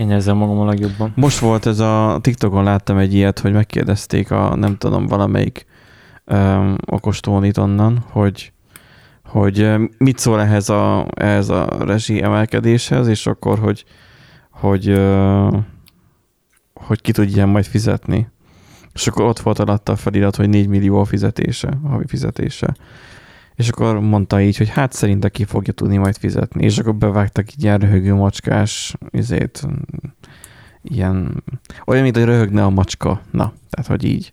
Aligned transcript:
Én 0.00 0.10
ezzel 0.10 0.34
magam 0.34 0.58
a 0.58 0.64
legjobban. 0.64 1.12
Most 1.16 1.38
volt 1.38 1.66
ez 1.66 1.78
a 1.78 2.18
TikTokon 2.20 2.64
láttam 2.64 2.98
egy 2.98 3.14
ilyet, 3.14 3.38
hogy 3.38 3.52
megkérdezték 3.52 4.30
a, 4.30 4.56
nem 4.56 4.76
tudom, 4.76 5.06
valamelyik 5.06 5.66
um, 6.26 6.76
okostónit 6.86 7.56
onnan, 7.56 8.04
hogy 8.10 8.52
hogy 9.24 9.70
mit 9.98 10.18
szól 10.18 10.40
ehhez 10.40 10.68
a, 10.68 11.06
ehhez 11.14 11.48
a 11.48 11.76
rezsi 11.80 12.22
emelkedéshez, 12.22 13.06
és 13.06 13.26
akkor, 13.26 13.58
hogy, 13.58 13.84
hogy, 14.50 15.00
hogy 16.74 17.00
ki 17.00 17.12
tudja 17.12 17.46
majd 17.46 17.64
fizetni. 17.64 18.28
És 18.94 19.06
akkor 19.06 19.24
ott 19.24 19.38
volt 19.38 19.58
alatta 19.58 19.92
a 19.92 19.96
felirat, 19.96 20.36
hogy 20.36 20.48
4 20.48 20.66
millió 20.66 21.00
a 21.00 21.04
fizetése, 21.04 21.78
a 21.84 21.88
havi 21.88 22.04
fizetése. 22.06 22.74
És 23.54 23.68
akkor 23.68 24.00
mondta 24.00 24.40
így, 24.40 24.56
hogy 24.56 24.68
hát 24.68 24.92
szerinte 24.92 25.28
ki 25.28 25.44
fogja 25.44 25.72
tudni 25.72 25.96
majd 25.96 26.16
fizetni. 26.16 26.64
És 26.64 26.78
akkor 26.78 26.94
bevágtak 26.94 27.52
így 27.52 27.62
ilyen 27.62 27.78
röhögő 27.78 28.14
macskás 28.14 28.94
izét, 29.10 29.66
ilyen, 30.82 31.44
olyan, 31.86 32.02
mint 32.02 32.16
hogy 32.16 32.24
röhögne 32.24 32.64
a 32.64 32.70
macska. 32.70 33.20
Na, 33.30 33.52
tehát, 33.70 33.90
hogy 33.90 34.04
így. 34.04 34.32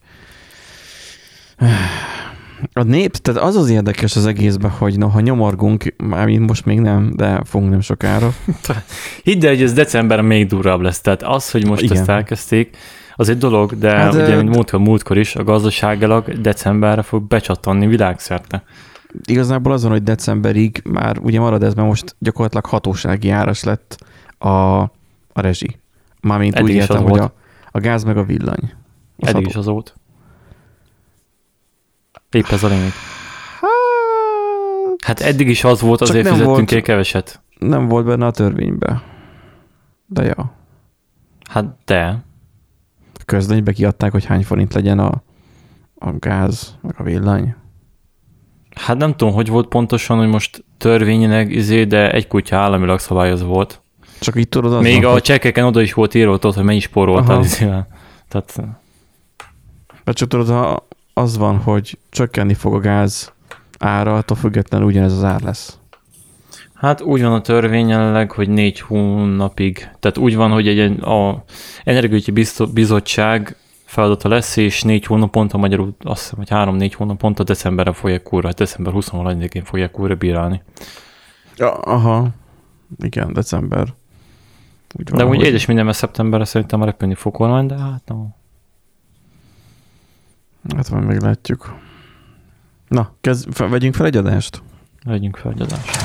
A 2.73 2.83
nép, 2.83 3.15
tehát 3.15 3.41
az 3.41 3.55
az 3.55 3.69
érdekes 3.69 4.15
az 4.15 4.25
egészben, 4.25 4.71
hogy 4.71 4.97
noha 4.97 5.19
nyomorgunk, 5.19 5.93
mármint 5.97 6.47
most 6.47 6.65
még 6.65 6.79
nem, 6.79 7.13
de 7.15 7.41
fogunk 7.43 7.71
nem 7.71 7.81
sokára. 7.81 8.33
Hidd 9.23 9.45
el, 9.45 9.51
hogy 9.51 9.61
ez 9.61 9.73
december 9.73 10.21
még 10.21 10.47
durvább 10.47 10.81
lesz. 10.81 11.01
Tehát 11.01 11.23
az, 11.23 11.51
hogy 11.51 11.65
most 11.65 11.81
Igen. 11.81 11.97
ezt 11.97 12.09
elkezdték, 12.09 12.77
az 13.15 13.29
egy 13.29 13.37
dolog, 13.37 13.77
de 13.77 13.91
hát, 13.91 14.13
ugye, 14.13 14.35
mint 14.35 14.49
múltkor, 14.49 14.79
múltkor 14.79 15.17
is, 15.17 15.35
a 15.35 15.43
gazdaságilag 15.43 16.41
decemberre 16.41 17.01
fog 17.01 17.27
becsattanni 17.27 17.87
világszerte. 17.87 18.63
Igazából 19.25 19.71
azon, 19.71 19.91
hogy 19.91 20.03
decemberig 20.03 20.81
már 20.83 21.19
ugye 21.19 21.39
marad 21.39 21.63
ez, 21.63 21.73
mert 21.73 21.87
most 21.87 22.15
gyakorlatilag 22.19 22.65
hatósági 22.65 23.29
áras 23.29 23.63
lett 23.63 23.97
a, 24.37 24.47
a 24.47 24.89
rezsi. 25.33 25.79
Mármint 26.21 26.55
Eddig 26.55 26.69
úgy 26.69 26.75
értem, 26.75 27.03
hogy 27.03 27.19
a, 27.19 27.33
a 27.71 27.79
gáz 27.79 28.03
meg 28.03 28.17
a 28.17 28.23
villany. 28.23 28.73
Az 29.17 29.27
Eddig 29.27 29.35
adó. 29.35 29.49
is 29.49 29.55
az 29.55 29.65
volt. 29.65 29.95
Épp 32.31 32.45
ez 32.45 32.63
a 32.63 32.67
lényeg. 32.67 32.91
Hát, 33.61 35.19
hát 35.19 35.19
eddig 35.19 35.47
is 35.47 35.63
az 35.63 35.81
volt, 35.81 36.01
azért 36.01 36.27
fizettünk 36.27 36.69
volt, 36.69 36.81
keveset. 36.81 37.41
Nem 37.59 37.87
volt 37.87 38.05
benne 38.05 38.25
a 38.25 38.31
törvénybe. 38.31 39.03
De 40.05 40.23
ja. 40.23 40.53
Hát 41.49 41.65
de. 41.85 42.23
A 43.13 43.23
közlönybe 43.25 43.71
kiadták, 43.71 44.11
hogy 44.11 44.25
hány 44.25 44.43
forint 44.43 44.73
legyen 44.73 44.99
a, 44.99 45.23
a 45.95 46.11
gáz, 46.19 46.77
meg 46.81 46.95
a 46.97 47.03
villany. 47.03 47.55
Hát 48.77 48.97
nem 48.97 49.15
tudom, 49.15 49.33
hogy 49.33 49.47
volt 49.47 49.67
pontosan, 49.67 50.17
hogy 50.17 50.27
most 50.27 50.63
törvényileg 50.77 51.51
izé, 51.51 51.83
de 51.83 52.11
egy 52.11 52.27
kutya 52.27 52.57
államilag 52.57 52.99
szabályozva 52.99 53.47
volt. 53.47 53.81
Csak 54.19 54.37
így 54.37 54.49
tudod 54.49 54.73
az 54.73 54.81
Még 54.81 55.03
van, 55.03 55.15
a 55.15 55.21
csekkeken 55.21 55.65
oda 55.65 55.81
is 55.81 55.93
volt 55.93 56.13
írva, 56.13 56.37
hogy 56.41 56.63
mennyi 56.63 56.79
spóroltál. 56.79 57.43
Tehát... 58.29 58.61
De 60.03 60.11
csak 60.11 60.27
tudod, 60.27 60.81
az 61.13 61.37
van, 61.37 61.57
hogy 61.57 61.97
csökkenni 62.09 62.53
fog 62.53 62.73
a 62.73 62.79
gáz 62.79 63.33
ára, 63.79 64.15
attól 64.15 64.37
függetlenül 64.37 64.87
ugyanez 64.87 65.13
az 65.13 65.23
ár 65.23 65.41
lesz. 65.41 65.77
Hát 66.73 67.01
úgy 67.01 67.21
van 67.21 67.33
a 67.33 67.41
törvény 67.41 67.87
jelenleg, 67.87 68.31
hogy 68.31 68.49
négy 68.49 68.79
hónapig. 68.79 69.89
Tehát 69.99 70.17
úgy 70.17 70.35
van, 70.35 70.51
hogy 70.51 70.67
egy 70.67 70.79
a 71.01 71.43
Energiaügyi 71.83 72.43
Bizottság 72.73 73.55
feladata 73.87 74.29
lesz, 74.29 74.55
és 74.55 74.81
négy 74.81 75.05
hónaponta, 75.05 75.57
magyarul 75.57 75.95
azt 76.03 76.21
hiszem, 76.21 76.37
hogy 76.37 76.49
három-négy 76.49 76.93
hónaponta 76.93 77.43
decemberre 77.43 77.93
fogják 77.93 78.33
újra, 78.33 78.53
december 78.53 78.93
21-én 78.95 79.63
fogják 79.63 79.99
újra 79.99 80.15
bírálni. 80.15 80.61
Ja, 81.55 81.73
aha, 81.73 82.27
igen, 82.97 83.33
december. 83.33 83.93
Úgy 84.99 85.09
de 85.09 85.25
úgy 85.25 85.41
édes 85.41 85.65
minden, 85.65 85.85
mert 85.85 85.97
szeptemberre 85.97 86.45
szerintem 86.45 86.83
repülni 86.83 87.13
fog 87.13 87.33
kormány, 87.33 87.65
de 87.65 87.77
hát 87.77 88.01
no. 88.05 88.25
Hát 90.75 90.89
majd 90.89 91.05
meglátjuk. 91.05 91.75
Na, 92.87 93.13
kezd, 93.21 93.69
vegyünk 93.69 93.95
fel 93.95 94.05
egy 94.05 94.17
adást? 94.17 94.61
Vegyünk 95.03 95.37
fel 95.37 95.51
egy 95.51 95.61
adást. 95.61 95.97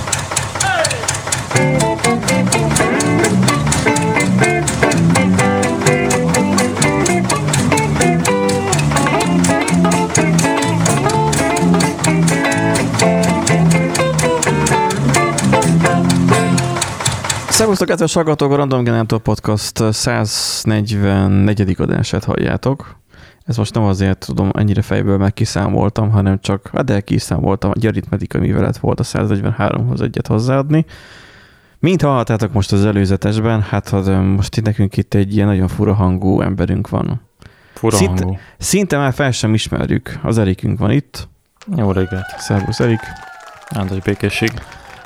Szervusztok, 17.62 17.88
kedves 17.88 18.12
hallgatók! 18.12 18.52
A 18.52 18.56
Random 18.56 18.84
Generator 18.84 19.20
Podcast 19.20 19.92
144. 19.92 21.74
adását 21.78 22.24
halljátok. 22.24 22.96
Ez 23.46 23.56
most 23.56 23.74
nem 23.74 23.82
azért 23.82 24.26
tudom, 24.26 24.50
ennyire 24.54 24.82
fejből 24.82 25.18
meg 25.18 25.32
kiszámoltam, 25.32 26.10
hanem 26.10 26.38
csak, 26.40 26.70
hát 26.72 26.84
de 26.84 27.00
kiszámoltam, 27.00 27.70
egy 27.74 27.86
aritmetikai 27.86 28.40
művelet 28.40 28.78
volt 28.78 29.00
a 29.00 29.02
143-hoz 29.02 30.00
egyet 30.00 30.26
hozzáadni. 30.26 30.84
Mint 31.78 32.02
hallhattátok 32.02 32.52
most 32.52 32.72
az 32.72 32.84
előzetesben, 32.84 33.60
hát 33.60 33.90
most 34.36 34.56
itt 34.56 34.64
nekünk 34.64 34.96
itt 34.96 35.14
egy 35.14 35.34
ilyen 35.34 35.46
nagyon 35.46 35.68
fura 35.68 35.94
hangú 35.94 36.40
emberünk 36.40 36.88
van. 36.88 37.20
Fura 37.74 37.96
szinte, 37.96 38.22
hangú. 38.22 38.38
Szinte 38.58 38.96
már 38.96 39.12
fel 39.12 39.30
sem 39.30 39.54
ismerjük. 39.54 40.18
Az 40.22 40.38
Erikünk 40.38 40.78
van 40.78 40.90
itt. 40.90 41.28
Jó 41.76 41.92
reggelt. 41.92 42.26
Szervusz, 42.38 42.80
Erik. 42.80 43.00
Áldás 43.68 43.98
békesség. 43.98 44.50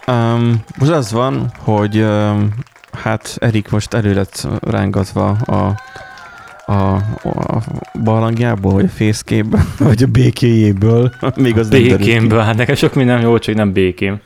Um, 0.06 0.64
most 0.78 0.90
az 0.90 1.12
van, 1.12 1.50
hogy 1.58 1.98
um, 1.98 2.54
hát 2.92 3.36
Erik 3.40 3.70
most 3.70 3.94
elő 3.94 4.14
lett 4.14 4.48
rángatva 4.60 5.28
a 5.28 5.74
a, 6.66 6.94
a 7.22 7.62
barlangjából, 8.04 8.72
vagy 8.72 8.84
a 8.84 8.88
fészkéből, 8.88 9.60
vagy 9.78 10.02
a 10.02 10.06
békéjéből. 10.06 11.12
Még 11.36 11.58
az 11.58 11.68
békémből, 11.68 12.38
hát 12.38 12.56
nekem 12.56 12.74
sok 12.74 12.94
minden 12.94 13.20
jó, 13.20 13.38
csak 13.38 13.54
nem 13.54 13.72
békém. 13.72 14.20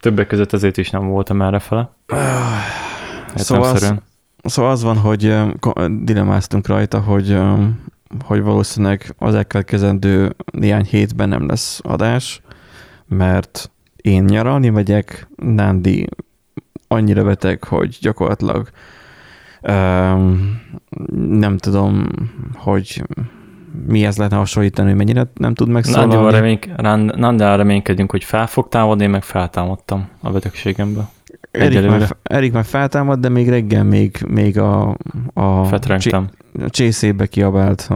Többek 0.00 0.26
között 0.26 0.52
ezért 0.52 0.76
is 0.76 0.90
nem 0.90 1.06
voltam 1.06 1.42
erre 1.42 1.58
fele. 1.58 1.90
Hát 2.08 3.38
szóval, 3.38 3.70
az, 3.70 3.94
szóval 4.42 4.70
az 4.70 4.82
van, 4.82 4.96
hogy 4.96 5.36
dilemáztunk 6.00 6.66
rajta, 6.66 7.00
hogy, 7.00 7.38
hogy 8.24 8.42
valószínűleg 8.42 9.14
az 9.18 9.34
elkövetkezendő 9.34 10.36
néhány 10.52 10.84
hétben 10.84 11.28
nem 11.28 11.46
lesz 11.46 11.80
adás, 11.82 12.40
mert 13.08 13.70
én 14.02 14.24
nyaralni 14.24 14.68
megyek, 14.68 15.28
Nándi 15.36 16.06
annyira 16.88 17.24
beteg, 17.24 17.64
hogy 17.64 17.98
gyakorlatilag 18.00 18.70
nem 21.16 21.56
tudom, 21.56 22.06
hogy 22.54 23.02
mihez 23.86 24.16
lehetne 24.16 24.38
hasonlítani, 24.38 24.88
hogy 24.88 24.96
mennyire 24.96 25.30
nem 25.34 25.54
tud 25.54 25.68
megszólalni. 25.68 26.14
Nándival 26.14 26.40
remény, 26.40 26.58
Nándival 27.20 27.56
reménykedünk, 27.56 28.10
hogy 28.10 28.24
fel 28.24 28.46
fog 28.46 28.68
támadni, 28.68 29.04
én 29.04 29.10
meg 29.10 29.22
feltámadtam 29.22 30.08
a 30.20 30.30
betegségemből. 30.30 31.08
Erik 31.50 31.88
már, 31.88 32.16
Erik 32.22 32.52
már 32.52 32.64
feltámad, 32.64 33.18
de 33.18 33.28
még 33.28 33.48
reggel 33.48 33.84
még, 33.84 34.24
még 34.28 34.58
a, 34.58 34.96
a, 35.32 35.40
a 35.42 35.78
csészébe 36.68 37.26
kiabált. 37.26 37.88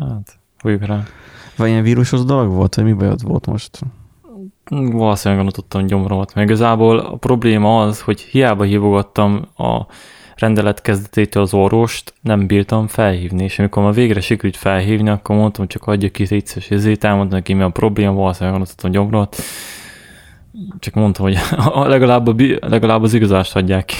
Hát, 0.00 0.38
hújjuk 0.58 0.86
rá. 0.86 1.02
Vagy 1.56 1.68
ilyen 1.68 1.82
vírusos 1.82 2.24
dolog 2.24 2.52
volt, 2.52 2.74
vagy 2.74 2.84
mi 2.84 2.92
bajod 2.92 3.22
volt 3.22 3.46
most? 3.46 3.80
Valószínűleg 4.70 5.50
tudtam 5.50 5.86
gyomromat. 5.86 6.34
Meg 6.34 6.44
igazából 6.44 6.98
a 6.98 7.16
probléma 7.16 7.82
az, 7.82 8.00
hogy 8.00 8.20
hiába 8.20 8.64
hívogattam 8.64 9.48
a 9.56 9.86
rendelet 10.36 10.80
kezdetétől 10.82 11.42
az 11.42 11.54
orvost 11.54 12.14
nem 12.20 12.46
bírtam 12.46 12.86
felhívni, 12.86 13.44
és 13.44 13.58
amikor 13.58 13.82
már 13.82 13.94
végre 13.94 14.20
sikerült 14.20 14.56
felhívni, 14.56 15.08
akkor 15.08 15.36
mondtam, 15.36 15.66
csak 15.66 15.86
adja 15.86 16.10
ki 16.10 16.24
vicces 16.24 16.70
ezért, 16.70 17.04
elmondtam 17.04 17.38
neki, 17.38 17.52
mi 17.52 17.62
a 17.62 17.68
probléma, 17.68 18.12
valószínűleg 18.12 18.58
gondoltam 18.58 18.90
gyomrot, 18.90 19.36
csak 20.78 20.94
mondtam, 20.94 21.24
hogy 21.24 21.38
legalább, 21.94 22.26
a, 22.26 22.34
legalább 22.60 23.02
az 23.02 23.14
igazást 23.14 23.56
adják 23.56 23.84
ki. 23.84 23.96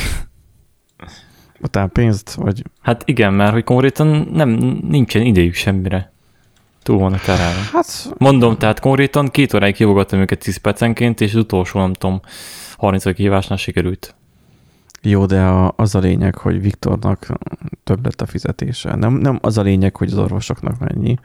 A 1.73 1.87
pénzt, 1.87 2.33
vagy? 2.33 2.63
Hát 2.81 3.03
igen, 3.07 3.35
mert 3.35 3.53
hogy 3.53 3.65
konkrétan 3.65 4.29
nem, 4.33 4.49
nincsen 4.89 5.23
idejük 5.23 5.55
semmire. 5.55 6.12
Túl 6.83 6.99
van 6.99 7.13
a 7.13 7.19
terelve. 7.19 7.61
Hát... 7.73 8.15
Mondom, 8.19 8.59
tehát 8.59 8.81
konkrétan 8.81 9.29
két 9.29 9.55
óráig 9.55 9.75
hívogattam 9.75 10.21
őket 10.21 10.39
10 10.39 10.57
percenként, 10.57 11.21
és 11.21 11.35
az 11.35 11.41
utolsó, 11.41 11.81
nem 11.81 11.93
tudom, 11.93 12.21
30 12.77 13.17
hívásnál 13.17 13.59
sikerült. 13.59 14.15
Jó, 15.03 15.27
de 15.27 15.43
a, 15.43 15.73
az 15.77 15.95
a 15.95 15.99
lényeg, 15.99 16.35
hogy 16.35 16.61
Viktornak 16.61 17.27
több 17.85 18.05
lett 18.05 18.21
a 18.21 18.27
fizetése. 18.27 18.95
Nem, 18.95 19.13
nem 19.13 19.39
az 19.43 19.59
a 19.59 19.63
lényeg, 19.63 19.97
hogy 19.97 20.11
az 20.11 20.19
orvosoknak 20.19 20.79
mennyi, 20.79 21.17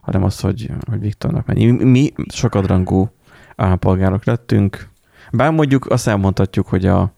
hanem 0.00 0.22
az, 0.22 0.40
hogy, 0.40 0.70
hogy 0.90 1.00
Viktornak 1.00 1.46
mennyi. 1.46 1.70
Mi 1.70 2.12
sokadrangú 2.32 3.10
állampolgárok 3.56 4.24
lettünk, 4.24 4.88
bár 5.32 5.52
mondjuk 5.52 5.86
azt 5.90 6.08
elmondhatjuk, 6.08 6.66
hogy, 6.66 6.86
a, 6.86 7.12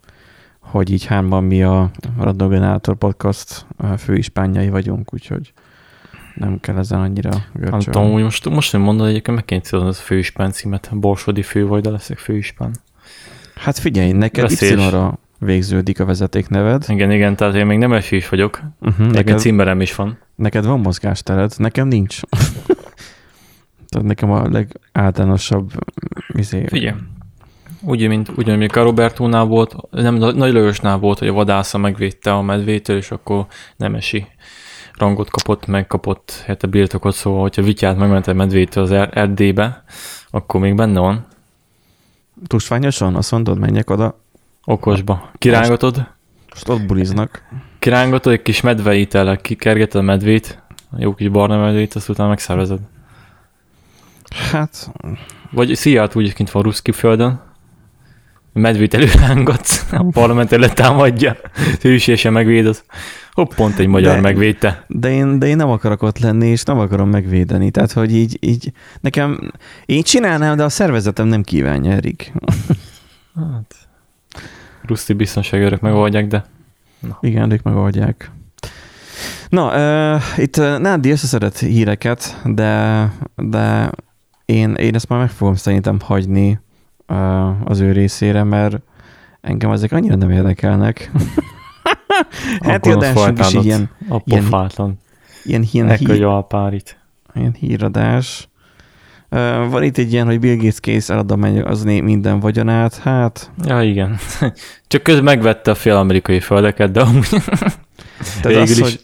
hogy 0.61 0.91
így 0.91 1.05
hárman 1.05 1.45
mi 1.45 1.63
a 1.63 1.91
Radnogenátor 2.19 2.97
Podcast 2.97 3.67
főispányai 3.99 4.69
vagyunk, 4.69 5.15
úgyhogy 5.15 5.53
nem 6.35 6.61
kell 6.61 6.77
ezen 6.77 7.01
annyira 7.01 7.31
görcsölni. 7.53 7.85
Nem 7.85 7.93
tudom, 7.93 8.23
most, 8.23 8.49
most 8.49 8.73
nem 8.73 8.81
mondod, 8.81 9.07
egyébként 9.07 9.37
meg 9.37 9.45
kéne 9.45 9.87
az 9.87 9.99
a 9.99 10.03
főispán 10.03 10.53
címet. 10.53 10.91
Borsodi 10.93 11.43
fő 11.43 11.67
vagy, 11.67 11.83
de 11.83 11.91
leszek 11.91 12.19
főispán. 12.19 12.75
Hát 13.55 13.79
figyelj, 13.79 14.13
neked 14.13 14.51
Y-ra 14.61 15.19
végződik 15.39 16.01
a 16.01 16.05
vezetékneved. 16.05 16.85
Igen, 16.89 17.11
igen, 17.11 17.37
tehát 17.37 17.55
én 17.55 17.67
még 17.67 17.79
nem 17.79 18.01
is 18.11 18.29
vagyok. 18.29 18.61
Uh-huh, 18.81 19.11
Neked 19.11 19.39
címberem 19.39 19.81
is 19.81 19.95
van. 19.95 20.19
neked 20.35 20.67
van 20.67 20.81
mozgástered, 20.81 21.53
nekem 21.57 21.89
nincs. 21.89 22.21
Tehát 23.89 24.07
nekem 24.07 24.31
a 24.31 24.49
legáltalánosabb 24.49 25.71
izé, 26.29 26.67
Figyelj. 26.67 26.97
Úgy, 27.83 28.09
mint 28.09 28.29
ugyanúgy, 28.37 28.71
a 28.75 28.83
Robertónál 28.83 29.45
volt, 29.45 29.77
nem, 29.91 30.15
Nagy 30.15 30.53
Lajosnál 30.53 30.99
volt, 30.99 31.19
hogy 31.19 31.29
a 31.29 31.33
vadásza 31.33 31.79
megvédte 31.79 32.33
a 32.33 32.43
medvétől, 32.43 32.97
és 32.97 33.11
akkor 33.11 33.47
nemesi 33.77 34.27
rangot 35.01 35.31
kapott, 35.31 35.67
megkapott 35.67 36.43
hát 36.47 36.63
a 36.63 36.67
birtokot, 36.67 37.15
szóval, 37.15 37.41
hogyha 37.41 37.63
Vityát 37.63 37.97
megment 37.97 38.27
a 38.27 38.33
medvétől 38.33 38.85
az 38.85 38.91
er- 38.91 39.17
Erdélybe, 39.17 39.85
akkor 40.31 40.61
még 40.61 40.75
benne 40.75 41.01
van, 41.01 41.27
tusványosan, 42.47 43.15
azt 43.15 43.31
mondod, 43.31 43.59
menjek 43.59 43.91
oda, 43.91 44.21
okosba. 44.65 45.31
Kirángatod, 45.39 46.07
most 46.51 46.69
ott 46.69 46.87
buliznak. 46.87 47.43
kirángatod, 47.79 48.33
egy 48.33 48.43
kis 48.43 48.61
medveitele, 48.61 49.37
kikergeted 49.37 50.01
a 50.01 50.05
medvét, 50.05 50.63
a 50.91 50.97
jó 50.99 51.15
kis 51.15 51.29
barna 51.29 51.59
medvét, 51.59 51.95
azt 51.95 52.09
utána 52.09 52.29
megszervezed. 52.29 52.79
Hát, 54.51 54.91
Vagy 55.51 55.75
Szijját 55.75 56.15
úgy 56.15 56.35
kint 56.35 56.51
van 56.51 56.63
Ruszki 56.63 56.93
földön, 56.93 57.41
medvét 58.53 58.95
előrángatsz, 58.95 59.93
a 59.93 60.05
parlament 60.11 60.53
előtt 60.53 60.73
támadja, 60.73 61.37
hősiesen 61.81 62.33
megvédez. 62.33 62.85
Hopp, 63.41 63.55
pont 63.63 63.79
egy 63.79 63.87
magyar 63.87 64.15
De- 64.15 64.21
megvédte. 64.21 64.85
de 64.89 65.11
én, 65.11 65.39
de 65.39 65.47
én 65.47 65.57
nem 65.57 65.69
akarok 65.71 66.03
ott 66.03 66.19
lenni, 66.19 66.47
és 66.47 66.63
nem 66.63 66.79
akarom 66.79 67.11
megvédeni. 67.11 67.71
Tehát, 67.71 67.93
hogy 67.93 68.15
így, 68.15 68.39
így 68.41 68.73
nekem, 69.01 69.51
én 69.87 70.03
csinálnám, 70.03 70.57
de 70.57 70.65
a 70.65 70.69
szervezetem 70.69 71.27
nem 71.27 71.43
kívánja, 71.43 71.93
Erik. 71.93 72.33
Hát, 73.35 73.75
Ruszti 74.87 75.13
biztonságőrök 75.13 75.81
megoldják, 75.81 76.27
de 76.27 76.45
Igen, 77.21 77.51
ők 77.51 77.63
megoldják. 77.63 78.31
Na, 79.49 79.67
uh, 80.15 80.23
itt 80.37 80.57
uh, 80.57 80.79
Nádi 80.79 81.11
összeszedett 81.11 81.59
híreket, 81.59 82.41
de, 82.45 83.05
de 83.37 83.91
én, 84.45 84.75
én 84.75 84.95
ezt 84.95 85.09
már 85.09 85.19
meg 85.19 85.31
fogom 85.31 85.55
szerintem 85.55 85.99
hagyni 86.05 86.61
uh, 87.09 87.71
az 87.71 87.81
ő 87.81 87.93
részére, 87.93 88.43
mert 88.43 88.81
engem 89.41 89.71
ezek 89.71 89.93
annyira 89.93 90.17
nem 90.17 90.31
érdekelnek. 90.31 91.11
hát 92.61 92.87
adásunk 92.87 93.39
is 93.39 93.53
ilyen, 93.53 93.91
a 94.09 94.21
ilyen- 94.25 94.43
pofátlan. 94.43 94.99
ilyen, 95.45 95.65
ilyen, 95.73 95.89
Ekkor 95.89 96.07
hír, 96.15 96.21
jó 96.21 96.31
a 96.31 96.43
párit. 96.43 96.99
ilyen 97.35 97.53
híradás. 97.59 98.49
Uh, 99.33 99.69
van 99.71 99.83
itt 99.83 99.99
egy 99.99 100.13
ilyen, 100.13 100.27
hogy 100.27 100.41
Bill 100.41 100.57
Gates 100.57 100.81
kész 100.81 101.11
eladomány 101.11 101.61
az 101.63 101.83
né- 101.83 102.03
minden 102.03 102.41
vagyonát. 102.41 102.97
Hát, 102.99 103.51
Ja, 103.65 103.83
igen. 103.83 104.17
Csak 104.89 105.03
közben 105.03 105.25
megvette 105.25 105.71
a 105.71 105.75
fél 105.75 105.95
amerikai 105.97 106.41
földeket, 106.41 106.91
de 106.91 107.01
amúgy 107.01 107.29
tehát 108.43 108.59
az, 108.59 108.71
is. 108.71 108.81
hogy, 108.81 109.01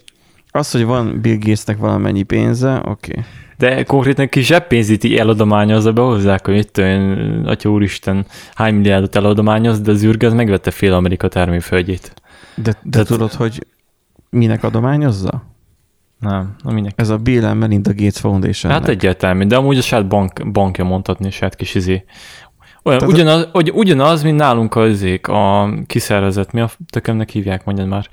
az, 0.50 0.70
hogy 0.70 0.84
van 0.84 1.20
Bill 1.20 1.34
Gatesnek 1.38 1.78
valamennyi 1.78 2.22
pénze, 2.22 2.80
oké. 2.84 3.10
Okay. 3.10 3.24
De 3.58 3.82
konkrétan 3.82 4.28
kis 4.28 4.46
zseppénzit 4.46 5.04
így 5.04 5.14
eladományozza, 5.14 5.92
behozzák, 5.92 6.46
hogy 6.46 6.56
itt 6.56 6.78
olyan, 6.78 7.44
atya 7.46 7.70
úristen, 7.70 8.26
hány 8.54 8.74
milliárdot 8.74 9.16
eladományoz, 9.16 9.80
de 9.80 9.90
az 9.90 10.04
űrge 10.04 10.26
az 10.26 10.32
megvette 10.32 10.70
fél 10.70 10.92
Amerika 10.92 11.28
termőföldjét. 11.28 12.14
De, 12.56 12.70
de 12.70 12.76
Tehát- 12.90 13.06
tudod, 13.06 13.32
hogy 13.32 13.66
minek 14.30 14.62
adományozza? 14.64 15.42
Nem, 16.20 16.54
na 16.62 16.72
minek. 16.72 16.92
Ez 16.96 17.08
a 17.08 17.16
Bill 17.16 17.44
and 17.44 17.58
Melinda 17.58 17.90
Gates 17.90 18.18
Foundation. 18.18 18.72
Hát 18.72 18.88
egyértelmű, 18.88 19.44
de 19.46 19.56
amúgy 19.56 19.78
a 19.78 19.82
saját 19.82 20.08
bank, 20.08 20.50
bankja 20.52 20.84
mondhatni, 20.84 21.26
a 21.26 21.30
saját 21.30 21.54
kis 21.56 21.74
izé. 21.74 22.04
Olyan, 22.82 22.98
Tehát- 22.98 23.14
ugyanaz, 23.14 23.48
hogy 23.52 23.70
ugyanaz, 23.74 24.22
mint 24.22 24.38
nálunk 24.38 24.74
a 24.74 24.86
izék, 24.86 25.28
a 25.28 25.70
kiszervezet, 25.86 26.52
mi 26.52 26.60
a 26.60 26.70
tökömnek 26.90 27.30
hívják, 27.30 27.64
mondjad 27.64 27.88
már. 27.88 28.08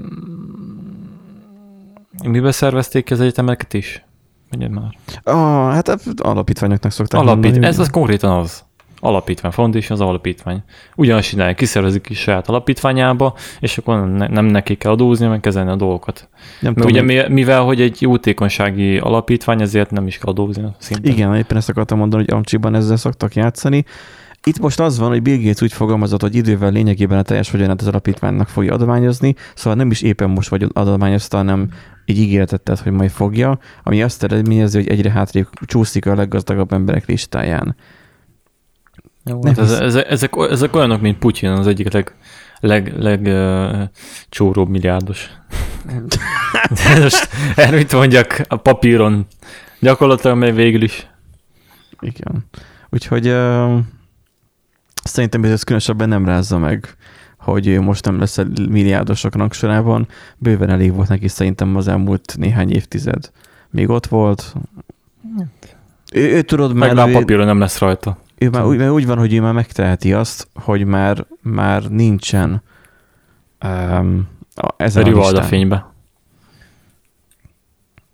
Mm, 0.00 2.30
Miben 2.30 2.52
szervezték 2.52 3.10
az 3.10 3.20
egyetemeket 3.20 3.74
is? 3.74 4.04
Mondjad 4.50 4.72
már. 4.82 4.96
Ah, 5.22 5.72
hát 5.72 5.88
alapítványoknak 6.16 6.92
szokták 6.92 7.20
Alapít, 7.20 7.42
mondani, 7.42 7.66
ez 7.66 7.78
az 7.78 7.90
konkrétan 7.90 8.38
az. 8.38 8.64
Alapítvány, 9.06 9.52
foundation 9.52 9.98
az 9.98 10.06
alapítvány. 10.06 10.62
Ugyanazt 10.96 11.28
csinálják, 11.28 11.56
kiszervezik 11.56 12.08
is 12.08 12.18
saját 12.18 12.48
alapítványába, 12.48 13.34
és 13.60 13.78
akkor 13.78 14.08
ne, 14.08 14.26
nem 14.26 14.44
neki 14.44 14.74
kell 14.76 14.92
adózni, 14.92 15.24
hanem 15.24 15.40
kezelni 15.40 15.70
a 15.70 15.76
dolgokat. 15.76 16.28
nem 16.60 16.72
Mert 16.74 16.86
tudom, 16.86 17.06
ugye 17.06 17.28
mivel, 17.28 17.62
hogy 17.62 17.80
egy 17.80 18.02
jótékonysági 18.02 18.98
alapítvány, 18.98 19.60
ezért 19.60 19.90
nem 19.90 20.06
is 20.06 20.18
kell 20.18 20.32
adózni 20.32 20.62
szintén. 20.78 21.12
Igen, 21.12 21.36
éppen 21.36 21.56
ezt 21.56 21.68
akartam 21.68 21.98
mondani, 21.98 22.24
hogy 22.24 22.34
Amcsiban 22.34 22.74
ezzel 22.74 22.96
szoktak 22.96 23.34
játszani. 23.34 23.84
Itt 24.44 24.58
most 24.58 24.80
az 24.80 24.98
van, 24.98 25.08
hogy 25.08 25.22
Bill 25.22 25.36
Gates 25.36 25.62
úgy 25.62 25.72
fogalmazott, 25.72 26.20
hogy 26.20 26.34
idővel 26.34 26.70
lényegében 26.70 27.18
a 27.18 27.22
teljes 27.22 27.50
vagyonát 27.50 27.80
az 27.80 27.86
alapítványnak 27.86 28.48
fogja 28.48 28.74
adományozni, 28.74 29.34
szóval 29.54 29.74
nem 29.74 29.90
is 29.90 30.02
éppen 30.02 30.30
most 30.30 30.48
vagy 30.48 30.66
adományozta, 30.72 31.36
hanem 31.36 31.68
így 32.04 32.18
ígéretet 32.18 32.60
tett, 32.60 32.80
hogy 32.80 32.92
majd 32.92 33.10
fogja, 33.10 33.58
ami 33.82 34.02
azt 34.02 34.24
eredményezi, 34.24 34.76
hogy 34.78 34.88
egyre 34.88 35.10
hátrébb 35.10 35.48
csúszik 35.64 36.06
a 36.06 36.14
leggazdagabb 36.14 36.72
emberek 36.72 37.06
listáján. 37.06 37.76
Jó, 39.30 39.40
hát 39.44 39.58
ez, 39.58 39.72
ez, 39.72 39.94
ezek, 39.94 40.32
ezek 40.50 40.74
olyanok, 40.74 41.00
mint 41.00 41.18
Putyin, 41.18 41.50
az 41.50 41.66
egyik 41.66 41.92
leg, 41.92 42.14
leg, 42.60 42.94
leg 42.98 43.20
uh, 43.24 43.82
csóróbb 44.28 44.68
milliárdos. 44.68 45.30
De 46.68 47.00
most 47.02 47.28
erről 47.56 47.78
mit 47.78 47.92
mondjak 47.92 48.40
a 48.48 48.56
papíron? 48.56 49.26
Gyakorlatilag 49.80 50.36
még 50.36 50.54
végül 50.54 50.82
is. 50.82 51.06
Igen. 52.00 52.44
Úgyhogy 52.90 53.28
uh, 53.28 53.78
szerintem 55.04 55.44
ez 55.44 55.62
különösebben 55.62 56.08
nem 56.08 56.24
rázza 56.24 56.58
meg, 56.58 56.96
hogy 57.38 57.66
ő 57.66 57.80
most 57.80 58.04
nem 58.04 58.18
lesz 58.18 58.38
a 58.38 58.46
milliárdosok 58.70 59.34
rangsorában. 59.34 60.08
Bőven 60.36 60.70
elég 60.70 60.94
volt 60.94 61.08
neki 61.08 61.28
szerintem 61.28 61.76
az 61.76 61.88
elmúlt 61.88 62.34
néhány 62.38 62.72
évtized. 62.72 63.30
Még 63.70 63.88
ott 63.88 64.06
volt. 64.06 64.54
Ő, 66.12 66.30
ő 66.30 66.42
tudod, 66.42 66.74
Meg 66.74 66.94
már, 66.94 67.08
ő, 67.08 67.12
papíron 67.12 67.46
nem 67.46 67.58
lesz 67.58 67.78
rajta. 67.78 68.18
Ő 68.38 68.50
már 68.50 68.64
úgy, 68.64 68.82
úgy 68.82 69.06
van, 69.06 69.18
hogy 69.18 69.34
ő 69.34 69.40
már 69.40 69.52
megteheti 69.52 70.12
azt, 70.12 70.48
hogy 70.54 70.84
már, 70.84 71.26
már 71.42 71.88
nincsen 71.88 72.62
um, 73.64 74.28
a, 74.54 74.74
ezen 74.76 75.04
a 75.04 75.18
listán. 75.18 75.42
fénybe. 75.42 75.94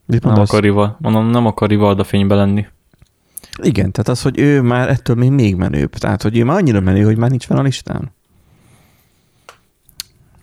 Mit 0.05 0.25
Nem 0.25 0.41
akar, 0.41 0.63
rival, 0.63 0.97
mondom, 1.01 1.27
nem 1.27 1.47
akar 1.47 1.69
Rivalda 1.69 2.05
fénybe 2.05 2.35
lenni. 2.35 2.67
Igen, 3.63 3.93
tehát 3.93 4.09
az, 4.09 4.23
hogy 4.23 4.39
ő 4.39 4.61
már 4.61 4.89
ettől 4.89 5.17
még 5.17 5.31
még 5.31 5.57
menőbb. 5.57 5.91
Tehát, 5.91 6.23
hogy 6.23 6.39
ő 6.39 6.45
már 6.45 6.57
annyira 6.57 6.81
menő, 6.81 7.05
hogy 7.05 7.17
már 7.17 7.31
nincs 7.31 7.45
fenn 7.45 7.59
a 7.59 7.63
listán. 7.63 8.13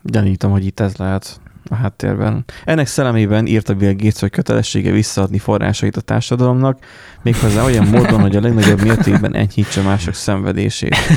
Gyanítom, 0.03 0.51
hogy 0.51 0.65
itt 0.65 0.79
ez 0.79 0.95
lehet 0.95 1.41
a 1.69 1.75
háttérben. 1.75 2.45
Ennek 2.65 2.87
szellemében 2.87 3.45
írta 3.45 3.73
Bill 3.73 3.93
Gates, 3.93 4.19
hogy 4.19 4.29
kötelessége 4.29 4.91
visszaadni 4.91 5.37
forrásait 5.37 5.97
a 5.97 6.01
társadalomnak, 6.01 6.79
méghozzá 7.21 7.63
olyan 7.63 7.87
módon, 7.87 8.21
hogy 8.21 8.35
a 8.35 8.41
legnagyobb 8.41 8.81
mértékben 8.81 9.35
enyhítse 9.35 9.81
mások 9.81 10.13
szenvedését, 10.13 10.95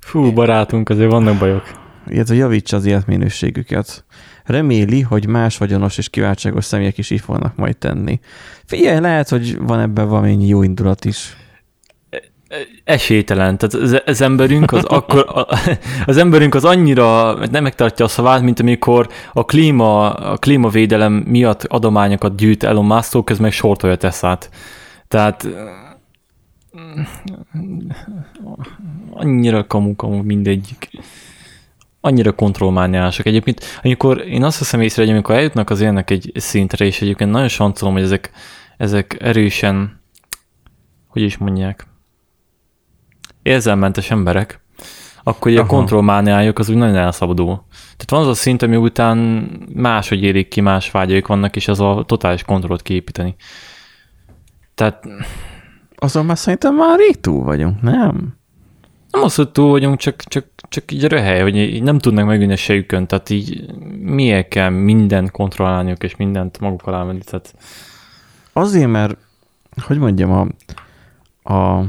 Fú, 0.00 0.32
barátunk, 0.32 0.88
azért 0.88 1.10
vannak 1.10 1.38
bajok. 1.38 1.62
illetve 2.06 2.34
javítsa 2.34 2.76
az 2.76 2.84
életminőségüket. 2.84 4.04
Reméli, 4.44 5.00
hogy 5.00 5.26
más 5.26 5.58
vagyonos 5.58 5.98
és 5.98 6.08
kiváltságos 6.08 6.64
személyek 6.64 6.98
is 6.98 7.10
így 7.10 7.20
fognak 7.20 7.56
majd 7.56 7.76
tenni. 7.76 8.20
Figyelj, 8.64 9.00
lehet, 9.00 9.28
hogy 9.28 9.58
van 9.58 9.80
ebben 9.80 10.08
valamennyi 10.08 10.46
jó 10.46 10.62
indulat 10.62 11.04
is. 11.04 11.36
Esélytelen. 12.84 13.58
Tehát 13.58 13.74
az, 13.74 14.02
az 14.06 14.20
emberünk 14.20 14.72
az 14.72 14.84
akkor, 14.98 15.46
az 16.04 16.16
emberünk 16.16 16.54
az 16.54 16.64
annyira 16.64 17.34
nem 17.50 17.62
megtartja 17.62 18.04
a 18.04 18.08
szavát, 18.08 18.42
mint 18.42 18.60
amikor 18.60 19.08
a, 19.32 19.44
klíma, 19.44 20.10
a 20.10 20.36
klímavédelem 20.36 21.12
miatt 21.12 21.64
adományokat 21.64 22.36
gyűjt 22.36 22.62
Elon 22.62 22.84
Musk, 22.84 23.24
közben 23.24 23.46
meg 23.46 23.52
sortolja 23.52 23.96
Tesszát. 23.96 24.50
Tehát 25.08 25.48
annyira 29.10 29.66
kamu-kamu 29.66 30.22
mindegyik. 30.22 30.90
Annyira 32.00 32.32
kontrollmániások. 32.32 33.26
Egyébként, 33.26 33.64
amikor 33.82 34.20
én 34.26 34.44
azt 34.44 34.58
hiszem 34.58 34.80
észre, 34.80 35.02
hogy 35.02 35.10
amikor 35.10 35.34
eljutnak 35.34 35.70
az 35.70 35.80
ilyenek 35.80 36.10
egy 36.10 36.32
szintre, 36.34 36.84
és 36.84 37.02
egyébként 37.02 37.30
nagyon 37.30 37.48
sancolom, 37.48 37.94
hogy 37.94 38.02
ezek, 38.02 38.30
ezek 38.76 39.16
erősen, 39.20 40.00
hogy 41.06 41.22
is 41.22 41.36
mondják, 41.36 41.86
érzelmentes 43.42 44.10
emberek, 44.10 44.60
akkor 45.22 45.50
ugye 45.50 45.60
a 45.60 45.62
Aha. 45.62 45.74
kontrollmániájuk 45.74 46.58
az 46.58 46.68
úgy 46.68 46.76
nagyon 46.76 46.96
elszabadul. 46.96 47.64
Tehát 47.70 48.10
van 48.10 48.20
az 48.20 48.26
a 48.26 48.34
szint, 48.34 48.62
ami 48.62 48.76
után 48.76 49.18
máshogy 49.74 50.22
érik 50.22 50.48
ki, 50.48 50.60
más 50.60 50.90
vágyaik 50.90 51.26
vannak, 51.26 51.56
és 51.56 51.68
az 51.68 51.80
a 51.80 52.04
totális 52.06 52.42
kontrollt 52.42 52.82
kiépíteni. 52.82 53.34
Tehát 54.74 55.08
Azon 55.96 56.24
már 56.24 56.38
szerintem 56.38 56.74
már 56.74 56.98
rég 56.98 57.20
túl 57.20 57.44
vagyunk, 57.44 57.82
nem? 57.82 58.34
nem 59.10 59.22
az, 59.22 59.34
hogy 59.34 59.50
túl 59.50 59.70
vagyunk, 59.70 59.98
csak, 59.98 60.22
csak, 60.22 60.46
csak 60.68 60.92
így 60.92 61.04
röhely, 61.04 61.40
hogy 61.40 61.56
így 61.56 61.82
nem 61.82 61.98
tudnak 61.98 62.26
megvinni 62.26 62.52
a 62.52 62.56
sejükön, 62.56 63.06
tehát 63.06 63.30
így 63.30 63.64
miért 64.00 64.48
kell 64.48 64.68
mindent 64.68 65.30
kontrollálniuk, 65.30 66.02
és 66.02 66.16
mindent 66.16 66.60
maguk 66.60 66.86
alá 66.86 67.04
venni, 67.04 67.20
tehát 67.24 67.54
Azért, 68.52 68.90
mert, 68.90 69.16
hogy 69.86 69.98
mondjam, 69.98 70.30
a, 70.32 71.54
a 71.54 71.84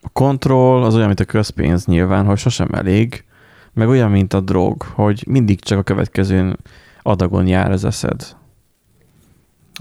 a 0.00 0.08
kontroll 0.12 0.82
az 0.82 0.94
olyan, 0.94 1.06
mint 1.06 1.20
a 1.20 1.24
közpénz 1.24 1.86
nyilván, 1.86 2.24
hogy 2.24 2.38
sosem 2.38 2.68
elég, 2.72 3.24
meg 3.72 3.88
olyan, 3.88 4.10
mint 4.10 4.32
a 4.34 4.40
drog, 4.40 4.82
hogy 4.82 5.24
mindig 5.26 5.60
csak 5.60 5.78
a 5.78 5.82
következő 5.82 6.56
adagon 7.02 7.46
jár 7.46 7.70
az 7.70 7.84
eszed. 7.84 8.36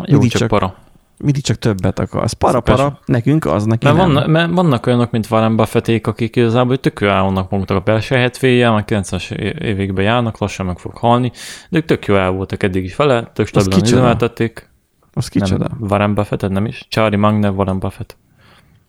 Jó, 0.03 0.11
Mindig 0.11 0.29
csak, 0.29 0.39
csak- 0.39 0.49
para. 0.49 0.75
Mindig 1.19 1.43
csak 1.43 1.57
többet 1.57 1.99
akarsz. 1.99 2.33
Para, 2.33 2.59
Persze. 2.61 2.83
para, 2.83 2.99
nekünk 3.05 3.45
az, 3.45 3.65
neki 3.65 3.85
Mert, 3.85 3.97
nem. 3.97 4.07
vannak, 4.07 4.27
mert 4.27 4.51
vannak 4.53 4.85
olyanok, 4.85 5.11
mint 5.11 5.27
Warren 5.29 5.55
Buffették, 5.55 6.07
akik 6.07 6.35
igazából 6.35 6.77
tök 6.77 6.99
jó 7.01 7.07
állnak 7.07 7.49
maguknak 7.49 7.77
a 7.77 7.81
belső 7.81 8.15
hetvéjel, 8.15 8.71
már 8.71 8.83
90-es 8.87 9.31
években 9.61 10.03
járnak, 10.03 10.37
lassan 10.37 10.65
meg 10.65 10.77
fog 10.79 10.97
halni, 10.97 11.31
de 11.69 11.77
ők 11.77 11.85
tök 11.85 12.05
jó 12.05 12.15
el 12.15 12.31
voltak 12.31 12.63
eddig 12.63 12.83
is 12.83 12.95
vele, 12.95 13.31
tök 13.33 13.47
stabilan 13.47 13.81
üzemeltették. 13.81 14.69
Az 15.13 15.27
kicsoda? 15.27 15.67
Nem, 15.67 15.89
Warren 15.89 16.13
Buffett, 16.13 16.49
nem 16.49 16.65
is. 16.65 16.85
Charlie 16.89 17.17
Munger, 17.17 17.51
Warren 17.51 17.79
Buffett. 17.79 18.17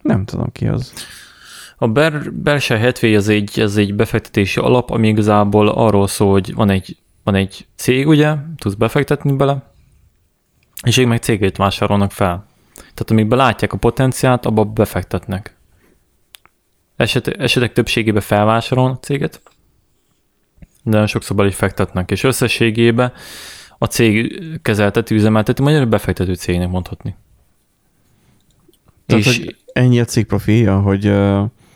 Nem 0.03 0.25
tudom 0.25 0.53
ki 0.53 0.67
az. 0.67 0.93
A 1.77 1.89
ber, 1.89 2.33
belső 2.33 2.77
hetvény 2.77 3.17
az 3.17 3.29
egy, 3.29 3.61
ez 3.61 3.77
egy 3.77 3.95
befektetési 3.95 4.61
alap, 4.61 4.91
ami 4.91 5.09
igazából 5.09 5.69
arról 5.69 6.07
szól, 6.07 6.31
hogy 6.31 6.55
van 6.55 6.71
egy, 6.71 6.97
van 7.23 7.35
egy 7.35 7.67
cég, 7.75 8.07
ugye, 8.07 8.35
tudsz 8.57 8.75
befektetni 8.75 9.37
bele, 9.37 9.73
és 10.83 10.97
ők 10.97 11.07
meg 11.07 11.23
cégét 11.23 11.57
vásárolnak 11.57 12.13
fel. 12.13 12.47
Tehát 12.75 13.11
amikben 13.11 13.39
látják 13.39 13.73
a 13.73 13.77
potenciált, 13.77 14.47
abba 14.47 14.65
befektetnek. 14.65 15.57
Eset, 16.97 17.29
esetek 17.29 17.73
többségében 17.73 18.23
felvásárolnak 18.23 19.03
céget, 19.03 19.43
de 20.83 21.07
sokszor 21.07 21.37
bele 21.37 21.49
is 21.49 21.55
fektetnek, 21.55 22.11
és 22.11 22.23
összességében 22.23 23.13
a 23.79 23.87
cég 23.87 24.43
kezeltető, 24.63 25.15
üzemeltető, 25.15 25.63
magyar 25.63 25.89
befektető 25.89 26.35
cégnek 26.35 26.69
mondhatni. 26.69 27.17
Tehát, 29.07 29.25
és, 29.25 29.37
hogy 29.37 29.57
ennyi 29.79 30.01
a 30.01 30.05
cég 30.05 30.27
profilja, 30.27 30.81
hogy 30.81 31.13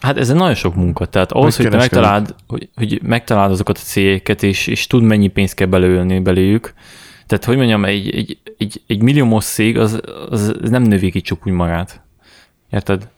Hát 0.01 0.19
ez 0.19 0.31
egy 0.31 0.37
nagyon 0.37 0.55
sok 0.55 0.75
munka, 0.75 1.07
tehát 1.07 1.33
ahhoz, 1.33 1.57
hogy 1.57 1.65
te 1.65 1.77
Megkereskedik. 1.77 2.05
megtaláld, 2.05 2.35
hogy, 2.47 2.69
hogy 2.75 3.01
megtaláld 3.03 3.51
azokat 3.51 3.77
a 3.77 3.81
cégeket, 3.81 4.43
és, 4.43 4.67
és 4.67 4.87
tud 4.87 5.03
mennyi 5.03 5.29
pénzt 5.29 5.55
kell 5.55 5.67
belőlni 5.67 6.21
beléjük, 6.21 6.73
tehát 7.27 7.45
hogy 7.45 7.57
mondjam, 7.57 7.85
egy, 7.85 8.15
egy, 8.15 8.39
egy, 8.59 8.83
egy 8.87 9.03
milliómos 9.03 9.45
cég 9.45 9.79
az, 9.79 10.01
az 10.31 10.55
nem 10.61 10.83
növi 10.83 11.11
ki 11.11 11.21
csak 11.21 11.47
úgy 11.47 11.53
magát. 11.53 12.01
Érted? 12.71 13.09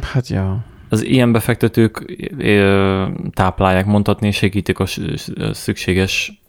hát 0.00 0.28
ja. 0.28 0.64
Az 0.88 1.04
ilyen 1.04 1.32
befektetők 1.32 2.04
táplálják, 3.34 3.86
mondhatni, 3.86 4.26
és 4.26 4.36
segítik 4.36 4.78
a 4.78 4.86
szükséges 5.52 6.42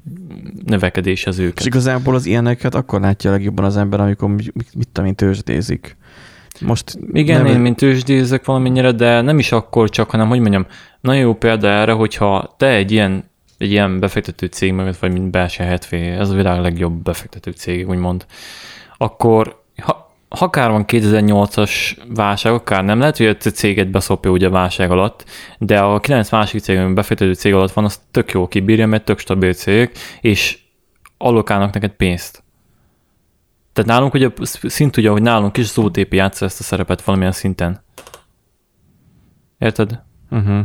növekedéshez 0.65 1.39
És 1.39 1.45
őket. 1.45 1.65
igazából 1.65 2.15
az 2.15 2.25
ilyeneket 2.25 2.75
akkor 2.75 2.99
látja 3.01 3.31
legjobban 3.31 3.65
az 3.65 3.77
ember, 3.77 3.99
amikor 3.99 4.29
mit, 4.29 4.53
mit, 4.53 4.75
mit 4.75 4.87
tudom 4.87 5.09
én, 5.09 5.15
tőzsdézik. 5.15 5.97
Most 6.61 6.97
Igen, 7.13 7.41
nem- 7.41 7.53
én 7.53 7.59
mint 7.59 7.75
tőzsdézek 7.77 8.45
valamennyire, 8.45 8.91
de 8.91 9.21
nem 9.21 9.39
is 9.39 9.51
akkor 9.51 9.89
csak, 9.89 10.09
hanem 10.09 10.27
hogy 10.27 10.39
mondjam, 10.39 10.65
nagyon 11.01 11.21
jó 11.21 11.33
példa 11.33 11.67
erre, 11.67 11.91
hogyha 11.91 12.55
te 12.57 12.67
egy 12.67 12.91
ilyen, 12.91 13.23
egy 13.57 13.71
ilyen 13.71 13.99
befektető 13.99 14.45
cég 14.45 14.73
mögött 14.73 14.97
vagy, 14.97 15.11
mint 15.11 15.31
belső 15.31 15.63
hetvé, 15.63 16.07
ez 16.07 16.29
a 16.29 16.35
világ 16.35 16.61
legjobb 16.61 16.93
befektető 16.93 17.51
cég, 17.51 17.89
úgymond, 17.89 18.25
akkor 18.97 19.61
ha, 19.81 20.11
ha 20.29 20.45
akár 20.45 20.69
van 20.69 20.85
2008-as 20.87 21.71
válság, 22.15 22.53
akár 22.53 22.83
nem, 22.83 22.99
lehet, 22.99 23.17
hogy 23.17 23.25
a 23.25 23.35
céget 23.35 23.89
beszopja 23.91 24.31
ugye 24.31 24.47
a 24.47 24.51
válság 24.51 24.91
alatt, 24.91 25.25
de 25.57 25.79
a 25.79 25.99
9 25.99 26.31
másik 26.31 26.61
cég, 26.61 26.77
ami 26.77 26.93
befektető 26.93 27.33
cég 27.33 27.53
alatt 27.53 27.71
van, 27.71 27.85
az 27.85 27.99
tök 28.11 28.31
jó 28.31 28.47
kibírja, 28.47 28.87
mert 28.87 29.05
tök 29.05 29.19
stabil 29.19 29.53
cég, 29.53 29.91
és 30.21 30.57
allokálnak 31.17 31.73
neked 31.73 31.91
pénzt. 31.91 32.42
Tehát 33.73 33.89
nálunk 33.89 34.13
ugye 34.13 34.29
szint 34.61 34.97
ugye, 34.97 35.09
hogy 35.09 35.21
nálunk 35.21 35.57
is 35.57 35.69
az 35.69 35.77
OTP 35.77 36.13
játsza 36.13 36.45
ezt 36.45 36.59
a 36.59 36.63
szerepet 36.63 37.01
valamilyen 37.01 37.31
szinten. 37.31 37.83
Érted? 39.57 40.01
Uh-huh. 40.29 40.59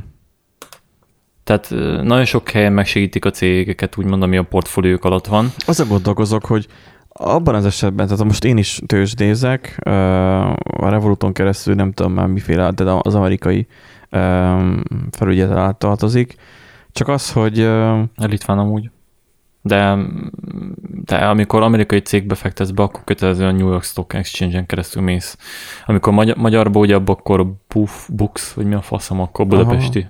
Tehát 1.44 1.70
nagyon 2.04 2.24
sok 2.24 2.48
helyen 2.48 2.72
megsegítik 2.72 3.24
a 3.24 3.30
cégeket, 3.30 3.96
úgymond, 3.96 4.22
ami 4.22 4.36
a 4.36 4.42
portfóliók 4.42 5.04
alatt 5.04 5.26
van. 5.26 5.52
Az 5.66 5.80
a 5.80 5.86
gondolkozok, 5.86 6.44
hogy 6.44 6.66
abban 7.08 7.54
az 7.54 7.64
esetben, 7.64 8.06
tehát 8.06 8.24
most 8.24 8.44
én 8.44 8.56
is 8.56 8.80
tőzsdézek, 8.86 9.78
a 10.62 10.88
Revoluton 10.88 11.32
keresztül 11.32 11.74
nem 11.74 11.92
tudom 11.92 12.12
már 12.12 12.26
miféle, 12.26 12.70
de 12.70 12.90
az 13.02 13.14
amerikai 13.14 13.66
felügyelet 15.10 15.50
alá 15.50 15.70
tartozik, 15.70 16.34
csak 16.92 17.08
az, 17.08 17.32
hogy 17.32 17.58
ö, 17.58 18.02
Litván 18.16 18.58
amúgy. 18.58 18.90
De, 19.68 19.98
de 21.04 21.16
amikor 21.16 21.62
amerikai 21.62 22.00
cégbe 22.00 22.34
fektetsz 22.34 22.70
be, 22.70 22.82
akkor 22.82 23.04
kötelezően 23.04 23.54
New 23.54 23.68
York 23.68 23.84
Stock 23.84 24.12
Exchange-en 24.14 24.66
keresztül 24.66 25.02
mész. 25.02 25.37
Amikor 25.87 26.12
magyar, 26.12 26.37
magyarba 26.37 26.80
ugye 26.80 26.96
akkor 26.96 27.46
Buf, 27.68 28.08
Bux, 28.12 28.52
vagy 28.52 28.66
mi 28.66 28.75
a 28.75 28.82
faszom, 28.82 29.20
akkor 29.20 29.46
budapesti 29.46 30.06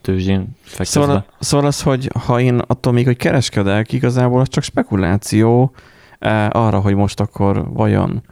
tőzsdén 0.00 0.56
fektetsz 0.62 0.90
szóval, 0.90 1.14
be. 1.14 1.24
szóval 1.38 1.66
az, 1.66 1.82
hogy 1.82 2.10
ha 2.24 2.40
én 2.40 2.58
attól 2.58 2.92
még, 2.92 3.04
hogy 3.04 3.16
kereskedek, 3.16 3.92
igazából 3.92 4.40
az 4.40 4.48
csak 4.48 4.62
spekuláció 4.62 5.72
eh, 6.18 6.48
arra, 6.52 6.80
hogy 6.80 6.94
most 6.94 7.20
akkor 7.20 7.72
vajon 7.72 8.22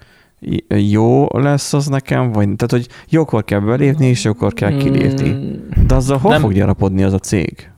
jó 0.68 1.26
lesz 1.38 1.72
az 1.72 1.86
nekem, 1.86 2.32
vagy 2.32 2.44
tehát, 2.44 2.70
hogy 2.70 2.88
jókor 3.08 3.44
kell 3.44 3.60
belépni, 3.60 4.06
és 4.06 4.24
jókor 4.24 4.52
kell 4.52 4.76
kilépni. 4.76 5.30
Mm, 5.30 5.86
De 5.86 5.94
azzal 5.94 6.18
hol 6.18 6.30
Nem. 6.30 6.40
fog 6.40 6.52
gyarapodni 6.52 7.02
az 7.02 7.12
a 7.12 7.18
cég? 7.18 7.70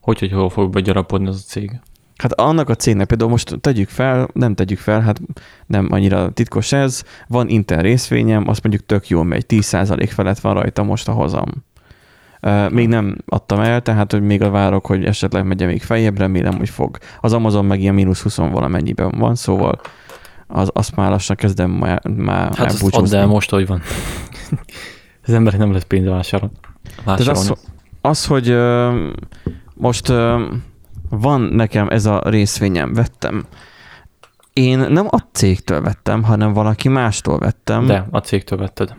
Hogy, 0.00 0.18
hogy 0.18 0.32
hol 0.32 0.50
fog 0.50 0.72
begyarapodni 0.72 1.28
az 1.28 1.36
a 1.36 1.50
cég? 1.50 1.80
Hát 2.22 2.32
annak 2.32 2.68
a 2.68 2.74
cégnek 2.74 3.06
például 3.06 3.30
most 3.30 3.60
tegyük 3.60 3.88
fel, 3.88 4.28
nem 4.32 4.54
tegyük 4.54 4.78
fel, 4.78 5.00
hát 5.00 5.20
nem 5.66 5.88
annyira 5.90 6.30
titkos 6.30 6.72
ez, 6.72 7.02
van 7.28 7.48
Intel 7.48 7.82
részvényem, 7.82 8.48
azt 8.48 8.62
mondjuk 8.62 8.86
tök 8.86 9.08
jól 9.08 9.24
megy, 9.24 9.44
10% 9.48 10.10
felett 10.12 10.38
van 10.38 10.54
rajta 10.54 10.82
most 10.82 11.08
a 11.08 11.12
hozam. 11.12 11.64
Még 12.68 12.88
nem 12.88 13.16
adtam 13.26 13.60
el, 13.60 13.80
tehát 13.80 14.12
hogy 14.12 14.22
még 14.22 14.42
a 14.42 14.50
várok, 14.50 14.86
hogy 14.86 15.04
esetleg 15.04 15.46
megye 15.46 15.66
még 15.66 15.82
feljebb, 15.82 16.18
remélem, 16.18 16.56
hogy 16.56 16.68
fog. 16.68 16.98
Az 17.20 17.32
Amazon 17.32 17.64
meg 17.64 17.80
ilyen 17.80 17.94
mínusz 17.94 18.22
20 18.22 18.36
valamennyiben 18.36 19.10
van, 19.18 19.34
szóval 19.34 19.80
az, 20.46 20.70
azt 20.72 20.96
már 20.96 21.10
lassan 21.10 21.36
kezdem 21.36 21.70
már, 21.70 22.06
már 22.08 22.54
Hát 22.54 22.66
azt 22.66 22.94
add 22.94 23.14
el 23.14 23.26
most, 23.26 23.50
hogy 23.50 23.66
van. 23.66 23.82
az 25.26 25.34
emberek 25.34 25.58
nem 25.58 25.72
lesz 25.72 25.84
pénze 25.84 26.10
vásárolni. 26.10 26.54
Tehát 27.04 27.20
az, 27.20 27.52
az, 28.00 28.26
hogy 28.26 28.56
most 29.74 30.12
van 31.20 31.40
nekem 31.40 31.88
ez 31.88 32.06
a 32.06 32.22
részvényem, 32.24 32.92
vettem. 32.92 33.44
Én 34.52 34.78
nem 34.78 35.06
a 35.10 35.18
cégtől 35.32 35.80
vettem, 35.80 36.22
hanem 36.22 36.52
valaki 36.52 36.88
mástól 36.88 37.38
vettem. 37.38 37.86
De 37.86 38.06
a 38.10 38.18
cégtől 38.18 38.58
vetted. 38.58 38.96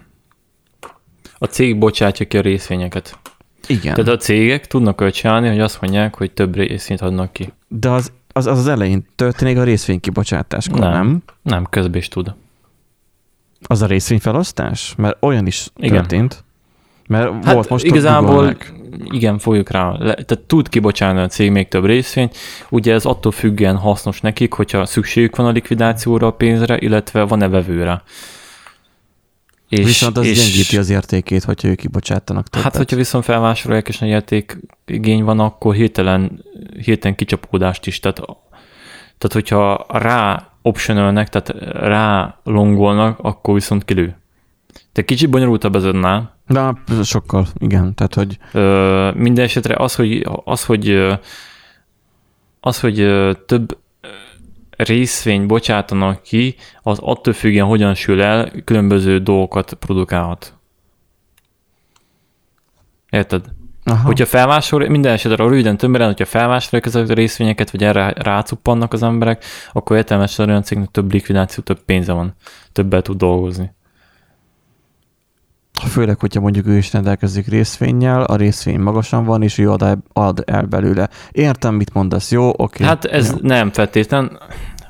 A 1.38 1.46
cég 1.46 1.78
bocsátja 1.78 2.28
ki 2.28 2.38
a 2.38 2.42
részvényeket. 2.42 3.20
Igen. 3.68 3.94
Tehát 3.94 4.10
a 4.10 4.18
cégek 4.18 4.68
tudnak 4.68 5.02
olyat 5.02 5.14
csinálni, 5.14 5.48
hogy 5.48 5.60
azt 5.60 5.82
mondják, 5.82 6.16
hogy 6.16 6.32
több 6.32 6.56
részvényt 6.56 7.02
adnak 7.02 7.34
ki. 7.34 7.54
De 7.68 7.90
az, 7.90 8.12
az, 8.32 8.46
az, 8.46 8.58
az 8.58 8.68
elején 8.68 9.06
történik 9.16 9.58
a 9.58 9.64
részvénykibocsátáskor, 9.64 10.80
nem. 10.80 10.92
Nem. 10.92 11.24
nem? 11.42 11.66
Közben 11.70 11.98
is 11.98 12.08
tud. 12.08 12.34
Az 13.62 13.82
a 13.82 13.86
részvényfelosztás? 13.86 14.94
Mert 14.98 15.18
olyan 15.20 15.46
is 15.46 15.68
Igen. 15.76 15.94
történt. 15.94 16.44
Mert 17.08 17.46
Hát 17.46 17.54
volt 17.54 17.70
most 17.70 17.86
igazából. 17.86 18.58
Igen, 19.10 19.38
fogjuk 19.38 19.70
rá. 19.70 19.92
Le, 19.92 20.14
tehát 20.14 20.40
tud 20.48 20.70
kibocsálni 20.70 21.20
a 21.20 21.28
cég 21.28 21.52
még 21.52 21.68
több 21.68 21.86
részvényt. 21.86 22.38
Ugye 22.70 22.94
ez 22.94 23.06
attól 23.06 23.32
függően 23.32 23.78
hasznos 23.78 24.22
nekik, 24.22 24.54
hogyha 24.54 24.86
szükségük 24.86 25.36
van 25.36 25.46
a 25.46 25.52
likvidációra, 25.52 26.28
a 26.28 26.32
pénzre, 26.32 26.78
illetve 26.80 27.24
van-e 27.24 27.48
vevőre. 27.48 28.04
És, 29.70 29.86
Viszont 29.86 30.18
az 30.18 30.26
és, 30.26 30.38
gyengíti 30.38 30.78
az 30.78 30.90
értékét, 30.90 31.44
hogyha 31.44 31.68
ők 31.68 31.78
kibocsátanak 31.78 32.48
többet. 32.48 32.66
Hát, 32.66 32.78
hogyha 32.78 32.96
viszont 32.96 33.24
felvásárolják 33.24 33.88
és 33.88 33.98
nagy 34.00 34.10
értékigény 34.10 35.24
van, 35.24 35.40
akkor 35.40 35.74
hirtelen, 35.74 36.44
hirtelen 36.84 37.16
kicsapódást 37.16 37.88
is. 37.88 38.00
Tehát, 38.00 38.16
tehát 39.18 39.34
hogyha 39.34 39.86
rá 39.90 40.50
optionölnek, 40.62 41.30
tehát 41.30 41.50
rá 41.72 42.38
longolnak, 42.44 43.20
akkor 43.20 43.54
viszont 43.54 43.86
kilő. 43.86 44.16
De 44.94 45.02
kicsit 45.02 45.30
bonyolultabb 45.30 45.76
ez 45.76 45.84
annál. 45.84 46.38
De 46.48 46.74
sokkal, 47.04 47.48
igen. 47.58 47.96
Tehát, 47.96 48.14
hogy 48.14 48.38
Ö, 48.52 49.12
minden 49.16 49.46
esetre 49.46 49.76
az, 49.76 49.96
hogy, 49.96 50.28
az, 50.44 50.66
hogy, 50.66 50.90
az, 52.60 52.80
hogy 52.80 52.96
több 53.46 53.78
részvény 54.70 55.48
bocsátanak 55.48 56.22
ki, 56.22 56.56
az 56.82 57.00
attól 57.02 57.34
függően 57.34 57.66
hogyan 57.66 57.94
sül 57.94 58.22
el, 58.22 58.52
különböző 58.64 59.20
dolgokat 59.20 59.74
produkálhat. 59.74 60.58
Érted? 63.10 63.46
aha. 63.84 64.06
Hogyha 64.06 64.26
felvásárol, 64.26 64.90
minden 64.90 65.14
esetre 65.14 65.44
a 65.44 65.50
röviden 65.50 65.78
tömören, 65.78 66.08
hogyha 66.08 66.26
felvásárolják 66.26 66.86
ezeket 66.86 67.10
a 67.10 67.14
részvényeket, 67.14 67.72
vagy 67.72 67.84
erre 67.84 68.14
rácuppannak 68.18 68.94
az 68.94 69.04
emberek, 69.04 69.44
akkor 69.72 69.98
értelmesen 69.98 70.50
olyan 70.50 70.64
cégnek 70.64 70.92
több 70.92 71.12
likvidáció, 71.12 71.64
több 71.64 71.84
pénze 71.86 72.14
van, 72.14 72.36
többel 72.72 73.02
tud 73.02 73.18
dolgozni. 73.18 73.72
Főleg, 75.88 76.20
hogyha 76.20 76.40
mondjuk 76.42 76.68
ő 76.68 76.78
is 76.78 76.94
rendelkezik 76.94 77.48
részvényel, 77.48 78.24
a 78.24 78.36
részvény 78.36 78.80
magasan 78.80 79.26
van, 79.26 79.42
és 79.42 79.58
ő 79.58 79.72
ad 79.72 79.82
el, 79.82 80.04
ad 80.14 80.44
el 80.46 80.64
belőle. 80.64 81.10
Értem, 81.32 81.76
mit 81.76 81.94
mondasz, 81.94 82.32
jó, 82.32 82.52
oké. 82.58 82.84
Hát 82.84 83.06
ez 83.06 83.30
jó. 83.32 83.38
nem 83.42 83.72
feltétlen. 83.72 84.40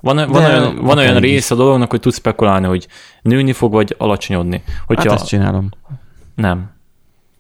Van, 0.02 0.16
van, 0.16 0.32
De 0.32 0.38
olyan, 0.48 0.76
van 0.82 0.98
olyan 0.98 1.20
rész 1.20 1.52
a 1.52 1.56
dolognak, 1.56 1.90
hogy 1.90 2.00
tudsz 2.00 2.16
spekulálni, 2.18 2.66
hogy 2.66 2.88
nőni 3.22 3.54
fog, 3.54 3.72
vagy 3.72 3.96
alacsonyodni. 3.98 4.64
Hát 4.66 4.84
Hogyha, 4.86 5.14
ezt 5.14 5.28
csinálom. 5.28 5.70
Nem. 6.36 6.72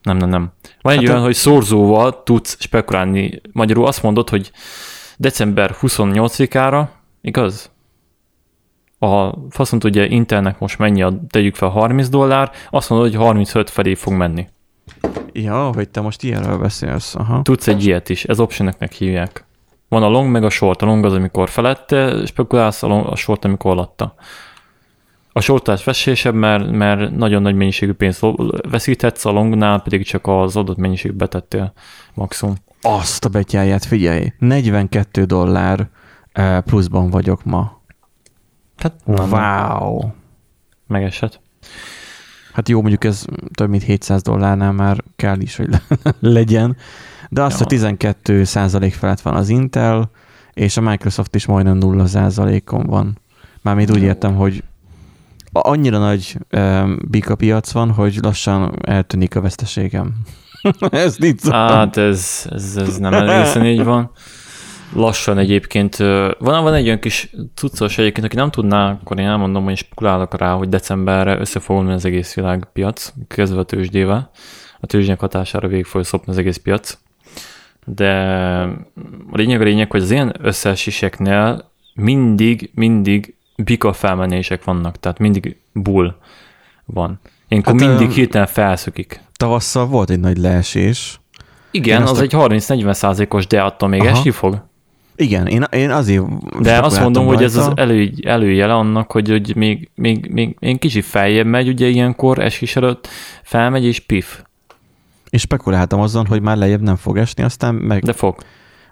Nem, 0.03 0.17
nem, 0.17 0.29
nem. 0.29 0.51
Van 0.81 0.93
egy 0.93 0.99
Hát 0.99 1.07
olyan, 1.09 1.21
a- 1.21 1.25
hogy 1.25 1.33
szorzóval 1.35 2.23
tudsz 2.23 2.55
spekulálni. 2.59 3.41
Magyarul 3.51 3.85
azt 3.85 4.03
mondod, 4.03 4.29
hogy 4.29 4.51
december 5.17 5.75
28-ára, 5.81 6.89
igaz? 7.21 7.71
A 9.03 9.33
faszon 9.49 9.79
tudja, 9.79 10.05
Intelnek 10.05 10.59
most 10.59 10.77
mennyi 10.77 11.01
a, 11.01 11.13
tegyük 11.29 11.55
fel 11.55 11.69
30 11.69 12.09
dollár, 12.09 12.51
azt 12.69 12.89
mondod, 12.89 13.09
hogy 13.09 13.17
35 13.17 13.69
felé 13.69 13.93
fog 13.93 14.13
menni. 14.13 14.47
Ja, 15.31 15.69
hogy 15.73 15.89
te 15.89 16.01
most 16.01 16.23
ilyenről 16.23 16.57
beszélsz. 16.57 17.15
Aha. 17.15 17.41
Tudsz 17.41 17.67
egy 17.67 17.85
ilyet 17.85 18.09
is, 18.09 18.23
ez 18.23 18.39
optioneknek 18.39 18.91
hívják. 18.91 19.45
Van 19.89 20.03
a 20.03 20.09
long 20.09 20.31
meg 20.31 20.43
a 20.43 20.49
short. 20.49 20.81
A 20.81 20.85
long 20.85 21.05
az, 21.05 21.13
amikor 21.13 21.49
felette 21.49 22.25
spekulálsz, 22.25 22.83
a, 22.83 22.87
long, 22.87 23.05
a 23.07 23.15
short, 23.15 23.45
amikor 23.45 23.71
alatta. 23.71 24.15
A 25.33 25.41
shortás 25.41 25.83
veszélyesebb, 25.83 26.35
mert, 26.35 26.71
mert 26.71 27.15
nagyon 27.15 27.41
nagy 27.41 27.55
mennyiségű 27.55 27.93
pénzt 27.93 28.25
veszíthetsz, 28.69 29.25
a 29.25 29.31
longnál 29.31 29.81
pedig 29.81 30.05
csak 30.05 30.27
az 30.27 30.55
adott 30.55 30.77
mennyiségű 30.77 31.13
betettél 31.13 31.73
maximum. 32.13 32.55
Azt 32.81 33.25
a 33.25 33.29
betyáját, 33.29 33.85
figyelj. 33.85 34.33
42 34.39 35.23
dollár 35.23 35.89
eh, 36.31 36.61
pluszban 36.61 37.09
vagyok 37.09 37.43
ma. 37.43 37.81
Hát, 38.77 38.93
na, 39.05 39.25
na, 39.25 39.77
Wow. 39.79 40.01
megesett. 40.87 41.39
Hát 42.53 42.69
jó, 42.69 42.79
mondjuk 42.79 43.03
ez 43.03 43.25
több 43.53 43.69
mint 43.69 43.83
700 43.83 44.21
dollárnál 44.21 44.71
már 44.71 45.03
kell 45.15 45.39
is, 45.39 45.55
hogy 45.55 45.69
legyen. 46.19 46.75
De 47.29 47.41
azt 47.43 47.59
Ja. 47.59 47.65
a 47.65 47.67
12 47.67 48.43
százalék 48.43 48.93
felett 48.93 49.21
van 49.21 49.35
az 49.35 49.49
Intel, 49.49 50.09
és 50.53 50.77
a 50.77 50.81
Microsoft 50.81 51.35
is 51.35 51.45
majdnem 51.45 51.77
0 51.77 52.05
százalékon 52.05 52.83
van. 52.85 53.17
Mármint 53.61 53.91
úgy 53.91 54.01
értem, 54.01 54.35
hogy 54.35 54.63
annyira 55.51 55.97
nagy 55.97 56.37
um, 56.51 56.97
bika 57.09 57.35
piac 57.35 57.71
van, 57.71 57.91
hogy 57.91 58.17
lassan 58.21 58.75
eltűnik 58.81 59.35
a 59.35 59.41
veszteségem. 59.41 60.13
ez 60.79 61.15
nincs 61.17 61.39
szó. 61.39 61.51
Hát 61.51 61.97
ez, 61.97 62.47
ez, 62.51 62.75
ez 62.75 62.97
nem 62.97 63.13
egészen 63.13 63.65
így 63.65 63.83
van. 63.83 64.11
Lassan 64.95 65.37
egyébként, 65.37 65.95
van, 65.97 66.35
van 66.39 66.73
egy 66.73 66.85
olyan 66.85 66.99
kis 66.99 67.29
cuccos 67.55 67.97
egyébként, 67.97 68.25
aki 68.25 68.35
nem 68.35 68.51
tudná, 68.51 68.91
akkor 68.91 69.19
én 69.19 69.27
elmondom, 69.27 69.63
hogy 69.63 69.77
spekulálok 69.77 70.37
rá, 70.37 70.53
hogy 70.53 70.69
decemberre 70.69 71.39
össze 71.39 71.59
fog 71.59 71.77
omlani 71.77 71.95
az 71.95 72.05
egész 72.05 72.33
világpiac, 72.33 73.13
kezdve 73.27 73.59
a 73.59 73.63
tőzsdével. 73.63 74.29
A 74.79 74.85
tőzsdének 74.85 75.19
hatására 75.19 75.67
végig 75.67 75.85
fog 75.85 76.03
szopni 76.03 76.31
az 76.31 76.37
egész 76.37 76.57
piac. 76.57 76.97
De 77.85 78.11
a 79.31 79.35
lényeg 79.37 79.61
a 79.61 79.63
lényeg, 79.63 79.91
hogy 79.91 80.01
az 80.01 80.11
ilyen 80.11 80.35
összeeséseknél 80.41 81.71
mindig, 81.93 82.71
mindig 82.73 83.35
bika 83.55 83.93
felmenések 83.93 84.63
vannak, 84.63 84.99
tehát 84.99 85.19
mindig 85.19 85.57
bull 85.71 86.15
van. 86.85 87.19
Ilyenkor 87.47 87.79
Hát, 87.79 87.87
mindig 87.89 88.09
hirtelen 88.15 88.47
felszökik. 88.47 89.21
Tavasszal 89.37 89.85
volt 89.85 90.09
egy 90.09 90.19
nagy 90.19 90.37
leesés. 90.37 91.19
Igen, 91.71 92.01
Én 92.01 92.07
az 92.07 92.19
a- 92.19 92.21
egy 92.21 92.33
30-40 92.33 92.93
százalékos, 92.93 93.47
de 93.47 93.61
attól 93.61 93.89
még 93.89 94.01
Aha. 94.01 94.09
esni 94.09 94.31
fog. 94.31 94.63
Igen, 95.15 95.47
én, 95.47 95.63
én 95.71 95.91
azért 95.91 96.23
De 96.61 96.79
azt 96.79 97.01
mondom, 97.01 97.25
hogy 97.25 97.43
ez 97.43 97.55
az 97.55 97.71
elő, 97.75 98.09
előjele 98.25 98.73
annak, 98.73 99.11
hogy, 99.11 99.29
hogy 99.29 99.55
még, 99.55 99.89
még, 99.95 100.29
még, 100.31 100.55
még 100.59 100.79
kicsit 100.79 101.05
feljebb 101.05 101.45
megy, 101.45 101.67
ugye 101.67 101.87
ilyenkor 101.87 102.39
eskés 102.39 102.75
előtt 102.75 103.07
felmegy 103.43 103.85
és 103.85 103.99
pif, 103.99 104.41
És 105.29 105.41
spekuláltam 105.41 105.99
azon, 105.99 106.25
hogy 106.25 106.41
már 106.41 106.57
lejjebb 106.57 106.81
nem 106.81 106.95
fog 106.95 107.17
esni, 107.17 107.43
aztán 107.43 107.75
meg, 107.75 108.01
de 108.03 108.13
fog. 108.13 108.35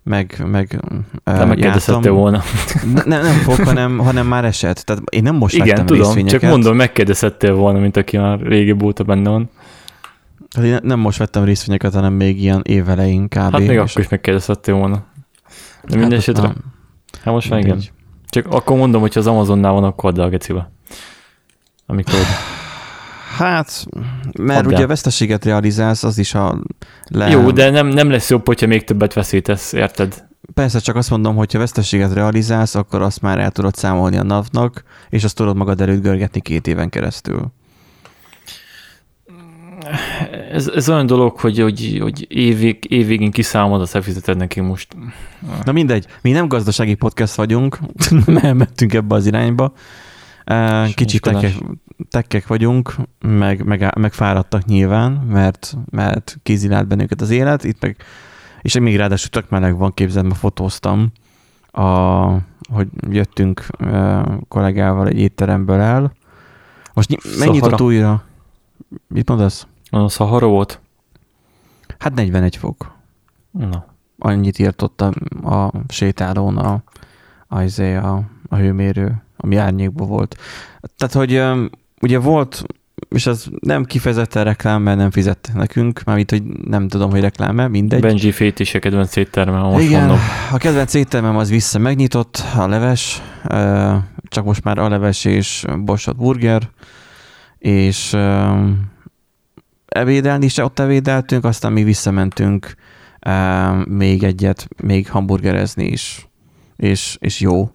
meg, 0.04 0.44
meg 0.52 0.80
De 1.24 1.46
megkérdezhettél 1.46 2.12
volna. 2.12 2.42
Ne, 3.06 3.22
nem, 3.22 3.34
fog, 3.34 3.56
hanem, 3.56 3.98
hanem 3.98 4.28
már 4.28 4.46
esett. 4.46 4.78
Tehát 4.78 5.02
én 5.10 5.24
nem 5.24 5.36
most 5.36 5.56
Igen, 5.56 5.86
tudom, 5.86 6.26
csak 6.26 6.42
mondom, 6.42 6.76
megkérdezhettél 6.76 7.54
volna, 7.54 7.80
mint 7.80 7.98
aki 7.98 8.18
már 8.18 8.40
régebb 8.40 8.84
óta 8.84 9.04
benne 9.04 9.30
van. 9.30 9.50
Tehát 10.52 10.70
én 10.70 10.80
nem 10.84 11.00
most 11.00 11.18
vettem 11.18 11.44
részvényeket, 11.44 11.94
hanem 11.94 12.14
még 12.14 12.42
ilyen 12.42 12.62
évelején 12.64 13.28
kb. 13.28 13.36
Hát 13.36 13.58
még 13.60 13.70
és- 13.70 13.78
akkor 13.78 14.02
is 14.02 14.10
megkérdezhettél 14.10 14.76
volna. 14.76 15.04
De 15.84 15.90
hát 15.90 16.00
minden 16.00 16.12
ott 16.12 16.18
esetre, 16.18 16.54
hát 17.24 17.34
most 17.34 17.50
már 17.50 17.60
igen. 17.60 17.82
Csak 18.30 18.46
akkor 18.50 18.78
mondom, 18.78 19.02
hogy 19.02 19.14
ha 19.14 19.20
az 19.20 19.28
Amazonnál 19.28 19.72
van, 19.72 19.84
akkor 19.84 20.10
add 20.10 20.20
el 20.20 20.26
a 20.26 20.30
gecibe. 20.30 20.72
Amikor 21.86 22.20
Hát, 23.38 23.86
mert 24.40 24.60
Add 24.60 24.66
ugye 24.66 24.82
el. 24.82 24.88
veszteséget 24.88 25.46
realizálsz, 25.46 26.04
az 26.04 26.18
is 26.18 26.34
a 26.34 26.60
le... 27.08 27.30
Jó, 27.30 27.52
de 27.52 27.70
nem, 27.70 27.88
nem 27.88 28.10
lesz 28.10 28.30
jobb, 28.30 28.46
hogyha 28.46 28.68
még 28.68 28.84
többet 28.84 29.14
veszítesz, 29.14 29.74
érted? 29.74 30.24
Persze, 30.54 30.80
csak 30.80 30.96
azt 30.96 31.10
mondom, 31.10 31.36
hogy 31.36 31.52
ha 31.52 31.60
veszteséget 31.60 32.14
realizálsz, 32.14 32.76
akkor 32.76 33.02
azt 33.02 33.22
már 33.22 33.40
el 33.40 33.52
tudod 33.52 33.76
számolni 33.76 34.18
a 34.18 34.24
NAV-nak, 34.24 34.84
és 35.10 35.24
azt 35.24 35.36
tudod 35.36 35.56
magad 35.56 35.82
előtt 35.82 36.02
görgetni 36.02 36.40
két 36.42 36.68
éven 36.68 36.90
keresztül. 36.90 37.52
Ez, 40.52 40.68
ez 40.68 40.90
olyan 40.90 41.06
dolog, 41.06 41.40
hogy, 41.40 41.60
hogy, 41.60 41.98
hogy 42.02 42.26
évig, 42.30 42.86
évvégén 42.90 43.32
kiszámolod, 43.32 43.82
azt 43.82 43.96
elfizeted 43.96 44.38
neki 44.38 44.60
most. 44.60 44.96
Na 45.64 45.72
mindegy, 45.72 46.06
mi 46.22 46.32
nem 46.32 46.48
gazdasági 46.48 46.96
podcast 46.96 47.36
vagyunk, 47.36 47.80
nem 48.26 48.58
mentünk 48.58 48.94
ebbe 48.94 49.16
az 49.16 49.26
irányba. 49.26 49.74
Kicsit 50.96 51.14
Iskolás. 51.14 51.42
tekkek, 51.42 51.68
tekkek 52.10 52.48
vagyunk, 52.48 52.96
meg, 53.20 53.64
meg, 53.64 53.98
meg 54.00 54.14
fáradtak 54.14 54.66
nyilván, 54.66 55.12
mert, 55.12 55.78
mert 55.90 56.38
kézilált 56.44 56.88
bennünket 56.88 57.22
az 57.22 57.30
élet, 57.30 57.64
itt 57.64 57.82
meg, 57.82 57.96
és 58.62 58.80
még 58.80 58.98
ráadásul 58.98 59.30
tök 59.30 59.50
meleg 59.50 59.78
van, 59.78 59.94
képzeld, 59.94 60.26
ma 60.26 60.34
fotóztam, 60.34 61.12
a, 61.72 61.82
hogy 62.74 62.88
jöttünk 63.10 63.66
kollégával 64.48 65.08
egy 65.08 65.20
étteremből 65.20 65.80
el. 65.80 66.14
Most 66.94 67.10
ny- 67.10 67.38
mennyit 67.40 67.62
ott 67.62 67.82
újra? 67.82 68.24
Mit 69.08 69.30
mondasz? 69.30 69.68
A 69.94 70.10
Szahara 70.10 70.48
volt? 70.48 70.80
Hát 71.98 72.14
41 72.14 72.56
fok. 72.56 72.92
Na. 73.52 73.86
annyit 74.18 74.60
írt 74.60 74.82
ott 74.82 75.02
a, 75.02 75.14
a 75.56 75.72
sétálón 75.88 76.58
a, 76.58 76.84
a, 77.48 77.62
izé, 77.62 77.96
a, 77.96 78.22
a 78.50 78.56
hőmérő, 78.56 79.24
ami 79.38 79.56
árnyékban 79.56 80.08
volt. 80.08 80.38
Tehát, 80.98 81.14
hogy 81.14 81.62
ugye 82.02 82.20
volt, 82.20 82.64
és 83.10 83.26
ez 83.26 83.46
nem 83.60 83.86
kifejezetten 83.86 84.44
reklám, 84.44 84.82
mert 84.82 84.98
nem 84.98 85.12
fizettek 85.12 85.56
nekünk, 85.56 86.04
mármint, 86.06 86.30
hogy 86.30 86.44
nem 86.44 86.88
tudom, 86.88 87.10
hogy 87.12 87.22
reklám-e, 87.22 87.68
mindegy. 87.68 88.02
Benji 88.02 88.32
Fét 88.32 88.60
is 88.60 88.74
a 88.74 88.80
kedvenc 88.80 89.16
étterme, 89.16 89.60
most 89.60 89.86
Igen, 89.86 90.00
mondom. 90.00 90.20
a 90.52 90.58
kedvenc 90.58 90.94
éttermem 90.94 91.38
az 91.38 91.50
vissza 91.50 91.80
megnyitott, 91.80 92.44
a 92.56 92.68
leves, 92.68 93.22
csak 94.28 94.46
most 94.46 94.64
már 94.64 94.78
a 94.78 94.90
leves 94.90 95.26
és 95.26 95.66
borsot 95.84 96.16
burger, 96.16 96.70
és 97.58 98.18
ebédelni 99.96 100.46
is 100.46 100.58
ott 100.58 100.80
ebédeltünk, 100.80 101.44
aztán 101.44 101.72
mi 101.72 101.84
visszamentünk 101.84 102.76
ö, 103.20 103.72
még 103.86 104.24
egyet, 104.24 104.68
még 104.84 105.10
hamburgerezni 105.10 105.86
is, 105.86 106.28
és, 106.76 107.18
és 107.20 107.40
jó. 107.40 107.72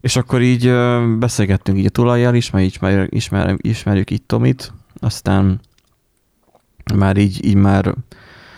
És 0.00 0.16
akkor 0.16 0.40
így 0.40 0.66
ö, 0.66 1.14
beszélgettünk 1.18 1.78
így 1.78 1.86
a 1.86 1.90
tulajjal 1.90 2.34
is, 2.34 2.50
mert 2.50 2.64
ismer, 2.64 3.06
ismer, 3.08 3.54
ismerjük 3.56 4.10
itt 4.10 4.28
Tomit, 4.28 4.72
aztán 5.00 5.60
már 6.94 7.16
így, 7.16 7.44
így 7.44 7.54
már 7.54 7.94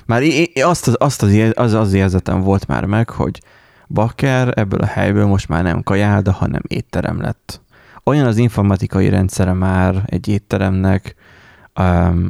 már 0.07 0.23
azt 0.63 0.89
az, 0.89 0.97
azt 0.99 1.23
az, 1.23 1.51
az, 1.55 1.73
az 1.73 1.93
érzetem 1.93 2.41
volt 2.41 2.67
már 2.67 2.85
meg, 2.85 3.11
hogy 3.11 3.41
bakker 3.89 4.59
ebből 4.59 4.81
a 4.81 4.87
helyből 4.87 5.27
most 5.27 5.49
már 5.49 5.63
nem 5.63 5.83
kajálda, 5.83 6.33
hanem 6.33 6.63
étterem 6.67 7.21
lett. 7.21 7.61
Olyan 8.05 8.27
az 8.27 8.37
informatikai 8.37 9.09
rendszere 9.09 9.53
már 9.53 10.03
egy 10.07 10.29
étteremnek, 10.29 11.15
um, 11.81 12.29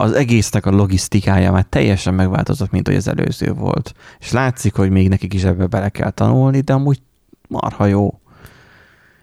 az 0.00 0.12
egésznek 0.12 0.66
a 0.66 0.70
logisztikája 0.70 1.52
már 1.52 1.64
teljesen 1.68 2.14
megváltozott, 2.14 2.70
mint 2.70 2.86
hogy 2.86 2.96
az 2.96 3.08
előző 3.08 3.52
volt. 3.52 3.94
És 4.18 4.30
látszik, 4.30 4.74
hogy 4.74 4.90
még 4.90 5.08
nekik 5.08 5.34
is 5.34 5.44
ebbe 5.44 5.66
bele 5.66 5.88
kell 5.88 6.10
tanulni, 6.10 6.60
de 6.60 6.72
amúgy 6.72 7.02
marha 7.48 7.86
jó. 7.86 8.20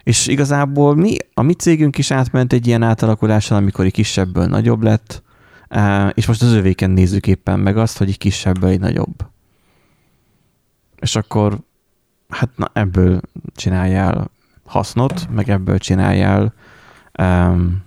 És 0.04 0.28
igazából 0.28 0.96
mi, 0.96 1.16
a 1.34 1.42
mi 1.42 1.54
cégünk 1.54 1.98
is 1.98 2.12
átment 2.12 2.54
egy 2.54 2.68
ilyen 2.68 2.84
átalakulással, 2.84 3.58
amikor 3.58 3.86
egy 3.86 3.92
kisebbből 3.92 4.46
nagyobb 4.46 4.84
lett, 4.84 5.24
és 6.14 6.26
most 6.26 6.42
az 6.42 6.54
övéken 6.54 6.90
nézzük 6.90 7.28
éppen 7.28 7.60
meg 7.60 7.78
azt, 7.78 7.98
hogy 7.98 8.10
egy 8.10 8.18
kisebből 8.18 8.70
egy 8.70 8.80
nagyobb. 8.80 9.16
És 11.00 11.16
akkor 11.16 11.60
hát 12.30 12.50
na, 12.56 12.70
ebből 12.74 13.22
csináljál 13.56 14.32
hasznot, 14.66 15.28
meg 15.32 15.50
ebből 15.50 15.78
csináljál 15.78 16.54
um, 17.20 17.86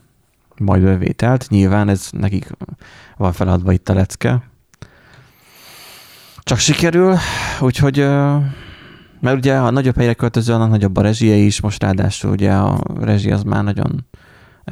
majd 0.61 0.83
bevételt. 0.83 1.47
Nyilván 1.49 1.89
ez 1.89 2.09
nekik 2.11 2.51
van 3.17 3.33
feladva 3.33 3.73
itt 3.73 3.89
a 3.89 3.95
lecke. 3.95 4.43
Csak 6.43 6.59
sikerül, 6.59 7.17
úgyhogy 7.61 7.97
mert 9.21 9.37
ugye 9.37 9.57
a 9.57 9.71
nagyobb 9.71 9.97
helyre 9.97 10.15
költöző, 10.15 10.53
annak 10.53 10.71
nagyobb 10.71 10.97
a 10.97 11.03
rezsie 11.03 11.35
is, 11.35 11.61
most 11.61 11.83
ráadásul 11.83 12.31
ugye 12.31 12.53
a 12.53 12.81
rezsi 13.01 13.31
az 13.31 13.43
már 13.43 13.65
nagyon 13.65 14.07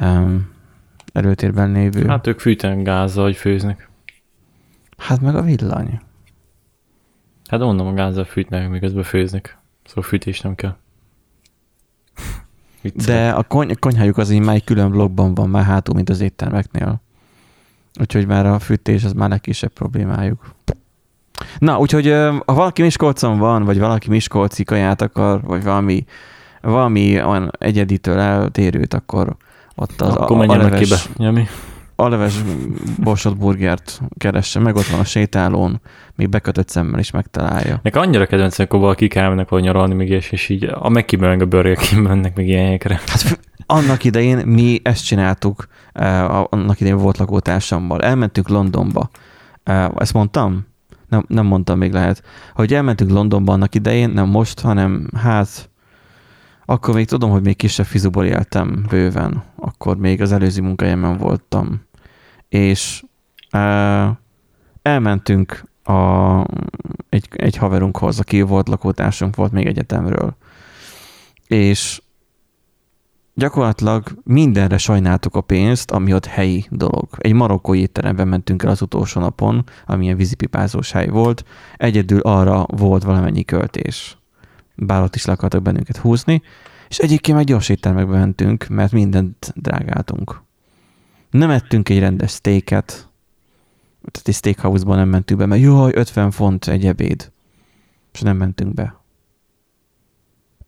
um, 0.01 0.49
előtérben 1.13 1.71
lévő. 1.71 2.07
Hát 2.07 2.27
ők 2.27 2.39
fűtenek 2.39 2.83
gázzal, 2.83 3.23
hogy 3.23 3.35
főznek. 3.35 3.89
Hát 4.97 5.21
meg 5.21 5.35
a 5.35 5.41
villany. 5.41 5.99
Hát 7.49 7.59
mondom, 7.59 7.87
a 7.87 7.93
gázzal 7.93 8.23
fűtnek, 8.23 8.69
miközben 8.69 9.03
főznek. 9.03 9.57
Szóval 9.85 10.03
fűtés 10.03 10.41
nem 10.41 10.55
kell. 10.55 10.75
De 13.05 13.29
a 13.29 13.43
kony- 13.43 13.79
konyhájuk 13.79 14.17
az 14.17 14.29
így 14.29 14.41
már 14.41 14.55
egy 14.55 14.63
külön 14.63 14.89
blogban 14.89 15.33
van 15.33 15.49
már 15.49 15.63
hátul, 15.63 15.95
mint 15.95 16.09
az 16.09 16.21
éttermeknél. 16.21 17.01
Úgyhogy 17.99 18.27
már 18.27 18.45
a 18.45 18.59
fűtés 18.59 19.03
az 19.03 19.13
már 19.13 19.29
legkisebb 19.29 19.71
problémájuk. 19.73 20.53
Na, 21.59 21.77
úgyhogy 21.79 22.11
ha 22.45 22.53
valaki 22.53 22.81
Miskolcon 22.81 23.37
van, 23.37 23.63
vagy 23.63 23.79
valaki 23.79 24.09
Miskolci 24.09 24.63
kaját 24.63 25.01
akar, 25.01 25.41
vagy 25.41 25.63
valami, 25.63 26.05
valami 26.61 27.23
olyan 27.23 27.51
egyeditől 27.59 28.19
eltérőt, 28.19 28.93
akkor 28.93 29.35
ott 29.75 30.01
az 30.01 30.15
akkor 30.15 30.37
a, 30.37 30.51
a 30.51 30.57
leves. 30.57 31.09
A 31.95 32.07
leves 32.07 32.43
borsot 32.97 33.37
burgert 33.37 34.01
keresse 34.17 34.59
meg, 34.59 34.75
ott 34.75 34.85
van 34.87 34.99
a 34.99 35.03
sétálón, 35.03 35.81
még 36.19 36.29
bekötött 36.29 36.69
szemmel 36.69 36.99
is 36.99 37.11
megtalálja. 37.11 37.79
Nekem 37.83 38.01
annyira 38.01 38.25
kedvenc, 38.25 38.59
amikor 38.59 38.79
valaki 38.79 39.15
elmennek 39.15 39.49
volna 39.49 39.65
nyaralni 39.65 39.93
még, 39.93 40.09
és, 40.09 40.31
és 40.31 40.49
így 40.49 40.63
a 40.63 40.89
meg 40.89 41.41
a 41.41 41.45
bőrjek 41.45 41.95
mennek 41.95 42.35
még 42.35 42.47
ilyen 42.47 42.63
helyekre. 42.63 42.99
Hát 43.05 43.39
annak 43.65 44.03
idején 44.03 44.47
mi 44.47 44.79
ezt 44.83 45.05
csináltuk, 45.05 45.67
annak 46.49 46.79
idején 46.79 46.97
volt 46.97 47.17
lakótársammal. 47.17 48.01
Elmentünk 48.01 48.49
Londonba. 48.49 49.09
Ezt 49.95 50.13
mondtam? 50.13 50.67
Nem, 51.07 51.25
nem 51.27 51.45
mondtam 51.45 51.77
még 51.77 51.93
lehet. 51.93 52.23
Hogy 52.53 52.73
elmentünk 52.73 53.11
Londonba 53.11 53.53
annak 53.53 53.75
idején, 53.75 54.09
nem 54.09 54.29
most, 54.29 54.59
hanem 54.59 55.09
hát 55.15 55.69
akkor 56.65 56.93
még 56.93 57.07
tudom, 57.07 57.29
hogy 57.29 57.41
még 57.41 57.55
kisebb 57.55 57.85
fizuból 57.85 58.25
éltem 58.25 58.85
bőven. 58.89 59.43
Akkor 59.55 59.97
még 59.97 60.21
az 60.21 60.31
előző 60.31 60.61
munkahelyemen 60.61 61.17
voltam. 61.17 61.81
És 62.49 63.03
elmentünk 64.81 65.63
a, 65.89 66.45
egy, 67.09 67.27
egy 67.35 67.55
haverunkhoz, 67.55 68.19
aki 68.19 68.41
volt 68.41 68.67
lakótársunk, 68.67 69.35
volt 69.35 69.51
még 69.51 69.65
egyetemről. 69.65 70.35
És 71.47 72.01
gyakorlatilag 73.33 74.03
mindenre 74.23 74.77
sajnáltuk 74.77 75.35
a 75.35 75.41
pénzt, 75.41 75.91
ami 75.91 76.13
ott 76.13 76.25
helyi 76.25 76.65
dolog. 76.69 77.07
Egy 77.17 77.33
marokkói 77.33 77.79
étteremben 77.79 78.27
mentünk 78.27 78.63
el 78.63 78.69
az 78.69 78.81
utolsó 78.81 79.21
napon, 79.21 79.63
ami 79.85 80.03
ilyen 80.03 80.17
vízipipázós 80.17 80.91
hely 80.91 81.07
volt. 81.07 81.43
Egyedül 81.77 82.19
arra 82.19 82.65
volt 82.67 83.03
valamennyi 83.03 83.43
költés. 83.43 84.17
Bár 84.75 85.01
ott 85.01 85.15
is 85.15 85.25
le 85.25 85.33
akartak 85.33 85.61
bennünket 85.61 85.97
húzni. 85.97 86.41
És 86.89 86.97
egyébként 86.97 87.37
meg 87.37 87.45
gyors 87.45 87.69
éttermekbe 87.69 88.17
mentünk, 88.17 88.67
mert 88.67 88.91
mindent 88.91 89.53
drágáltunk. 89.55 90.41
Nem 91.31 91.49
ettünk 91.49 91.89
egy 91.89 91.99
rendes 91.99 92.31
steaket, 92.31 93.08
tehát 94.01 94.27
egy 94.27 94.33
steakhouse-ban 94.33 94.97
nem 94.97 95.09
mentünk 95.09 95.39
be, 95.39 95.45
mert 95.45 95.61
jaj, 95.61 95.91
50 95.93 96.31
font 96.31 96.67
egy 96.67 96.85
ebéd. 96.85 97.31
És 98.11 98.21
nem 98.21 98.37
mentünk 98.37 98.73
be. 98.73 98.99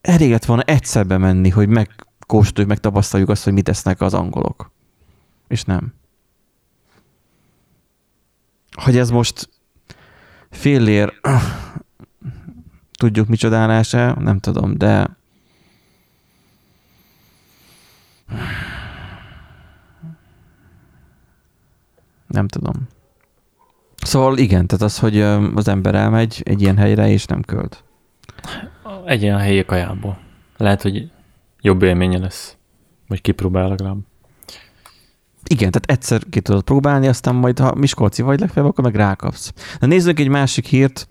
Elég 0.02 0.32
lett 0.32 0.46
volna 0.46 0.64
egyszer 0.64 1.08
bemenni, 1.08 1.50
hogy 1.50 1.68
megkóstoljuk, 1.68 2.72
megtapasztaljuk 2.72 3.30
azt, 3.30 3.44
hogy 3.44 3.54
mit 3.54 3.64
tesznek 3.64 4.02
az 4.02 4.14
angolok. 4.14 4.72
És 5.48 5.64
nem. 5.64 5.94
Hogy 8.72 8.98
ez 8.98 9.10
most 9.10 9.50
félér 10.50 11.14
tudjuk 12.92 13.28
micsodálása, 13.28 14.20
nem 14.20 14.40
tudom, 14.40 14.78
de 14.78 15.18
nem 22.28 22.48
tudom. 22.48 22.88
Szóval 24.02 24.38
igen, 24.38 24.68
tehát 24.68 24.84
az, 24.84 25.00
hogy 25.00 25.22
az 25.56 25.68
ember 25.68 25.96
elmegy 25.96 26.42
egy 26.46 26.62
ilyen 26.62 26.78
helyre, 26.78 27.10
és 27.10 27.26
nem 27.26 27.42
költ. 27.42 27.84
Egy 29.06 29.22
ilyen 29.22 29.38
helyi 29.38 29.66
kajából. 29.66 30.20
Lehet, 30.58 30.82
hogy 30.82 31.12
jobb 31.62 31.82
élménye 31.82 32.18
lesz. 32.18 32.56
Vagy 33.08 33.22
kipróbál 33.22 33.68
legalább. 33.68 33.98
Igen, 35.48 35.72
tehát 35.72 36.00
egyszer 36.00 36.22
ki 36.30 36.42
tudod 36.42 36.64
próbálni, 36.64 37.08
aztán 37.08 37.36
majd, 37.36 37.60
ha 37.60 37.76
Miskolci 37.76 38.22
vagy 38.22 38.40
legfeljebb, 38.40 38.72
akkor 38.72 38.84
meg 38.84 38.96
rákapsz. 38.96 39.54
Na 39.80 39.88
nézzük 39.88 40.20
egy 40.20 40.28
másik 40.28 40.66
hírt, 40.66 41.08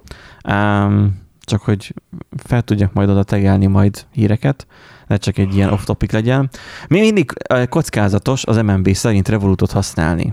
um, 0.49 1.21
csak 1.41 1.63
hogy 1.63 1.95
fel 2.37 2.63
tudjak 2.63 2.93
majd 2.93 3.09
oda 3.09 3.23
tegelni 3.23 3.67
majd 3.67 4.07
híreket, 4.13 4.67
ne 5.07 5.17
csak 5.17 5.39
egy 5.39 5.55
ilyen 5.55 5.73
off-topic 5.73 6.13
legyen. 6.13 6.51
Mi 6.89 7.01
mindig 7.01 7.33
kockázatos 7.69 8.45
az 8.45 8.57
MNB 8.57 8.93
szerint 8.93 9.29
Revolutot 9.29 9.71
használni. 9.71 10.33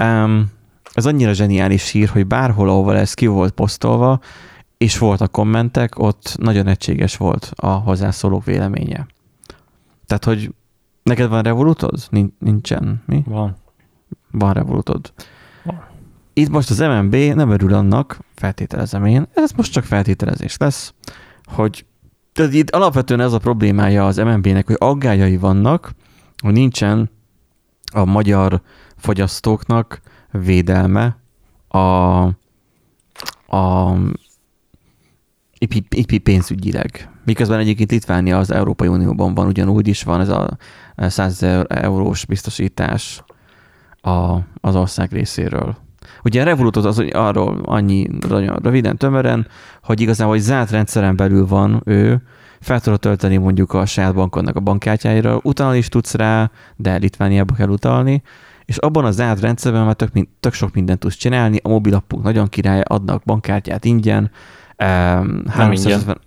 Um, 0.00 0.50
ez 0.92 1.06
annyira 1.06 1.32
zseniális 1.32 1.90
hír, 1.90 2.08
hogy 2.08 2.26
bárhol, 2.26 2.68
ahol 2.68 2.96
ez 2.96 3.14
ki 3.14 3.26
volt 3.26 3.52
posztolva, 3.52 4.20
és 4.78 4.98
voltak 4.98 5.32
kommentek, 5.32 5.98
ott 5.98 6.36
nagyon 6.38 6.66
egységes 6.66 7.16
volt 7.16 7.52
a 7.56 7.66
hozzászólók 7.66 8.44
véleménye. 8.44 9.06
Tehát, 10.06 10.24
hogy 10.24 10.54
neked 11.02 11.28
van 11.28 11.42
Revolutod? 11.42 12.08
Nincsen. 12.38 13.02
Mi? 13.06 13.22
Van. 13.26 13.56
Van 14.30 14.52
Revolutod. 14.52 15.12
Van. 15.64 15.84
Itt 16.32 16.48
most 16.48 16.70
az 16.70 16.78
MNB 16.78 17.14
nem 17.14 17.50
örül 17.50 17.74
annak, 17.74 18.18
feltételezem 18.34 19.04
én, 19.04 19.26
ez 19.34 19.50
most 19.52 19.72
csak 19.72 19.84
feltételezés 19.84 20.56
lesz, 20.56 20.94
hogy 21.44 21.84
tehát 22.32 22.52
itt 22.52 22.70
alapvetően 22.70 23.20
ez 23.20 23.32
a 23.32 23.38
problémája 23.38 24.06
az 24.06 24.16
MNB-nek, 24.16 24.66
hogy 24.66 24.76
aggájai 24.78 25.36
vannak, 25.36 25.94
hogy 26.42 26.52
nincsen 26.52 27.10
a 27.92 28.04
magyar 28.04 28.60
fogyasztóknak 28.96 30.00
védelme 30.30 31.16
a, 31.68 31.78
a 33.56 33.94
IPI 35.58 36.18
pénzügyileg. 36.18 37.08
Miközben 37.24 37.58
egyébként 37.58 37.90
Litvánia 37.90 38.38
az 38.38 38.50
Európai 38.50 38.88
Unióban 38.88 39.34
van, 39.34 39.46
ugyanúgy 39.46 39.88
is 39.88 40.02
van 40.02 40.20
ez 40.20 40.28
a 40.28 40.56
100 40.96 41.42
eurós 41.68 42.24
biztosítás 42.24 43.22
a, 44.00 44.36
az 44.60 44.76
ország 44.76 45.12
részéről. 45.12 45.76
Ugye 46.24 46.40
a 46.40 46.44
Revolutot 46.44 46.84
az 46.84 46.96
hogy 46.96 47.10
arról 47.14 47.60
annyi 47.64 48.08
nagyon 48.28 48.56
röviden, 48.62 48.96
tömören, 48.96 49.46
hogy 49.82 50.00
igazából 50.00 50.34
egy 50.34 50.40
zárt 50.40 50.70
rendszeren 50.70 51.16
belül 51.16 51.46
van 51.46 51.82
ő, 51.84 52.22
fel 52.60 52.80
tudod 52.80 53.00
tölteni 53.00 53.36
mondjuk 53.36 53.72
a 53.72 53.86
saját 53.86 54.14
bankodnak 54.14 54.56
a 54.56 54.60
bankkártyáira, 54.60 55.40
utalni 55.42 55.78
is 55.78 55.88
tudsz 55.88 56.14
rá, 56.14 56.50
de 56.76 56.96
Litvániába 56.96 57.54
kell 57.54 57.68
utalni, 57.68 58.22
és 58.70 58.76
abban 58.76 59.04
az 59.04 59.14
zárt 59.14 59.40
rendszerben 59.40 59.84
már 59.84 59.94
tök, 59.94 60.10
tök 60.40 60.52
sok 60.52 60.74
mindent 60.74 60.98
tudsz 60.98 61.14
csinálni, 61.14 61.58
a 61.62 61.68
mobilappunk 61.68 62.22
nagyon 62.22 62.48
király, 62.48 62.80
adnak 62.80 63.22
bankkártyát 63.24 63.84
ingyen, 63.84 64.30
um, 64.78 65.46
350, 65.46 66.20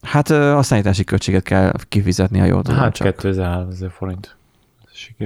Hát 0.00 0.30
a 0.30 0.62
szállítási 0.62 1.04
költséget 1.04 1.42
kell 1.42 1.72
kifizetni, 1.88 2.38
ha 2.38 2.44
jól 2.44 2.62
tudom. 2.62 2.80
Hát 2.80 2.94
csak. 2.94 3.06
2300 3.06 3.92
forint. 3.92 4.36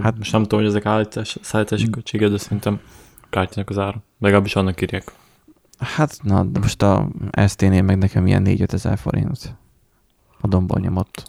Hát 0.02 0.18
most 0.18 0.32
nem 0.32 0.42
tudom, 0.42 0.58
hogy 0.58 0.68
ezek 0.68 0.86
állítás, 0.86 1.38
szállítási 1.42 1.82
hmm. 1.82 1.92
költségek, 1.92 2.30
de 2.30 2.38
szerintem 2.38 2.80
kártyának 3.30 3.70
az 3.70 3.78
ára. 3.78 4.02
Legalábbis 4.18 4.56
annak 4.56 4.82
írják. 4.82 5.12
Hát 5.78 6.18
na, 6.22 6.44
de 6.44 6.58
most 6.58 6.82
a 6.82 7.08
ST-nél 7.46 7.82
meg 7.82 7.98
nekem 7.98 8.26
ilyen 8.26 8.42
4 8.42 8.64
ezer 8.72 8.98
forint 8.98 9.56
a 10.40 10.48
dombon 10.48 10.80
nyomott. 10.80 11.22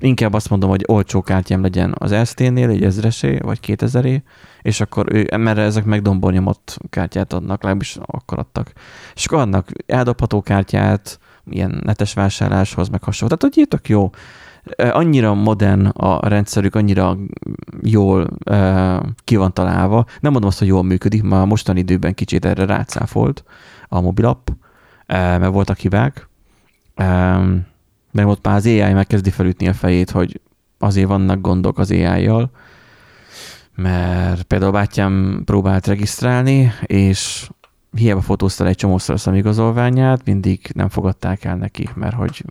Inkább 0.00 0.32
azt 0.32 0.50
mondom, 0.50 0.70
hogy 0.70 0.84
olcsó 0.86 1.22
kártyám 1.22 1.62
legyen 1.62 1.94
az 1.98 2.28
ST-nél, 2.28 2.68
egy 2.68 2.84
ezresé, 2.84 3.38
vagy 3.38 3.60
kétezeré, 3.60 4.22
és 4.62 4.80
akkor 4.80 5.12
ő, 5.12 5.28
mert 5.36 5.58
ezek 5.58 5.84
meg 5.84 6.02
nyomott 6.02 6.78
kártyát 6.90 7.32
adnak, 7.32 7.62
legalábbis 7.62 7.98
akkor 8.06 8.38
adtak. 8.38 8.72
És 9.14 9.26
akkor 9.26 9.38
adnak 9.38 9.68
eldobható 9.86 10.42
kártyát, 10.42 11.18
ilyen 11.50 11.80
netes 11.84 12.14
vásárláshoz, 12.14 12.88
meg 12.88 13.02
hasonló. 13.02 13.36
Tehát, 13.36 13.54
hogy 13.54 13.68
tök 13.68 13.88
jó. 13.88 14.10
Annyira 14.76 15.34
modern 15.34 15.86
a 15.86 16.28
rendszerük, 16.28 16.74
annyira 16.74 17.16
jól 17.82 18.28
uh, 18.50 19.00
ki 19.24 19.36
van 19.36 19.52
találva. 19.52 20.04
Nem 20.20 20.32
mondom 20.32 20.50
azt, 20.50 20.58
hogy 20.58 20.68
jól 20.68 20.82
működik, 20.82 21.22
már 21.22 21.46
mostani 21.46 21.78
időben 21.78 22.14
kicsit 22.14 22.44
erre 22.44 22.64
rácáfolt 22.64 23.44
a 23.88 24.00
mobilapp, 24.00 24.48
uh, 24.48 24.56
mert 25.06 25.52
voltak 25.52 25.76
hibák. 25.76 26.28
Um, 26.96 27.66
mert 28.18 28.30
ott 28.36 28.46
már 28.46 28.56
az 28.56 28.66
AI 28.66 28.92
megkezdi 28.92 29.30
felütni 29.30 29.68
a 29.68 29.72
fejét, 29.72 30.10
hogy 30.10 30.40
azért 30.78 31.08
vannak 31.08 31.40
gondok 31.40 31.78
az 31.78 31.90
AI-jal, 31.90 32.50
mert 33.74 34.42
például 34.42 34.72
bátyám 34.72 35.42
próbált 35.44 35.86
regisztrálni, 35.86 36.72
és 36.82 37.50
hiába 37.92 38.20
fotózta 38.20 38.66
egy 38.66 38.76
csomószor 38.76 39.14
a 39.14 39.18
szemigazolványát, 39.18 40.24
mindig 40.24 40.70
nem 40.74 40.88
fogadták 40.88 41.44
el 41.44 41.56
neki, 41.56 41.88
mert 41.94 42.14
hogy, 42.14 42.44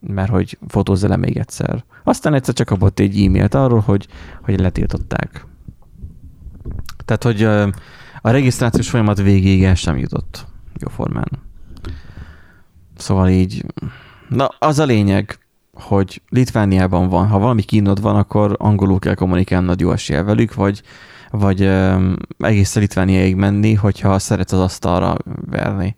mert 0.00 0.30
hogy 0.30 0.58
fotózza 0.66 1.08
le 1.08 1.16
még 1.16 1.36
egyszer. 1.36 1.84
Aztán 2.04 2.34
egyszer 2.34 2.54
csak 2.54 2.66
kapott 2.66 2.98
egy 2.98 3.24
e-mailt 3.24 3.54
arról, 3.54 3.80
hogy, 3.80 4.06
hogy 4.42 4.60
letiltották. 4.60 5.46
Tehát, 7.04 7.22
hogy 7.22 7.42
a 8.22 8.30
regisztrációs 8.30 8.90
folyamat 8.90 9.22
végéig 9.22 9.64
el 9.64 9.74
sem 9.74 9.96
jutott 9.96 10.46
jóformán. 10.78 11.30
Szóval 12.96 13.28
így 13.28 13.64
Na, 14.28 14.48
az 14.58 14.78
a 14.78 14.84
lényeg, 14.84 15.38
hogy 15.72 16.22
Litvániában 16.28 17.08
van, 17.08 17.26
ha 17.28 17.38
valami 17.38 17.62
kínod 17.62 18.00
van, 18.00 18.16
akkor 18.16 18.56
angolul 18.58 18.98
kell 18.98 19.14
kommunikálnod 19.14 19.80
jó 19.80 19.92
esélye 19.92 20.22
velük, 20.22 20.54
vagy, 20.54 20.82
vagy 21.30 21.62
um, 21.62 22.16
egész 22.38 22.74
Litvániáig 22.74 23.34
menni, 23.34 23.74
hogyha 23.74 24.18
szeretsz 24.18 24.52
az 24.52 24.60
asztalra 24.60 25.16
verni. 25.50 25.96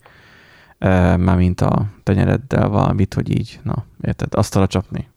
Um, 0.81 1.23
mint 1.23 1.61
a 1.61 1.87
tenyereddel 2.03 2.69
valamit, 2.69 3.15
hogy 3.15 3.39
így, 3.39 3.61
na, 3.63 3.85
érted, 4.03 4.35
asztalra 4.35 4.67
csapni. 4.67 5.09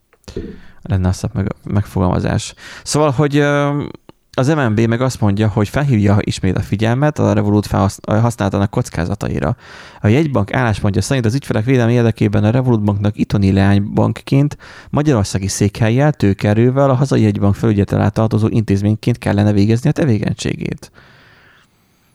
Lenne 0.81 1.07
azt 1.07 1.33
meg, 1.33 1.47
megfogalmazás. 1.63 2.53
Szóval, 2.83 3.11
hogy 3.11 3.39
um, 3.39 3.87
az 4.35 4.47
MNB 4.47 4.79
meg 4.79 5.01
azt 5.01 5.19
mondja, 5.19 5.47
hogy 5.47 5.69
felhívja 5.69 6.17
ismét 6.19 6.57
a 6.57 6.61
figyelmet 6.61 7.19
a 7.19 7.33
Revolut 7.33 7.65
használatának 8.05 8.69
kockázataira. 8.69 9.55
A 10.01 10.07
jegybank 10.07 10.53
álláspontja 10.53 11.01
szerint 11.01 11.25
az 11.25 11.33
ügyfelek 11.33 11.65
védelmi 11.65 11.93
érdekében 11.93 12.43
a 12.43 12.49
Revolut 12.49 12.83
banknak 12.83 13.17
itoni 13.17 13.51
leánybankként 13.51 14.57
Magyarországi 14.89 15.47
székhelyjel, 15.47 16.13
tőkerővel 16.13 16.89
a 16.89 16.93
hazai 16.93 17.21
jegybank 17.21 17.55
felügyet 17.55 17.91
alá 17.91 18.09
tartozó 18.09 18.47
intézményként 18.47 19.17
kellene 19.17 19.51
végezni 19.51 19.89
a 19.89 19.93
tevékenységét. 19.93 20.91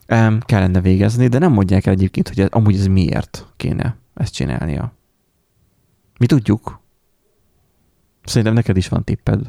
Um, 0.08 0.38
kellene 0.40 0.80
végezni, 0.80 1.28
de 1.28 1.38
nem 1.38 1.52
mondják 1.52 1.86
el 1.86 1.92
egyébként, 1.92 2.28
hogy 2.28 2.40
ez, 2.40 2.48
amúgy 2.50 2.74
ez 2.74 2.86
miért 2.86 3.46
kéne 3.56 3.96
ezt 4.14 4.32
csinálnia. 4.34 4.92
Mi 6.18 6.26
tudjuk. 6.26 6.80
Szerintem 8.24 8.54
neked 8.54 8.76
is 8.76 8.88
van 8.88 9.04
tipped, 9.04 9.40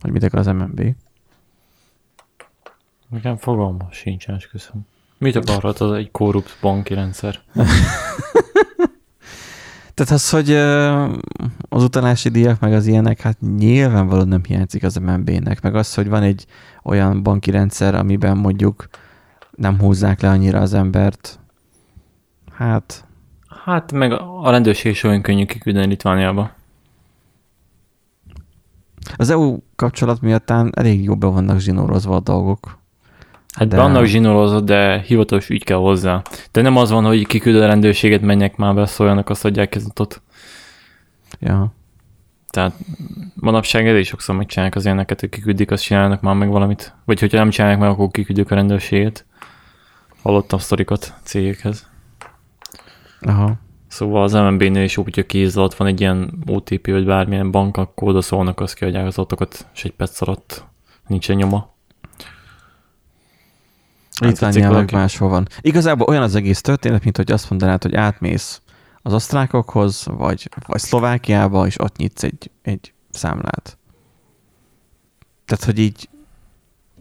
hogy 0.00 0.10
mit 0.10 0.22
akar 0.22 0.38
az 0.38 0.46
MNB. 0.46 0.94
Nekem 3.14 3.36
fogalma 3.36 3.88
sincsen, 3.90 4.42
köszönöm. 4.50 4.86
Mit 5.18 5.36
akarhat 5.36 5.80
az 5.80 5.92
egy 5.92 6.10
korrupt 6.10 6.56
banki 6.60 6.94
rendszer? 6.94 7.40
Tehát 9.94 10.12
az, 10.12 10.30
hogy 10.30 10.50
az 11.68 11.82
utalási 11.82 12.28
díjak, 12.28 12.60
meg 12.60 12.72
az 12.72 12.86
ilyenek, 12.86 13.20
hát 13.20 13.40
nyilvánvalóan 13.40 14.28
nem 14.28 14.44
hiányzik 14.44 14.82
az 14.82 14.96
MNB-nek, 14.96 15.62
meg 15.62 15.74
az, 15.74 15.94
hogy 15.94 16.08
van 16.08 16.22
egy 16.22 16.46
olyan 16.82 17.22
banki 17.22 17.50
rendszer, 17.50 17.94
amiben 17.94 18.36
mondjuk 18.36 18.88
nem 19.56 19.78
húzzák 19.78 20.20
le 20.20 20.28
annyira 20.28 20.60
az 20.60 20.74
embert, 20.74 21.38
hát... 22.52 23.04
Hát 23.64 23.92
meg 23.92 24.12
a 24.12 24.50
rendőrség 24.50 24.92
is 24.92 25.02
olyan 25.02 25.22
könnyű 25.22 25.44
kiküldeni 25.44 25.86
Litvániába. 25.86 26.50
Az 29.16 29.30
EU 29.30 29.58
kapcsolat 29.76 30.20
miattán 30.20 30.72
elég 30.74 31.02
jobban 31.02 31.32
vannak 31.32 31.58
zsinórozva 31.58 32.16
a 32.16 32.20
dolgok. 32.20 32.82
Hát 33.54 33.68
de... 33.68 33.80
annak 33.80 34.04
zsinórozott, 34.04 34.64
de 34.64 35.00
hivatalos 35.00 35.48
ügy 35.48 35.64
kell 35.64 35.76
hozzá. 35.76 36.22
De 36.52 36.62
nem 36.62 36.76
az 36.76 36.90
van, 36.90 37.04
hogy 37.04 37.26
kiküld 37.26 37.62
a 37.62 37.66
rendőrséget, 37.66 38.20
menjek 38.20 38.56
már 38.56 38.74
be, 38.74 38.86
szóljanak, 38.86 39.28
azt 39.28 39.44
adják 39.44 39.68
kezetot. 39.68 40.22
Ja. 41.40 41.72
Tehát 42.50 42.72
manapság 43.34 43.88
elég 43.88 44.04
sokszor 44.04 44.36
megcsinálják 44.36 44.74
az 44.74 44.84
ilyeneket, 44.84 45.20
hogy 45.20 45.28
kiküldik, 45.28 45.70
azt 45.70 45.82
csinálnak 45.82 46.20
már 46.20 46.34
meg 46.34 46.48
valamit. 46.48 46.94
Vagy 47.04 47.20
hogyha 47.20 47.38
nem 47.38 47.50
csinálják 47.50 47.78
meg, 47.78 47.88
akkor 47.88 48.10
kiküldjük 48.10 48.50
a 48.50 48.54
rendőrséget. 48.54 49.26
Hallottam 50.22 50.58
sztorikat 50.58 51.14
cégekhez. 51.22 51.90
Aha. 53.20 53.54
Szóval 53.88 54.22
az 54.22 54.32
MNB-nél 54.32 54.84
is 54.84 54.96
úgy, 54.96 55.14
hogy 55.14 55.26
kéz 55.26 55.56
alatt 55.56 55.74
van 55.74 55.88
egy 55.88 56.00
ilyen 56.00 56.42
OTP, 56.46 56.86
vagy 56.86 57.04
bármilyen 57.04 57.50
bank, 57.50 57.76
akkor 57.76 58.08
oda 58.08 58.20
szólnak, 58.20 58.60
azt 58.60 58.74
kiadják 58.74 59.06
az 59.06 59.18
adatokat, 59.18 59.66
és 59.74 59.84
egy 59.84 59.92
perc 59.92 60.20
alatt 60.20 60.64
nincsen 61.06 61.36
nyoma. 61.36 61.73
Litvánia 64.20 64.70
meg 64.70 64.92
máshol 64.92 65.28
van. 65.28 65.46
Igazából 65.60 66.06
olyan 66.06 66.22
az 66.22 66.34
egész 66.34 66.60
történet, 66.60 67.04
mint 67.04 67.16
hogy 67.16 67.32
azt 67.32 67.50
mondanád, 67.50 67.82
hogy 67.82 67.94
átmész 67.94 68.60
az 69.02 69.12
osztrákokhoz, 69.12 70.06
vagy, 70.10 70.48
vagy 70.66 70.80
Szlovákiába, 70.80 71.66
és 71.66 71.80
ott 71.80 71.96
nyitsz 71.96 72.22
egy, 72.22 72.50
egy 72.62 72.92
számlát. 73.10 73.78
Tehát, 75.44 75.64
hogy 75.64 75.78
így 75.78 76.08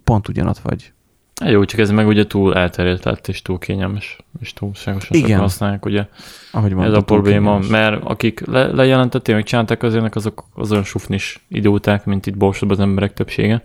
pont 0.03 0.27
ugyanott 0.27 0.59
vagy. 0.59 0.93
Hát 1.41 1.51
jó, 1.51 1.65
csak 1.65 1.79
ez 1.79 1.89
meg 1.89 2.07
ugye 2.07 2.27
túl 2.27 2.55
elterjedt 2.55 3.03
lett, 3.03 3.27
és 3.27 3.41
túl 3.41 3.59
kényelmes, 3.59 4.17
és 4.41 4.53
túlságosan 4.53 5.17
Igen. 5.17 5.39
használják, 5.39 5.85
ugye. 5.85 6.07
Ahogy 6.51 6.73
mondtad, 6.73 6.93
ez 6.93 6.99
a 7.01 7.03
probléma, 7.03 7.59
mert 7.69 8.03
akik 8.03 8.45
le, 8.45 8.65
lejelentették, 8.65 9.35
meg 9.35 9.43
csinálták 9.43 9.83
az 9.83 9.95
azok 10.11 10.43
az 10.53 10.71
olyan 10.71 10.83
sufnis 10.83 11.45
idióták, 11.47 12.05
mint 12.05 12.25
itt 12.25 12.37
Borsodban 12.37 12.77
az 12.77 12.83
emberek 12.83 13.13
többsége. 13.13 13.61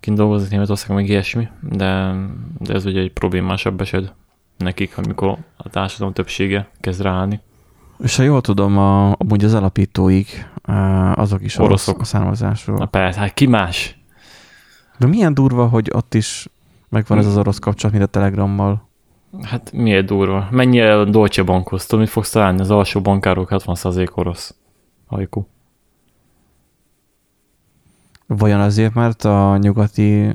Kint 0.00 0.16
dolgozik 0.16 0.50
Németország, 0.50 0.96
meg 0.96 1.08
ilyesmi, 1.08 1.48
de, 1.60 2.14
de 2.58 2.74
ez 2.74 2.84
ugye 2.84 3.00
egy 3.00 3.12
problémásabb 3.12 3.80
eset 3.80 4.14
nekik, 4.56 4.98
amikor 4.98 5.36
a 5.56 5.68
társadalom 5.68 6.12
többsége 6.12 6.68
kezd 6.80 7.00
ráállni. 7.02 7.40
És 7.98 8.16
ha 8.16 8.22
jól 8.22 8.40
tudom, 8.40 8.78
a, 8.78 9.14
amúgy 9.18 9.44
az 9.44 9.54
alapítóik, 9.54 10.50
á, 10.62 11.12
azok 11.16 11.42
is 11.42 11.58
Oroszok. 11.58 11.94
orosz 11.94 12.08
a 12.08 12.16
származásról. 12.16 12.78
Na 12.78 12.86
persze, 12.86 13.20
hát 13.20 13.34
ki 13.34 13.46
más? 13.46 13.98
De 14.98 15.06
milyen 15.06 15.34
durva, 15.34 15.66
hogy 15.66 15.90
ott 15.94 16.14
is 16.14 16.48
megvan 16.88 17.18
ez 17.18 17.26
az 17.26 17.36
orosz 17.36 17.58
kapcsolat, 17.58 17.96
mint 17.96 18.08
a 18.08 18.10
Telegrammal. 18.10 18.88
Hát 19.42 19.72
miért 19.72 20.06
durva? 20.06 20.48
Mennyi 20.50 20.78
el 20.78 21.00
a 21.00 21.04
Dolce 21.04 21.42
Bankhoz? 21.42 21.86
Tudod, 21.86 22.04
mit 22.04 22.12
fogsz 22.12 22.30
találni? 22.30 22.60
Az 22.60 22.70
alsó 22.70 23.00
bankárok 23.00 23.48
60% 23.50 24.14
orosz. 24.14 24.54
Hajkú. 25.06 25.46
Vajon 28.28 28.60
azért, 28.60 28.94
mert 28.94 29.24
a 29.24 29.56
nyugati 29.56 30.32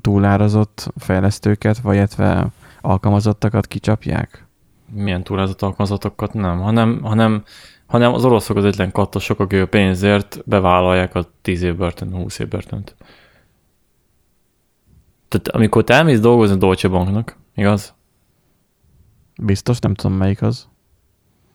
túlárazott 0.00 0.92
fejlesztőket, 0.96 1.78
vagy 1.78 1.96
illetve 1.96 2.46
alkalmazottakat 2.80 3.66
kicsapják? 3.66 4.46
Milyen 4.90 5.22
túlázott 5.22 5.62
alkalmazatokat? 5.62 6.32
Nem, 6.32 6.60
hanem, 6.60 7.00
hanem, 7.02 7.44
hanem 7.86 8.12
az 8.12 8.24
oroszok 8.24 8.56
az 8.56 8.64
egyetlen 8.64 8.92
kattosok, 8.92 9.40
akik 9.40 9.60
a 9.62 9.66
pénzért 9.66 10.42
bevállalják 10.44 11.14
a 11.14 11.24
10 11.42 11.62
év 11.62 11.76
börtön, 11.76 12.14
20 12.14 12.38
év 12.38 12.48
börtönt. 12.48 12.96
Tehát 15.28 15.48
amikor 15.48 15.84
te 15.84 15.94
elmész 15.94 16.20
dolgozni 16.20 16.54
a 16.54 16.58
Dolce 16.58 16.88
Banknak, 16.88 17.36
igaz? 17.54 17.94
Biztos, 19.42 19.78
nem 19.78 19.94
tudom 19.94 20.16
melyik 20.16 20.42
az. 20.42 20.68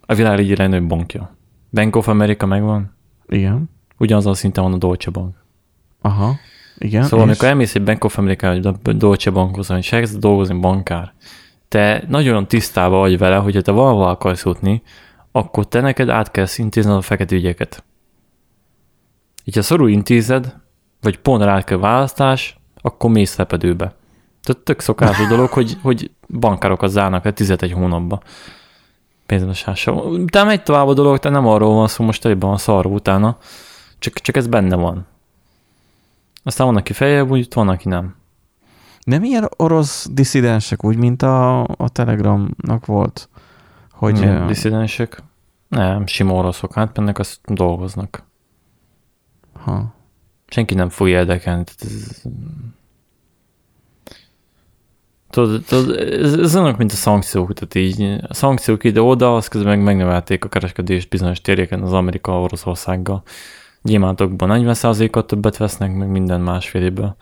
A 0.02 0.13
világ 0.13 0.40
egyik 0.40 0.58
legnagyobb 0.58 0.88
bankja. 0.88 1.36
Bank 1.70 1.96
of 1.96 2.08
America 2.08 2.46
megvan, 2.46 2.96
Igen. 3.28 3.70
Ugyanazon 3.98 4.32
a 4.32 4.36
szinten 4.36 4.64
van 4.64 4.74
a 4.74 4.78
Dolce 4.78 5.10
Bank. 5.10 5.36
Aha. 6.02 6.36
Igen. 6.78 7.04
Szóval 7.04 7.20
és- 7.20 7.26
amikor 7.26 7.48
elmész 7.48 7.76
egy 7.76 7.84
Bank 7.84 8.04
of 8.04 8.18
America, 8.18 8.48
vagy 8.48 8.66
a 8.84 8.94
Dolce 8.94 9.30
Bankhoz, 9.30 9.68
hogy 9.68 9.88
elkezded 9.92 10.22
dolgozni 10.22 10.60
bankár, 10.60 11.14
te 11.68 12.04
nagyon 12.08 12.48
tisztában 12.48 13.00
vagy 13.00 13.18
vele, 13.18 13.36
hogyha 13.36 13.62
te 13.62 13.72
valahol 13.72 14.08
akarsz 14.08 14.46
jutni, 14.46 14.82
akkor 15.32 15.68
te 15.68 15.82
neked 15.82 16.10
át 16.10 16.32
kell 16.32 16.46
intézned 16.56 16.96
a 16.96 17.02
fekete 17.02 17.36
ügyeket. 17.36 17.84
Így 19.44 19.56
ha 19.56 19.62
szorul 19.62 19.90
intézed, 19.90 20.56
vagy 21.02 21.18
pont 21.20 21.44
rád 21.44 21.64
kell 21.64 21.78
választás, 21.78 22.58
akkor 22.82 23.10
mész 23.10 23.36
lepedőbe. 23.36 23.96
Tehát 24.44 24.64
tök 24.64 24.80
szokásos 24.80 25.28
dolog, 25.34 25.50
hogy, 25.50 25.78
hogy 25.82 26.12
bankárokat 26.40 26.90
zárnak 26.90 27.24
le 27.24 27.32
11 27.32 27.72
hónapba. 27.72 28.22
Pénzmosással. 29.26 29.96
Utána 29.96 30.46
megy 30.48 30.64
tovább 30.64 30.88
a 30.88 30.94
dolog, 30.94 31.20
te 31.20 31.30
nem 31.30 31.48
arról 31.48 31.74
van 31.76 31.88
szó, 31.88 32.04
most 32.04 32.22
teliben 32.22 32.50
van 32.50 32.58
szarva 32.58 32.90
utána, 32.90 33.38
csak, 34.00 34.14
csak 34.14 34.36
ez 34.36 34.48
benne 34.48 34.76
van. 34.76 35.06
Aztán 36.44 36.68
van, 36.68 36.76
aki 36.76 36.94
feljebb, 36.94 37.32
úgy 37.32 37.48
van, 37.54 37.70
aki 37.70 37.88
nem. 37.88 38.16
Nem 39.02 39.24
ilyen 39.24 39.50
orosz 39.58 40.08
disszidensek, 40.12 40.84
úgy, 40.84 40.98
mint 40.98 41.22
a, 41.22 41.62
a 41.64 41.90
Telegramnak 41.92 42.86
volt? 42.86 43.30
Hogy, 43.92 44.20
Hogy 44.20 44.28
ö, 44.28 44.46
disszidensek? 44.46 45.24
Nem, 45.68 46.06
sima 46.06 46.34
oroszok, 46.34 46.74
hát 46.74 46.98
mennek, 46.98 47.20
azt 47.20 47.40
dolgoznak. 47.44 48.24
ha. 49.54 49.96
Senki 50.48 50.74
nem 50.74 50.90
fogja 50.90 51.18
érdekelni. 51.20 51.64
Tudod, 55.30 55.64
tudod, 55.64 55.98
ez, 55.98 56.34
ez 56.34 56.56
olyanok, 56.56 56.78
mint 56.78 56.92
a 56.92 56.96
szankciók, 56.96 57.54
tehát 57.54 57.76
így 57.76 58.20
a 58.28 58.34
szankciók 58.34 58.84
ide-oda, 58.84 59.36
az 59.36 59.48
közben 59.48 59.78
meg 59.78 59.86
megnövelték 59.86 60.46
a 60.46 60.50
kereskedést 60.50 61.10
bizonyos 61.10 61.42
térjeken 61.42 61.82
az 61.82 61.94
Amerika 61.94 62.42
Gyémántokban 63.88 64.50
40%-kal 64.63 65.26
többet 65.26 65.58
vesznek, 65.58 65.93
meg 65.95 66.08
minden 66.10 66.41
másféléből. 66.41 67.15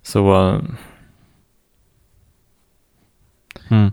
Szóval 0.00 0.62
Hm. 3.68 3.86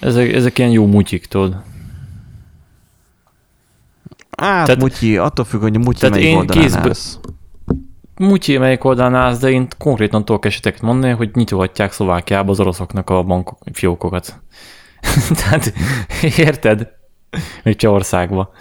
ezek, 0.00 0.32
ezek 0.32 0.58
ilyen 0.58 0.70
jó 0.70 0.86
mutyik, 0.86 1.26
tudod. 1.26 1.56
Hát, 4.36 4.66
Tehát- 4.66 4.80
Mutyi, 4.80 5.16
attól 5.16 5.44
függ, 5.44 5.60
hogy 5.60 5.76
a 5.76 5.78
Mutyi 5.78 5.98
Tehát 5.98 6.14
melyik 6.14 6.28
én 6.28 6.36
oldalán 6.36 6.62
kézből- 6.62 6.86
állsz. 6.86 7.18
Mutyi 8.16 8.58
melyik 8.58 8.84
oldalán 8.84 9.14
állsz, 9.14 9.38
de 9.38 9.50
én 9.50 9.68
konkrétan 9.78 10.24
tudok 10.24 10.44
eseteket 10.44 10.80
mondani, 10.80 11.12
hogy 11.12 11.30
nyitogatják 11.34 11.92
Szlovákiába 11.92 12.50
az 12.50 12.60
oroszoknak 12.60 13.10
a 13.10 13.22
bankok, 13.22 13.58
fiókokat. 13.72 14.40
Tehát 15.42 15.72
érted? 16.36 16.88
Még 17.62 17.76
Csehországba. 17.76 18.52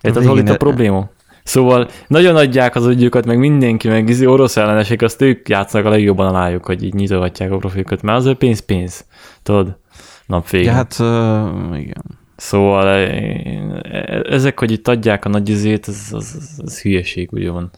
Érted, 0.00 0.24
hol 0.24 0.32
itt 0.38 0.40
a 0.40 0.42
végén- 0.42 0.56
probléma? 0.58 1.10
Szóval 1.42 1.88
nagyon 2.06 2.36
adják 2.36 2.74
az 2.74 2.86
ügyüket, 2.86 3.26
meg 3.26 3.38
mindenki, 3.38 3.88
meg 3.88 4.08
izi 4.08 4.26
orosz 4.26 4.56
ellenesek, 4.56 5.02
azt 5.02 5.22
ők 5.22 5.48
játszanak 5.48 5.86
a 5.86 5.90
legjobban 5.90 6.26
alájuk, 6.26 6.66
hogy 6.66 6.82
így 6.82 6.94
nyitogatják 6.94 7.50
a 7.52 7.56
profilokat, 7.56 8.02
mert 8.02 8.18
azért 8.18 8.38
pénz-pénz. 8.38 9.04
Tudod? 9.42 9.78
Nap 10.26 10.50
végén. 10.50 10.66
Ja, 10.66 10.72
hát 10.72 10.96
uh, 10.98 11.80
igen. 11.80 12.04
Szóval 12.36 12.88
e- 12.88 14.22
ezek, 14.28 14.58
hogy 14.58 14.70
itt 14.70 14.88
adják 14.88 15.24
a 15.24 15.28
nagy 15.28 15.48
izét, 15.48 15.86
az, 15.86 16.08
az, 16.10 16.34
az, 16.38 16.60
az 16.64 16.80
hülyeség, 16.80 17.32
ugye 17.32 17.50
van. 17.50 17.70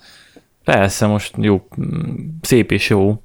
Persze, 0.65 1.07
most 1.07 1.35
jó, 1.39 1.69
mm, 1.81 2.15
szép 2.41 2.73
és 2.73 2.89
jó, 2.89 3.23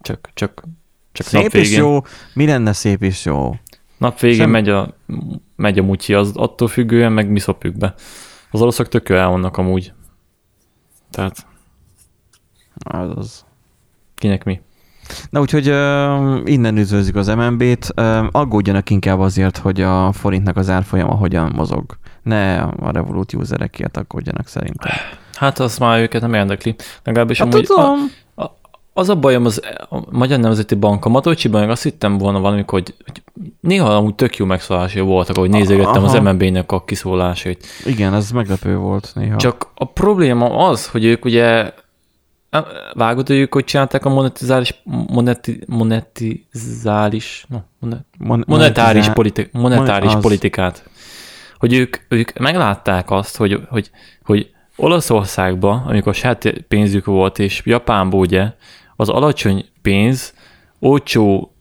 csak, 0.00 0.30
csak, 0.34 0.64
csak 1.12 1.26
Szép 1.26 1.42
nap 1.42 1.54
és 1.54 1.76
jó, 1.76 2.00
mi 2.34 2.46
lenne 2.46 2.72
szép 2.72 3.02
és 3.02 3.24
jó? 3.24 3.54
nap 3.98 4.20
végén 4.20 4.36
Sem- 4.36 4.50
megy, 4.50 4.68
a, 4.68 4.94
megy 5.56 5.78
a 5.78 5.82
mutyi, 5.82 6.14
az 6.14 6.32
attól 6.34 6.68
függően 6.68 7.12
meg 7.12 7.30
mi 7.30 7.38
szopjuk 7.38 7.76
be. 7.76 7.94
Az 8.50 8.60
oroszok 8.60 8.88
tök 8.88 9.08
el 9.08 9.28
vannak 9.28 9.56
amúgy. 9.56 9.92
Tehát 11.10 11.46
Az 12.74 13.10
az. 13.16 13.44
Kinek 14.14 14.44
mi? 14.44 14.60
Na 15.30 15.40
úgyhogy 15.40 15.68
uh, 15.68 16.40
innen 16.44 16.76
üdvözlük 16.76 17.16
az 17.16 17.26
MNB-t. 17.26 17.92
Uh, 17.96 18.26
aggódjanak 18.30 18.90
inkább 18.90 19.18
azért, 19.18 19.56
hogy 19.56 19.80
a 19.80 20.12
forintnak 20.12 20.56
az 20.56 20.70
árfolyama 20.70 21.14
hogyan 21.14 21.52
mozog. 21.54 21.98
Ne 22.22 22.60
a 22.60 22.90
Revolut 22.92 23.32
userekért 23.32 23.96
aggódjanak 23.96 24.46
szerintem. 24.46 24.92
Hát 25.34 25.58
az 25.58 25.78
már 25.78 26.00
őket 26.00 26.20
nem 26.20 26.34
érdekli. 26.34 26.74
Legalábbis 27.04 27.38
Hát 27.38 27.54
amúgy 27.54 27.66
tudom. 27.66 27.84
a, 27.84 27.96
az 28.92 29.08
a 29.08 29.16
bajom 29.16 29.44
az 29.44 29.62
a 29.88 30.00
Magyar 30.10 30.38
Nemzeti 30.38 30.74
Bank, 30.74 31.04
a 31.04 31.08
Matolcsiban 31.08 31.60
meg 31.60 31.70
azt 31.70 31.82
hittem 31.82 32.18
volna 32.18 32.40
valamikor, 32.40 32.80
hogy, 32.80 32.94
hogy 33.04 33.22
néha 33.60 33.96
amúgy 33.96 34.14
tök 34.14 34.36
jó 34.36 34.46
megszólásai 34.46 35.02
voltak, 35.02 35.36
ahogy 35.36 35.50
nézegettem 35.50 36.04
az. 36.04 36.12
MNB-nek 36.12 36.72
a 36.72 36.84
kiszólásait. 36.84 37.66
Igen, 37.86 38.14
ez 38.14 38.30
meglepő 38.30 38.76
volt 38.76 39.12
néha. 39.14 39.36
Csak 39.36 39.70
a 39.74 39.84
probléma 39.84 40.68
az, 40.68 40.88
hogy 40.88 41.04
ők 41.04 41.24
ugye 41.24 41.72
vágod, 42.92 43.26
hogy 43.26 43.36
ők 43.36 43.64
csinálták 43.64 44.04
a 44.04 44.08
monetizális, 44.08 44.82
moneti, 45.06 45.60
monetizális, 45.66 47.44
no, 47.48 47.58
monet, 47.78 48.04
Mon- 48.18 48.46
monetáris, 48.46 49.08
politi- 49.08 49.48
monetáris 49.52 50.14
az. 50.14 50.22
politikát. 50.22 50.84
Hogy 51.58 51.74
ők, 51.74 51.96
ők 52.08 52.38
meglátták 52.38 53.10
azt, 53.10 53.36
hogy, 53.36 53.60
hogy, 53.68 53.90
hogy 54.24 54.50
Olaszországban, 54.76 55.82
amikor 55.86 56.14
saját 56.14 56.52
pénzük 56.68 57.04
volt, 57.04 57.38
és 57.38 57.62
Japánban 57.64 58.20
ugye 58.20 58.52
az 59.00 59.08
alacsony 59.08 59.66
pénz 59.82 60.34
olcsó 60.78 61.54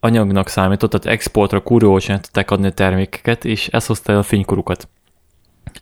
anyagnak 0.00 0.48
számított, 0.48 0.90
tehát 0.90 1.16
exportra 1.18 1.62
kurva 1.62 1.90
olcsón 1.90 2.20
tudták 2.20 2.50
adni 2.50 2.66
a 2.66 2.70
termékeket, 2.70 3.44
és 3.44 3.68
ez 3.68 3.86
hozta 3.86 4.12
el 4.12 4.18
a 4.18 4.22
fénykorukat. 4.22 4.88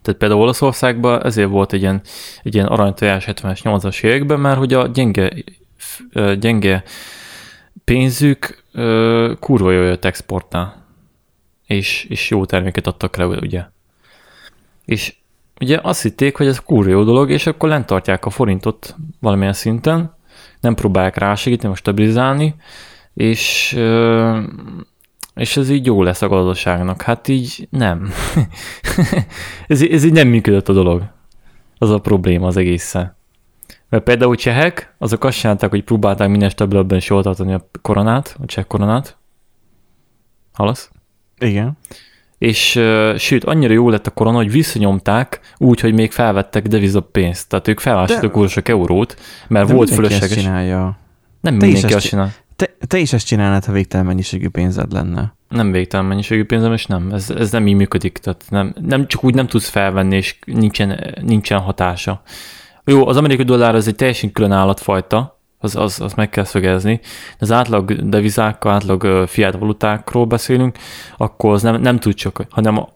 Tehát 0.03 0.21
például 0.21 0.41
Olaszországban 0.41 1.25
ezért 1.25 1.49
volt 1.49 1.73
egy 1.73 1.81
ilyen, 1.81 2.01
egy 2.43 2.55
ilyen 2.55 2.67
aranytojás 2.67 3.25
70-es, 3.27 3.61
80-as 3.63 4.03
években, 4.03 4.41
mert 4.41 4.59
hogy 4.59 4.75
a 4.75 4.87
gyenge, 4.87 5.33
gyenge 6.39 6.83
pénzük 7.85 8.65
kurva 9.41 9.71
jól 9.71 9.85
jött 9.85 10.05
exportnál, 10.05 10.87
és, 11.67 12.05
és 12.05 12.31
jó 12.31 12.45
terméket 12.45 12.87
adtak 12.87 13.17
le, 13.17 13.25
ugye. 13.25 13.65
És 14.85 15.15
ugye 15.61 15.79
azt 15.83 16.03
hitték, 16.03 16.37
hogy 16.37 16.47
ez 16.47 16.59
kurva 16.59 16.91
jó 16.91 17.05
dolog, 17.05 17.31
és 17.31 17.47
akkor 17.47 17.69
lent 17.69 17.87
tartják 17.87 18.27
a 18.27 18.31
forintot 18.31 18.97
valamilyen 19.21 19.53
szinten, 19.53 20.19
nem 20.61 20.75
próbálják 20.75 21.17
rásegíteni, 21.17 21.69
most 21.69 21.81
stabilizálni, 21.81 22.55
és, 23.15 23.73
és 25.35 25.57
ez 25.57 25.71
így 25.71 25.87
jó 25.87 26.03
lesz 26.03 26.23
a 26.23 26.29
gazdaságnak. 26.29 27.03
Hát 27.03 27.29
így 27.29 27.69
nem. 27.71 28.11
ez, 29.67 29.83
ez 29.83 30.05
így 30.05 30.13
nem 30.13 30.29
működött 30.29 30.69
a 30.69 30.73
dolog. 30.73 31.03
Az 31.79 31.91
a 31.91 31.99
probléma 31.99 32.47
az 32.47 32.57
egészen. 32.57 33.17
Mert 33.89 34.05
például 34.05 34.37
csehek, 34.37 34.95
azok 34.99 35.25
azt 35.25 35.39
csinálták, 35.39 35.71
hogy 35.71 35.85
próbálták 35.85 36.29
minden 36.29 36.49
stabilabban 36.49 37.01
jól 37.09 37.23
tartani 37.23 37.53
a 37.53 37.69
koronát, 37.83 38.37
a 38.43 38.47
cseh 38.47 38.65
koronát. 38.65 39.17
Hallasz? 40.53 40.91
Igen. 41.39 41.79
És 42.41 42.77
uh, 42.77 43.17
sőt, 43.17 43.45
annyira 43.45 43.73
jó 43.73 43.89
lett 43.89 44.07
a 44.07 44.11
korona, 44.11 44.37
hogy 44.37 44.51
visszanyomták 44.51 45.41
úgy, 45.57 45.81
hogy 45.81 45.95
még 45.95 46.13
felvettek 46.13 46.67
devizapénzt. 46.67 47.49
Tehát 47.49 47.69
ők 47.69 47.81
felvásároltak 47.81 48.37
újra 48.37 48.49
sok 48.49 48.69
eurót, 48.69 49.17
mert 49.49 49.67
De 49.67 49.75
volt 49.75 49.91
fölösleges. 49.91 50.37
csinálja. 50.37 50.99
Nem 51.41 51.59
Te 51.59 51.67
mindenki 51.67 51.95
azt 51.95 52.09
csinál. 52.09 52.33
Te, 52.57 52.71
te 52.87 52.99
is 52.99 53.13
ezt 53.13 53.27
csinálnád, 53.27 53.65
ha 53.65 53.73
végtelen 53.73 54.07
mennyiségű 54.07 54.49
pénzed 54.49 54.93
lenne. 54.93 55.35
Nem 55.49 55.71
végtelen 55.73 56.07
mennyiségű 56.07 56.45
pénzem, 56.45 56.73
és 56.73 56.87
nem, 56.87 57.11
ez, 57.13 57.31
ez 57.31 57.51
nem 57.51 57.67
így 57.67 57.75
működik. 57.75 58.19
Tehát 58.19 58.45
nem, 58.49 58.75
nem, 58.81 59.07
csak 59.07 59.25
úgy 59.25 59.35
nem 59.35 59.47
tudsz 59.47 59.69
felvenni, 59.69 60.17
és 60.17 60.39
nincsen, 60.45 61.15
nincsen 61.23 61.59
hatása. 61.59 62.23
Jó, 62.85 63.07
az 63.07 63.17
amerikai 63.17 63.45
dollár 63.45 63.75
az 63.75 63.89
egy 63.89 63.95
teljesen 63.95 64.33
külön 64.33 64.53
állatfajta, 64.53 65.40
az, 65.61 65.77
az, 65.77 66.01
az 66.01 66.13
meg 66.15 66.29
kell 66.29 66.45
szögezni. 66.45 67.01
De 67.03 67.39
az 67.39 67.53
átlag 67.53 67.93
devizákkal, 68.09 68.73
átlag 68.73 69.29
fiat 69.29 69.59
valutákról 69.59 70.25
beszélünk, 70.25 70.79
akkor 71.17 71.53
az 71.53 71.63
nem, 71.63 71.81
nem 71.81 71.99
tud 71.99 72.15
csak, 72.15 72.47
hanem 72.51 72.87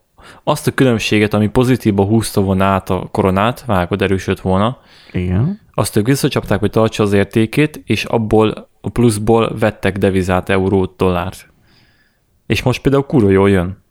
azt 0.45 0.67
a 0.67 0.73
különbséget, 0.73 1.35
ami 1.35 1.49
pozitívba 1.49 2.05
húzta 2.05 2.41
volna 2.41 2.65
át 2.65 2.91
a 2.91 3.09
koronát, 3.11 3.65
vágod, 3.65 4.03
erősödött 4.03 4.41
volna, 4.41 4.79
Igen. 5.13 5.61
azt 5.75 5.97
ők 5.97 6.07
visszacsapták, 6.07 6.61
hogy 6.61 6.71
tartsa 6.71 7.03
az 7.03 7.13
értékét, 7.13 7.83
és 7.85 8.05
abból 8.05 8.69
a 8.81 8.89
pluszból 8.89 9.59
vettek 9.59 9.99
devizát, 9.99 10.49
eurót, 10.49 10.97
dollárt. 10.97 11.49
És 12.47 12.63
most 12.63 12.83
például 12.83 13.07
kurva 13.07 13.31
jól 13.31 13.51
jön. 13.51 13.83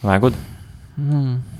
Vágod? 0.00 0.34
Hmm. 0.94 1.59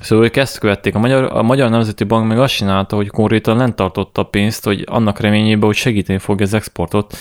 Szóval 0.00 0.24
ők 0.24 0.36
ezt 0.36 0.58
követték. 0.58 0.94
A 0.94 0.98
Magyar, 0.98 1.24
a 1.24 1.42
Magyar 1.42 1.70
Nemzeti 1.70 2.04
Bank 2.04 2.26
meg 2.26 2.38
azt 2.38 2.54
csinálta, 2.54 2.96
hogy 2.96 3.08
konkrétan 3.08 3.56
lent 3.56 3.74
tartotta 3.74 4.20
a 4.20 4.24
pénzt, 4.24 4.64
hogy 4.64 4.84
annak 4.86 5.20
reményében, 5.20 5.66
hogy 5.66 5.76
segíteni 5.76 6.18
fogja 6.18 6.46
az 6.46 6.54
exportot. 6.54 7.16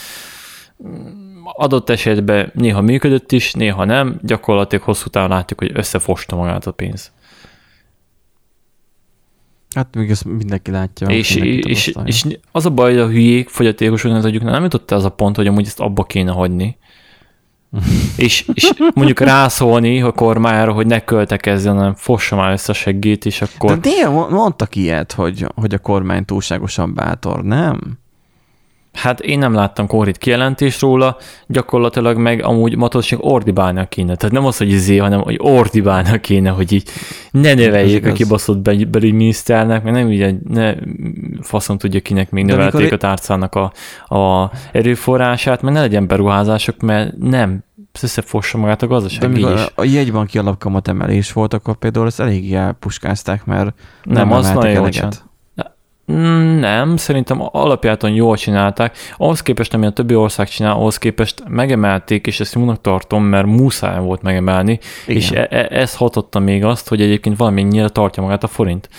Adott 1.43 1.89
esetben 1.89 2.51
néha 2.53 2.81
működött 2.81 3.31
is, 3.31 3.53
néha 3.53 3.85
nem. 3.85 4.19
Gyakorlatilag 4.21 4.83
hosszú 4.83 5.07
távon 5.07 5.29
látjuk, 5.29 5.59
hogy 5.59 5.71
összefosta 5.73 6.35
magát 6.35 6.67
a 6.67 6.71
pénz. 6.71 7.11
Hát 9.75 9.95
még 9.95 10.09
ezt 10.09 10.25
mindenki 10.25 10.71
látja. 10.71 11.07
és, 11.07 11.33
mindenki 11.33 11.69
és, 11.69 11.83
tapasztalja. 11.83 12.07
és, 12.07 12.37
az 12.51 12.65
a 12.65 12.69
baj, 12.69 12.91
hogy 12.91 13.01
a 13.01 13.07
hülyék, 13.07 13.49
fogyatékosok, 13.49 14.21
hogy 14.21 14.43
nem 14.43 14.63
jutott 14.63 14.91
el 14.91 14.97
az 14.97 15.05
a 15.05 15.09
pont, 15.09 15.35
hogy 15.35 15.47
amúgy 15.47 15.65
ezt 15.65 15.79
abba 15.79 16.03
kéne 16.03 16.31
hagyni. 16.31 16.77
És, 18.17 18.49
és 18.53 18.73
mondjuk 18.93 19.19
rászólni 19.19 20.01
a 20.01 20.11
kormányra, 20.11 20.71
hogy 20.71 20.87
ne 20.87 20.99
költekezzen, 20.99 21.75
hanem 21.75 21.93
fossa 21.95 22.35
már 22.35 22.51
össze 22.51 22.71
a 22.71 22.75
seggét, 22.75 23.25
és 23.25 23.41
akkor... 23.41 23.79
De 23.79 24.09
mo- 24.09 24.29
mondtak 24.29 24.75
ilyet, 24.75 25.11
hogy, 25.11 25.45
hogy 25.55 25.73
a 25.73 25.79
kormány 25.79 26.25
túlságosan 26.25 26.93
bátor, 26.93 27.43
nem? 27.43 27.79
Hát 28.95 29.19
én 29.19 29.39
nem 29.39 29.53
láttam 29.53 29.87
konkrét 29.87 30.17
kijelentést 30.17 30.81
róla, 30.81 31.17
gyakorlatilag 31.47 32.17
meg 32.17 32.43
amúgy 32.43 32.77
matosság 32.77 33.19
ordibálnak 33.23 33.89
kéne. 33.89 34.15
Tehát 34.15 34.35
nem 34.35 34.45
az, 34.45 34.57
hogy 34.57 34.69
izé, 34.71 34.97
hanem 34.97 35.21
hogy 35.21 35.37
ordibálnak 35.39 36.21
kéne, 36.21 36.49
hogy 36.49 36.71
így 36.71 36.89
ne 37.31 37.53
növeljék 37.53 38.05
a 38.07 38.11
kibaszott 38.11 38.57
be- 38.57 38.85
belügyminiszternek, 38.85 39.83
meg 39.83 39.93
nem 39.93 40.07
ugye, 40.07 40.33
ne 40.49 40.73
faszom 41.41 41.77
tudja 41.77 41.99
kinek 41.99 42.31
még 42.31 42.45
De 42.45 42.51
növelték 42.51 42.75
amikor- 42.75 42.93
a 42.93 42.97
tárcának 42.97 43.55
a, 43.55 43.71
a 44.15 44.51
erőforrását, 44.71 45.61
meg 45.61 45.73
ne 45.73 45.79
legyen 45.79 46.07
beruházások, 46.07 46.79
mert 46.81 47.17
nem 47.17 47.63
összefossa 48.01 48.57
magát 48.57 48.81
a 48.81 48.85
De 48.85 48.93
gazdaság 48.93 49.29
így 49.37 49.43
amikor 49.43 49.59
is. 49.59 49.67
a 49.75 49.83
jegybanki 49.83 50.37
alapkamat 50.37 50.87
emelés 50.87 51.33
volt, 51.33 51.53
akkor 51.53 51.75
például 51.75 52.05
ezt 52.05 52.19
eléggé 52.19 52.53
elpuskázták, 52.53 53.45
mert 53.45 53.73
Nem, 54.03 54.31
az 54.31 54.45
emeltek 54.45 54.55
nagyon 54.55 54.75
eleget. 54.75 54.93
csinált. 54.93 55.25
Mm, 56.11 56.59
Nem, 56.59 56.97
szerintem 56.97 57.39
alapjáton 57.51 58.11
jól 58.11 58.37
csinálták. 58.37 58.97
Ahhoz 59.17 59.41
képest, 59.41 59.73
ami 59.73 59.85
a 59.85 59.89
többi 59.89 60.15
ország 60.15 60.47
csinál, 60.47 60.71
ahhoz 60.71 60.97
képest 60.97 61.43
megemelték, 61.47 62.27
és 62.27 62.39
ezt 62.39 62.53
jónak 62.53 62.81
tartom, 62.81 63.23
mert 63.23 63.45
muszáj 63.45 63.99
volt 63.99 64.21
megemelni, 64.21 64.79
Igen. 65.05 65.17
és 65.21 65.31
e- 65.31 65.47
e- 65.49 65.67
ez 65.69 65.95
hatotta 65.95 66.39
még 66.39 66.63
azt, 66.63 66.87
hogy 66.87 67.01
egyébként 67.01 67.37
valamennyire 67.37 67.89
tartja 67.89 68.23
magát 68.23 68.43
a 68.43 68.47
forint. 68.47 68.89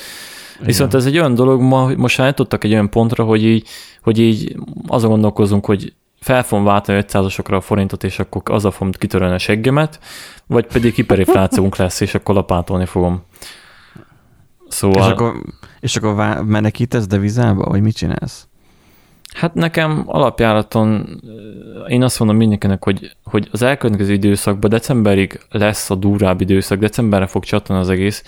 Viszont 0.60 0.94
ez 0.94 1.06
egy 1.06 1.18
olyan 1.18 1.34
dolog, 1.34 1.60
ma, 1.60 1.90
most 1.96 2.18
eljutottak 2.20 2.64
egy 2.64 2.72
olyan 2.72 2.90
pontra, 2.90 3.24
hogy 3.24 3.44
így, 3.44 3.68
hogy 4.02 4.18
így 4.18 4.56
azon 4.86 5.10
gondolkozunk, 5.10 5.66
hogy 5.66 5.92
fel 6.20 6.42
fogom 6.42 6.64
váltani 6.64 7.04
500-asokra 7.08 7.54
a 7.56 7.60
forintot, 7.60 8.04
és 8.04 8.18
akkor 8.18 8.42
azzal 8.44 8.70
fogom 8.70 8.92
kitörölni 8.92 9.34
a 9.34 9.38
seggemet, 9.38 9.98
vagy 10.46 10.66
pedig 10.66 10.94
hiperiflációnk 10.94 11.76
lesz, 11.76 12.00
és 12.00 12.14
akkor 12.14 12.34
lapátolni 12.34 12.86
fogom. 12.86 13.22
Szóval... 14.68 15.04
És 15.04 15.10
akkor, 15.10 15.42
és 15.80 15.96
akkor 15.96 16.14
vá- 16.14 16.42
menekítesz 16.44 17.06
devizába, 17.06 17.64
vagy 17.64 17.80
mit 17.80 17.96
csinálsz? 17.96 18.48
Hát 19.34 19.54
nekem 19.54 20.02
alapjáraton 20.06 21.20
én 21.88 22.02
azt 22.02 22.18
mondom 22.18 22.36
mindenkinek, 22.36 22.84
hogy, 22.84 23.16
hogy 23.24 23.48
az 23.52 23.62
elkövetkező 23.62 24.12
időszakban 24.12 24.70
decemberig 24.70 25.40
lesz 25.50 25.90
a 25.90 25.94
durvább 25.94 26.40
időszak, 26.40 26.78
decemberre 26.78 27.26
fog 27.26 27.44
csatolni 27.44 27.82
az 27.82 27.88
egész. 27.88 28.22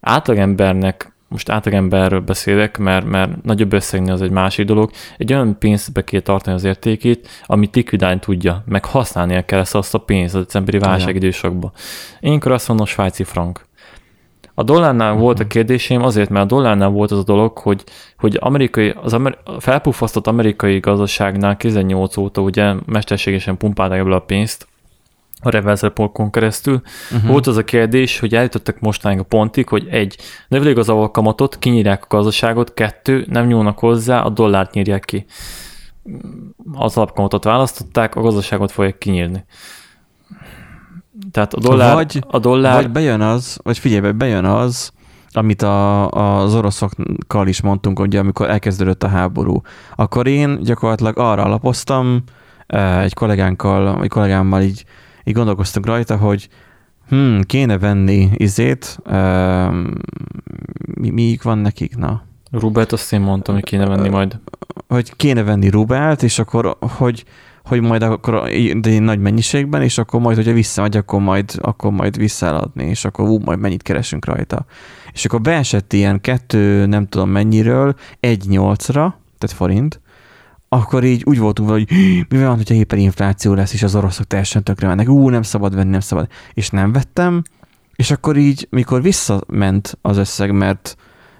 Átlagembernek, 0.00 1.12
most 1.28 1.48
átlagemberről 1.48 2.20
beszélek, 2.20 2.78
mert, 2.78 3.06
mert 3.06 3.42
nagyobb 3.42 3.72
összegnél 3.72 4.12
az 4.12 4.22
egy 4.22 4.30
másik 4.30 4.66
dolog, 4.66 4.90
egy 5.18 5.32
olyan 5.32 5.58
pénzbe 5.58 6.04
kell 6.04 6.20
tartani 6.20 6.56
az 6.56 6.64
értékét, 6.64 7.28
amit 7.46 7.74
likvidálni 7.74 8.20
tudja, 8.20 8.62
meg 8.66 8.84
használnia 8.84 9.44
kell 9.44 9.60
ezt 9.60 9.74
azt 9.74 9.94
a 9.94 9.98
pénzt 9.98 10.34
a 10.34 10.38
decemberi 10.38 10.78
válság 10.78 11.14
időszakban. 11.14 11.72
Én 12.20 12.32
akkor 12.32 12.52
azt 12.52 12.68
mondom, 12.68 12.86
svájci 12.86 13.24
frank. 13.24 13.68
A 14.60 14.62
dollárnál 14.62 15.14
volt 15.14 15.40
a 15.40 15.46
kérdésém 15.46 16.02
azért, 16.02 16.30
mert 16.30 16.44
a 16.44 16.54
dollárnál 16.54 16.88
volt 16.88 17.10
az 17.10 17.18
a 17.18 17.22
dolog, 17.22 17.58
hogy, 17.58 17.84
hogy 18.18 18.36
amerikai, 18.40 18.94
az 19.02 19.12
amer, 19.12 19.38
felpuffasztott 19.58 20.26
amerikai 20.26 20.78
gazdaságnál 20.78 21.56
2008 21.56 22.16
óta 22.16 22.40
ugye 22.40 22.74
mesterségesen 22.86 23.56
pumpálták 23.56 23.98
ebből 23.98 24.12
a 24.12 24.18
pénzt 24.18 24.66
a 25.42 25.50
reverse 25.50 25.86
report 25.86 26.30
keresztül. 26.30 26.82
Uh-huh. 27.12 27.30
Volt 27.30 27.46
az 27.46 27.56
a 27.56 27.64
kérdés, 27.64 28.18
hogy 28.18 28.34
eljutottak 28.34 28.80
mostanáig 28.80 29.18
a 29.18 29.22
pontig, 29.22 29.68
hogy 29.68 29.86
egy, 29.90 30.16
növelik 30.48 30.76
az 30.76 30.88
alkamatot, 30.88 31.58
kinyírják 31.58 32.02
a 32.02 32.16
gazdaságot, 32.16 32.74
kettő, 32.74 33.24
nem 33.28 33.46
nyúlnak 33.46 33.78
hozzá, 33.78 34.20
a 34.20 34.28
dollárt 34.28 34.72
nyírják 34.72 35.04
ki. 35.04 35.24
Az 36.72 36.96
alapkamatot 36.96 37.44
választották, 37.44 38.14
a 38.14 38.20
gazdaságot 38.20 38.70
fogják 38.70 38.98
kinyírni. 38.98 39.44
Tehát 41.32 41.54
a 41.54 41.58
dollár, 41.60 41.94
Vagy- 41.94 42.24
a 42.30 42.38
dollár 42.38 42.82
Vagy 42.82 42.90
bejön 42.90 43.20
az, 43.20 43.58
vagy 43.62 43.78
figyelj, 43.78 44.00
be, 44.00 44.12
bejön 44.12 44.44
az, 44.44 44.92
amit 45.32 45.62
a, 45.62 46.08
az 46.10 46.54
oroszokkal 46.54 47.46
is 47.48 47.60
mondtunk, 47.60 48.00
ugye, 48.00 48.18
amikor 48.18 48.50
elkezdődött 48.50 49.02
a 49.02 49.08
háború, 49.08 49.60
akkor 49.96 50.26
én 50.26 50.58
gyakorlatilag 50.62 51.18
arra 51.18 51.42
alapoztam, 51.42 52.22
egy 53.00 53.14
kollégánkkal, 53.14 54.02
egy 54.02 54.08
kollégámmal 54.08 54.62
így, 54.62 54.84
így 55.24 55.34
gondolkoztunk 55.34 55.86
rajta, 55.86 56.16
hogy 56.16 56.48
hmm, 57.08 57.40
kéne 57.42 57.78
venni 57.78 58.30
izét, 58.34 58.98
mi, 60.94 61.10
mi 61.10 61.38
van 61.42 61.58
nekik, 61.58 61.96
na? 61.96 62.22
Rubelt 62.52 62.92
azt 62.92 63.12
én 63.12 63.20
mondtam, 63.20 63.54
hogy 63.54 63.64
kéne 63.64 63.86
venni 63.86 64.08
majd. 64.08 64.38
Hogy 64.88 65.16
kéne 65.16 65.42
venni 65.42 65.68
rubelt, 65.68 66.22
és 66.22 66.38
akkor, 66.38 66.76
hogy, 66.80 67.24
hogy 67.64 67.80
majd 67.80 68.02
akkor 68.02 68.48
de 68.80 68.98
nagy 68.98 69.18
mennyiségben, 69.18 69.82
és 69.82 69.98
akkor 69.98 70.20
majd, 70.20 70.36
hogyha 70.36 70.52
visszamegy, 70.52 70.96
akkor 70.96 71.20
majd, 71.20 71.52
akkor 71.60 71.90
majd 71.90 72.16
visszaeladni, 72.16 72.84
és 72.84 73.04
akkor 73.04 73.28
ú, 73.28 73.38
majd 73.38 73.58
mennyit 73.58 73.82
keresünk 73.82 74.24
rajta. 74.24 74.64
És 75.12 75.24
akkor 75.24 75.40
beesett 75.40 75.92
ilyen 75.92 76.20
kettő, 76.20 76.86
nem 76.86 77.06
tudom 77.06 77.30
mennyiről, 77.30 77.94
egy 78.20 78.44
nyolcra, 78.48 79.18
tehát 79.38 79.56
forint, 79.56 80.00
akkor 80.68 81.04
így 81.04 81.22
úgy 81.26 81.38
voltunk 81.38 81.68
vele, 81.68 81.84
hogy 81.88 81.96
mi 82.28 82.38
van, 82.44 82.56
hogyha 82.56 82.74
hiperinfláció 82.74 83.54
lesz, 83.54 83.72
és 83.72 83.82
az 83.82 83.94
oroszok 83.94 84.26
teljesen 84.26 84.64
tökre 84.64 84.86
mennek, 84.86 85.08
ú, 85.08 85.28
nem 85.28 85.42
szabad 85.42 85.74
venni, 85.74 85.90
nem 85.90 86.00
szabad. 86.00 86.28
És 86.54 86.70
nem 86.70 86.92
vettem, 86.92 87.42
és 87.96 88.10
akkor 88.10 88.36
így, 88.36 88.66
mikor 88.70 89.02
visszament 89.02 89.98
az 90.02 90.16
összeg, 90.16 90.52
mert, 90.52 90.96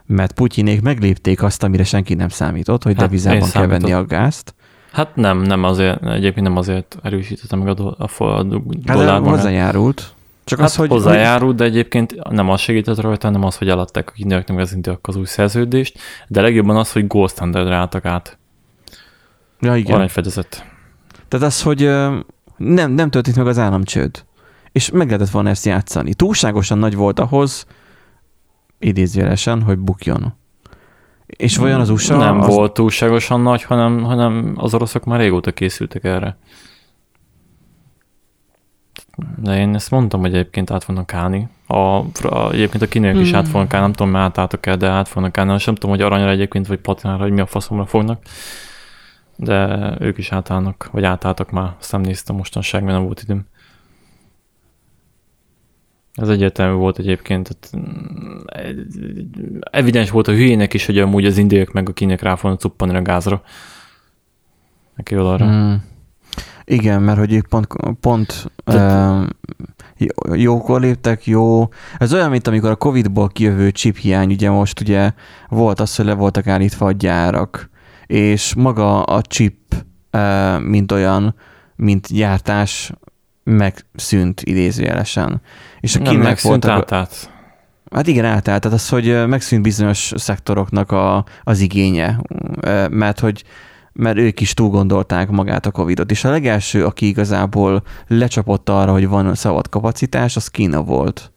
mert 0.07 0.33
Putyinék 0.33 0.83
meglépték 0.83 1.43
azt, 1.43 1.63
amire 1.63 1.85
senki 1.85 2.15
nem 2.15 2.29
számított, 2.29 2.83
hogy 2.83 2.95
hát, 2.97 3.05
devizában 3.05 3.51
kell 3.51 3.67
venni 3.67 3.93
a 3.93 4.05
gázt. 4.05 4.55
Hát 4.93 5.17
nem, 5.17 5.39
nem 5.39 5.65
azért, 5.65 6.07
egyébként 6.07 6.47
nem 6.47 6.57
azért 6.57 6.99
erősítette 7.03 7.57
meg 7.57 7.69
a, 7.69 7.75
do, 7.75 7.87
a, 7.99 8.25
a 8.25 8.43
dollárban. 8.43 9.25
Hát 9.25 9.37
hozzájárult. 9.37 10.15
Csak 10.45 10.59
hát 10.59 10.69
az, 10.69 10.77
hogy, 10.77 10.89
hozzájárult, 10.89 11.57
de 11.57 11.65
egyébként 11.65 12.29
nem 12.31 12.49
az 12.51 12.61
segített 12.61 13.01
rajta, 13.01 13.27
hanem 13.27 13.45
az, 13.45 13.57
hogy 13.57 13.69
eladták 13.69 14.09
a 14.09 14.13
kínaiaknak 14.13 14.59
az 14.59 14.73
indiak 14.73 15.07
az 15.09 15.17
új 15.17 15.25
szerződést, 15.25 15.99
de 16.29 16.41
legjobban 16.41 16.77
az, 16.77 16.93
hogy 16.93 17.07
gold 17.07 17.31
standardre 17.31 17.75
álltak 17.75 18.05
át. 18.05 18.39
Ja, 19.61 19.77
igen. 19.77 19.93
Van 19.93 20.03
egy 20.03 20.11
fedezet. 20.11 20.65
Tehát 21.29 21.47
az, 21.47 21.63
hogy 21.63 21.81
nem, 22.57 22.93
nem 22.93 23.11
történt 23.11 23.37
meg 23.37 23.47
az 23.47 23.59
államcsőd. 23.59 24.25
És 24.73 24.91
meg 24.91 25.07
lehetett 25.07 25.31
volna 25.31 25.49
ezt 25.49 25.65
játszani. 25.65 26.15
Túlságosan 26.15 26.79
nagy 26.79 26.95
volt 26.95 27.19
ahhoz, 27.19 27.67
idézőjelesen, 28.79 29.63
hogy 29.63 29.79
bukjon. 29.79 30.35
És 31.37 31.57
vajon 31.57 31.81
az 31.81 31.91
USA... 31.91 32.17
Nem 32.17 32.41
az... 32.41 32.47
volt 32.47 32.75
túlságosan 32.75 33.41
nagy, 33.41 33.63
hanem, 33.63 34.03
hanem 34.03 34.55
az 34.57 34.75
oroszok 34.75 35.05
már 35.05 35.19
régóta 35.19 35.53
készültek 35.53 36.05
erre. 36.05 36.37
De 39.37 39.59
én 39.59 39.75
ezt 39.75 39.91
mondtam, 39.91 40.21
hogy 40.21 40.35
egyébként 40.35 40.71
át 40.71 40.85
fognak 40.85 41.15
állni. 41.15 41.49
A, 41.67 41.77
a, 41.77 42.51
egyébként 42.53 42.83
a 42.83 42.89
kínaiak 42.89 43.15
hmm. 43.15 43.25
is 43.25 43.33
át 43.33 43.49
fognak 43.49 43.75
állni, 43.75 43.87
nem 43.87 43.95
tudom, 43.95 44.13
mert 44.13 44.25
átálltak 44.25 44.67
el, 44.67 44.77
de 44.77 44.89
át 44.89 45.09
fognak 45.09 45.39
állni. 45.39 45.51
Nem 45.51 45.75
tudom, 45.75 45.91
hogy 45.91 46.03
aranyra 46.03 46.31
egyébként, 46.31 46.67
vagy 46.67 46.79
patinára, 46.79 47.23
hogy 47.23 47.33
mi 47.33 47.41
a 47.41 47.47
faszomra 47.47 47.87
fognak. 47.87 48.23
De 49.37 49.79
ők 49.99 50.19
is 50.19 50.33
átállnak, 50.33 50.89
vagy 50.93 51.05
átálltak 51.05 51.51
már. 51.51 51.75
Azt 51.81 51.93
nem 51.93 52.01
néztem 52.01 52.37
mostanság, 52.37 52.83
mert 52.83 52.97
nem 52.97 53.05
volt 53.05 53.23
időm. 53.23 53.47
Ez 56.21 56.29
egyértelmű 56.29 56.75
volt 56.75 56.99
egyébként. 56.99 57.59
Tehát 57.59 57.89
mm, 57.89 58.39
evidens 59.71 60.11
volt 60.11 60.29
a 60.29 60.33
hülyének 60.33 60.75
is, 60.75 60.87
hogy 60.87 60.99
amúgy 60.99 61.27
az 61.27 61.39
indiaiak 61.39 61.73
meg 61.73 61.89
a 61.89 61.93
kínaiak 61.93 62.23
rá 62.23 62.35
fognak 62.35 62.61
cuppani 62.61 62.97
a 62.97 63.03
gázra. 63.03 63.43
Neki 64.97 65.15
arra. 65.15 65.47
Mm. 65.47 65.75
Igen, 66.65 67.03
mert 67.03 67.19
hogy 67.19 67.33
ők 67.33 67.47
pont, 67.47 67.67
pont 68.01 68.51
uh, 68.67 69.27
jókor 70.33 70.81
léptek, 70.81 71.27
jó. 71.27 71.69
Ez 71.99 72.13
olyan, 72.13 72.31
mint 72.31 72.47
amikor 72.47 72.71
a 72.71 72.77
Covid-ból 72.77 73.29
kijövő 73.29 73.71
chip 73.71 73.97
hiány, 73.97 74.33
ugye 74.33 74.51
most 74.51 74.81
ugye 74.81 75.13
volt 75.49 75.81
az, 75.81 75.97
hogy 75.97 76.05
le 76.05 76.15
voltak 76.15 76.47
állítva 76.47 76.87
a 76.87 76.93
gyárak, 76.93 77.71
és 78.07 78.55
maga 78.55 79.03
a 79.03 79.23
chip, 79.23 79.75
uh, 80.13 80.61
mint 80.61 80.93
olyan, 80.93 81.35
mint 81.77 82.13
gyártás 82.13 82.93
megszűnt 83.51 84.41
idézőjelesen. 84.41 85.41
És 85.81 85.97
a 85.97 85.99
Nem 85.99 86.17
megszűnt 86.17 86.65
voltak, 86.65 86.71
átállt. 86.71 87.31
Hát 87.91 88.07
igen, 88.07 88.25
átállt. 88.25 88.61
Tehát 88.63 88.79
az, 88.79 88.89
hogy 88.89 89.27
megszűnt 89.27 89.63
bizonyos 89.63 90.13
szektoroknak 90.17 90.93
a, 90.93 91.25
az 91.43 91.61
igénye, 91.61 92.21
mert 92.91 93.21
hogy 93.21 93.45
mert 93.93 94.19
ők 94.19 94.41
is 94.41 94.55
túl 94.55 94.69
gondolták 94.69 95.31
magát 95.31 95.67
a 95.67 95.71
Covid-ot. 95.71 96.11
És 96.11 96.25
a 96.25 96.31
legelső, 96.31 96.85
aki 96.85 97.07
igazából 97.07 97.83
lecsapott 98.07 98.69
arra, 98.69 98.93
hogy 98.93 99.09
van 99.09 99.35
szabad 99.35 99.69
kapacitás, 99.69 100.37
az 100.37 100.49
Kína 100.49 100.83
volt. 100.83 101.33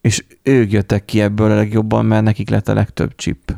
És 0.00 0.24
ők 0.42 0.72
jöttek 0.72 1.04
ki 1.04 1.20
ebből 1.20 1.50
a 1.50 1.54
legjobban, 1.54 2.06
mert 2.06 2.24
nekik 2.24 2.50
lett 2.50 2.68
a 2.68 2.74
legtöbb 2.74 3.14
chip. 3.14 3.56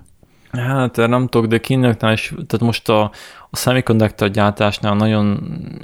Hát 0.57 0.97
nem 0.97 1.27
tudok, 1.27 1.47
de 1.47 1.59
kínáloknál 1.61 2.13
is, 2.13 2.29
tehát 2.29 2.67
most 2.67 2.89
a, 2.89 3.03
a 3.51 3.57
semiconductor 3.57 4.31
gyártásnál 4.31 4.95
nagyon 4.95 5.41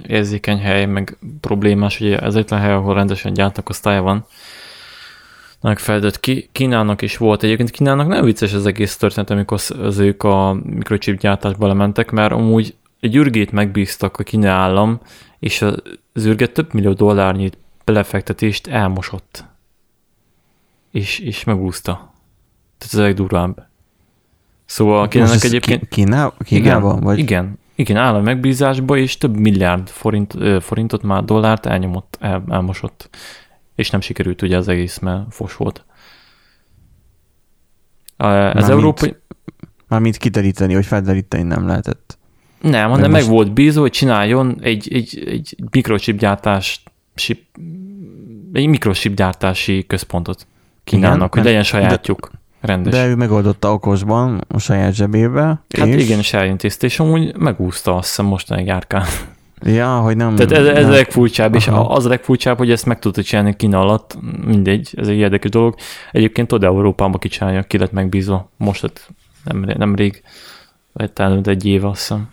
érzékeny 0.07 0.59
hely, 0.59 0.87
meg 0.87 1.19
problémás, 1.41 2.01
ugye 2.01 2.19
ez 2.19 2.35
egyetlen 2.35 2.61
hely, 2.61 2.73
ahol 2.73 2.95
rendesen 2.95 3.33
gyártak, 3.33 3.69
osztálya 3.69 4.03
van. 4.03 4.27
Megfelelőtt 5.61 6.21
ki, 6.21 6.49
Kínának 6.53 7.03
is 7.03 7.17
volt. 7.17 7.43
Egyébként 7.43 7.71
Kínának 7.71 8.07
nem 8.07 8.25
vicces 8.25 8.53
az 8.53 8.67
egész 8.67 8.97
történet, 8.97 9.31
amikor 9.31 9.61
az 9.79 9.99
ők 9.99 10.23
a 10.23 10.53
mikrochip 10.65 11.21
gyártásba 11.21 11.67
lementek, 11.67 12.11
mert 12.11 12.33
amúgy 12.33 12.75
egy 13.01 13.17
ürgét 13.17 13.53
megbíztak 13.53 14.17
a 14.17 14.23
Kína 14.23 14.51
állam, 14.51 15.01
és 15.39 15.63
az 15.63 16.25
ürge 16.25 16.47
több 16.47 16.73
millió 16.75 16.93
dollárnyi 16.93 17.51
belefektetést 17.85 18.67
elmosott. 18.67 19.45
És, 20.91 21.19
és 21.19 21.45
megúszta. 21.45 21.93
Tehát 22.79 22.95
ez 22.95 22.95
a 22.95 23.03
legdurvább. 23.03 23.70
Szóval 24.71 25.09
Kínának 25.09 25.45
egyébként... 25.45 25.89
Kíná, 25.89 26.33
Kínában? 26.45 26.91
Igen, 26.93 27.05
vagy? 27.05 27.19
igen, 27.19 27.59
igen, 27.75 27.97
állami 27.97 28.25
megbízásba, 28.25 28.97
és 28.97 29.19
több 29.19 29.37
milliárd 29.37 29.89
forint, 29.89 30.37
forintot 30.61 31.03
már 31.03 31.25
dollárt 31.25 31.67
elnyomott, 31.67 32.17
el, 32.21 32.45
elmosott. 32.49 33.11
És 33.75 33.91
nem 33.91 34.01
sikerült 34.01 34.43
ugye 34.43 34.57
az 34.57 34.69
egész, 34.69 34.99
mert 34.99 35.35
fos 35.35 35.57
volt. 35.57 35.85
Az 38.17 38.69
európai... 38.69 39.17
Mármint 39.89 40.17
kideríteni, 40.17 40.75
vagy 40.75 40.87
felderíteni 40.87 41.43
nem 41.43 41.67
lehetett. 41.67 42.19
Nem, 42.61 42.91
hanem 42.91 43.11
meg 43.11 43.25
volt 43.25 43.53
bízó, 43.53 43.81
hogy 43.81 43.91
csináljon 43.91 44.59
egy, 44.61 44.93
egy, 44.93 45.23
egy 45.27 45.55
mikrochip 45.71 46.19
gyártás, 46.19 46.83
egy 48.53 48.67
mikrochip 48.67 49.15
gyártási 49.15 49.85
központot 49.87 50.47
Kínának, 50.85 51.35
hogy 51.35 51.45
legyen 51.45 51.63
sajátjuk. 51.63 52.31
De, 52.33 52.39
Rendes. 52.61 52.93
De 52.93 53.07
ő 53.07 53.15
megoldotta 53.15 53.73
okosban 53.73 54.45
a 54.49 54.59
saját 54.59 54.95
zsebébe. 54.95 55.63
Hát 55.79 55.87
és... 55.87 56.05
igen, 56.05 56.19
és 56.19 56.33
elintézte, 56.33 56.87
és 56.87 57.01
amúgy 57.01 57.37
megúszta 57.37 57.97
azt 57.97 58.09
hiszem 58.09 58.27
mostani 58.27 58.65
járkán. 58.65 59.05
Ja, 59.63 59.99
hogy 59.99 60.17
nem... 60.17 60.35
Tehát 60.37 60.53
ez, 60.53 60.67
ez 60.67 60.87
a 60.87 60.91
legfurcsább, 60.91 61.55
és 61.55 61.69
az 61.69 62.07
a 62.07 62.09
legfurcsább, 62.09 62.59
hogy 62.59 62.71
ezt 62.71 62.87
meg 62.87 62.99
tudta 62.99 63.23
csinálni 63.23 63.57
Kína 63.57 63.81
alatt, 63.81 64.19
mindegy, 64.45 64.93
ez 64.97 65.09
egy 65.09 65.17
érdekes 65.17 65.51
dolog. 65.51 65.75
Egyébként 66.13 66.49
tudod 66.49 66.75
Európába 66.75 67.19
kicsinálja, 67.19 67.63
ki 67.63 67.79
lett 67.79 67.93
megbízva 67.93 68.51
most, 68.57 68.81
hát 68.81 69.11
nem, 69.45 69.65
nem 69.77 69.95
rég, 69.95 70.23
vagy 70.93 71.13
talán 71.13 71.49
egy 71.49 71.67
év, 71.67 71.85
azt 71.85 72.01
hiszem. 72.01 72.29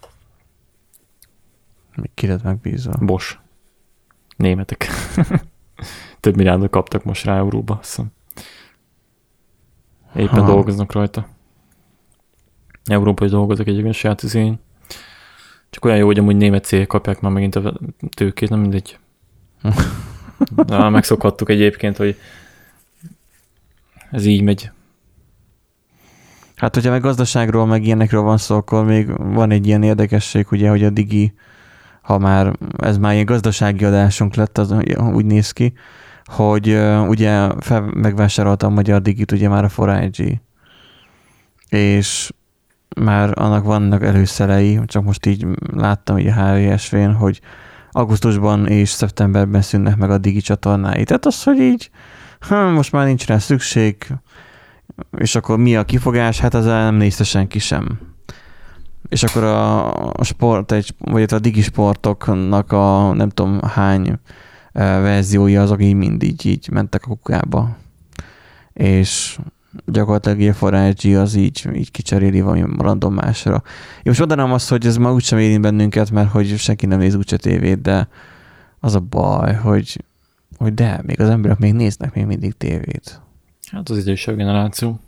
Ki 2.13 2.27
lett 2.27 2.43
megbízva? 2.43 2.93
Bos. 2.99 3.39
Németek. 4.37 4.87
Több 6.19 6.35
milliárdot 6.35 6.69
kaptak 6.69 7.03
most 7.03 7.25
rá 7.25 7.37
Euróba, 7.37 7.77
azt 7.79 7.89
hiszem. 7.89 8.11
Éppen 10.17 10.39
ha. 10.39 10.45
dolgoznak 10.45 10.91
rajta. 10.91 11.27
Európai 12.85 13.27
dolgozok 13.27 13.67
egyébként 13.67 13.93
saját 13.93 14.23
izény. 14.23 14.59
Csak 15.69 15.85
olyan 15.85 15.97
jó, 15.97 16.05
hogy 16.05 16.19
amúgy 16.19 16.35
német 16.35 16.65
cégek 16.65 16.87
kapják 16.87 17.19
már 17.19 17.31
megint 17.31 17.55
a 17.55 17.79
tőkét, 18.09 18.49
nem 18.49 18.59
mindegy. 18.59 18.97
Na, 20.67 20.89
megszokhattuk 20.89 21.49
egyébként, 21.49 21.97
hogy 21.97 22.17
ez 24.11 24.25
így 24.25 24.41
megy. 24.41 24.71
Hát, 26.55 26.73
hogyha 26.75 26.91
meg 26.91 27.01
gazdaságról, 27.01 27.65
meg 27.65 27.85
ilyenekről 27.85 28.21
van 28.21 28.37
szó, 28.37 28.55
akkor 28.55 28.85
még 28.85 29.17
van 29.17 29.51
egy 29.51 29.67
ilyen 29.67 29.83
érdekesség, 29.83 30.47
ugye, 30.51 30.69
hogy 30.69 30.83
a 30.83 30.89
Digi, 30.89 31.33
ha 32.01 32.17
már 32.17 32.53
ez 32.77 32.97
már 32.97 33.13
ilyen 33.13 33.25
gazdasági 33.25 33.85
adásunk 33.85 34.35
lett, 34.35 34.57
az 34.57 34.75
úgy 35.13 35.25
néz 35.25 35.51
ki, 35.51 35.73
hogy 36.27 36.69
uh, 36.69 37.07
ugye 37.09 37.49
fel, 37.59 37.81
megvásároltam 37.81 38.71
a 38.71 38.75
Magyar 38.75 39.01
Digit 39.01 39.31
ugye 39.31 39.49
már 39.49 39.71
a 39.77 39.85
4 39.85 40.39
és 41.69 42.31
már 42.95 43.39
annak 43.39 43.63
vannak 43.63 44.03
előszelei, 44.03 44.79
csak 44.85 45.03
most 45.03 45.25
így 45.25 45.45
láttam 45.73 46.15
ugye 46.15 46.33
HVSV-n, 46.33 47.13
hogy 47.13 47.41
augusztusban 47.91 48.67
és 48.67 48.89
szeptemberben 48.89 49.61
szűnnek 49.61 49.97
meg 49.97 50.11
a 50.11 50.17
Digi 50.17 50.41
csatornái. 50.41 51.03
Tehát 51.03 51.25
az, 51.25 51.43
hogy 51.43 51.59
így 51.59 51.89
ha, 52.39 52.69
most 52.69 52.91
már 52.91 53.05
nincs 53.05 53.27
rá 53.27 53.37
szükség, 53.37 54.07
és 55.17 55.35
akkor 55.35 55.57
mi 55.57 55.75
a 55.75 55.83
kifogás? 55.83 56.39
Hát 56.39 56.53
az 56.53 56.65
nem 56.65 56.95
nézte 56.95 57.23
senki 57.23 57.59
sem. 57.59 57.99
És 59.09 59.23
akkor 59.23 59.43
a, 59.43 59.93
a 60.11 60.23
sport, 60.23 60.71
egy, 60.71 60.93
vagy 60.97 61.33
a 61.33 61.39
digi 61.39 61.61
sportoknak 61.61 62.71
a 62.71 63.13
nem 63.13 63.29
tudom 63.29 63.61
hány 63.61 64.19
verziói 64.83 65.55
azok 65.55 65.81
így 65.81 65.93
mind 65.93 66.23
így, 66.23 66.69
mentek 66.71 67.03
a 67.05 67.07
kukába. 67.07 67.77
és 68.73 69.39
gyakorlatilag 69.85 70.49
a 70.49 70.53
forrágyi 70.53 71.15
az 71.15 71.35
így, 71.35 71.69
így 71.73 71.91
kicseréli 71.91 72.41
valami 72.41 72.63
random 72.77 73.13
másra. 73.13 73.63
Én 73.95 74.01
most 74.03 74.19
mondanám 74.19 74.51
azt, 74.51 74.69
hogy 74.69 74.85
ez 74.85 74.97
ma 74.97 75.13
úgysem 75.13 75.39
érint 75.39 75.61
bennünket, 75.61 76.11
mert 76.11 76.31
hogy 76.31 76.57
senki 76.57 76.85
nem 76.85 76.99
néz 76.99 77.15
úgyse 77.15 77.37
tévét, 77.37 77.81
de 77.81 78.07
az 78.79 78.95
a 78.95 78.99
baj, 78.99 79.55
hogy, 79.55 80.03
hogy 80.57 80.73
de, 80.73 81.01
még 81.03 81.19
az 81.21 81.29
emberek 81.29 81.57
még 81.57 81.73
néznek 81.73 82.13
még 82.13 82.25
mindig 82.25 82.53
tévét. 82.53 83.21
Hát 83.71 83.89
az 83.89 83.97
idősebb 83.97 84.35
generáció. 84.35 84.99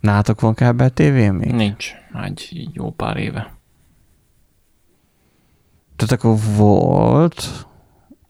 Nátok 0.00 0.40
van 0.40 0.54
kábel 0.54 0.90
tévé 0.90 1.30
még? 1.30 1.52
Nincs. 1.52 1.92
Egy 2.24 2.68
jó 2.72 2.90
pár 2.90 3.16
éve. 3.16 3.54
Tehát 5.96 6.12
akkor 6.12 6.38
volt... 6.56 7.66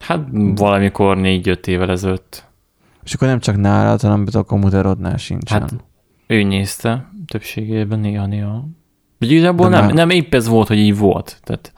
Hát 0.06 0.20
valamikor 0.54 1.16
négy-öt 1.16 1.66
évvel 1.66 1.90
ezelőtt. 1.90 2.44
És 3.04 3.14
akkor 3.14 3.28
nem 3.28 3.38
csak 3.40 3.56
nálad, 3.56 4.00
hanem 4.00 4.24
a 4.32 4.42
komputerodnál 4.42 5.16
sincsen. 5.16 5.60
Hát 5.60 5.74
ő 6.26 6.42
nézte 6.42 7.10
többségében 7.26 7.98
néha-néha. 7.98 8.64
Ugye 9.20 9.32
igazából 9.34 9.68
nem, 9.68 9.84
már- 9.84 9.94
nem 9.94 10.10
épp 10.10 10.34
ez 10.34 10.48
volt, 10.48 10.68
hogy 10.68 10.78
így 10.78 10.98
volt. 10.98 11.40
Tehát 11.42 11.72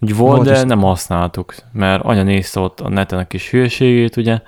úgy 0.00 0.16
volt, 0.16 0.36
Volt 0.36 0.48
de 0.48 0.54
is. 0.54 0.62
nem 0.62 0.80
használtuk, 0.80 1.54
mert 1.72 2.02
anya 2.04 2.22
nézte 2.22 2.60
ott 2.60 2.80
a 2.80 2.88
neten 2.88 3.18
a 3.18 3.26
kis 3.26 3.50
hülyeségét, 3.50 4.16
ugye. 4.16 4.40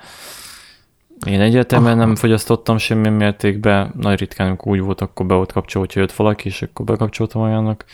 Én 1.27 1.41
egyértelműen 1.41 1.97
Aha. 1.97 2.05
nem 2.05 2.15
fogyasztottam 2.15 2.77
semmi 2.77 3.09
mértékben, 3.09 3.93
nagy 4.01 4.19
ritkán, 4.19 4.47
amikor 4.47 4.71
úgy 4.71 4.79
volt, 4.79 5.01
akkor 5.01 5.25
be 5.25 5.33
volt 5.35 5.51
kapcsolva, 5.51 5.87
hogyha 5.87 5.99
jött 6.01 6.11
valaki, 6.17 6.47
és 6.47 6.61
akkor 6.61 6.85
bekapcsoltam 6.85 7.41
magának, 7.41 7.85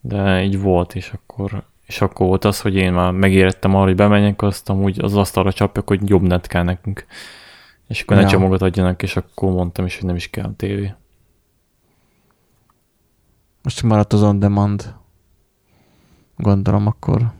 de 0.00 0.42
így 0.42 0.60
volt, 0.60 0.94
és 0.94 1.12
akkor, 1.14 1.64
és 1.86 2.00
akkor 2.00 2.26
volt 2.26 2.44
az, 2.44 2.60
hogy 2.60 2.74
én 2.74 2.92
már 2.92 3.12
megérettem 3.12 3.74
arra, 3.74 3.84
hogy 3.84 3.94
bemenjek, 3.94 4.42
azt 4.42 4.68
amúgy 4.68 4.98
az 5.00 5.16
asztalra 5.16 5.52
csapjak, 5.52 5.88
hogy 5.88 6.08
jobb 6.08 6.22
net 6.22 6.46
kell 6.46 6.62
nekünk. 6.62 7.06
És 7.88 8.02
akkor 8.02 8.16
ne 8.16 8.22
Ja. 8.22 8.28
csomagot 8.28 8.62
adjanak, 8.62 9.02
és 9.02 9.16
akkor 9.16 9.52
mondtam 9.52 9.84
is, 9.84 9.96
hogy 9.96 10.06
nem 10.06 10.16
is 10.16 10.30
kell 10.30 10.52
tévé. 10.56 10.94
Most 13.62 13.82
maradt 13.82 14.12
az 14.12 14.22
on 14.22 14.38
demand. 14.38 14.94
Gondolom 16.36 16.86
akkor. 16.86 17.32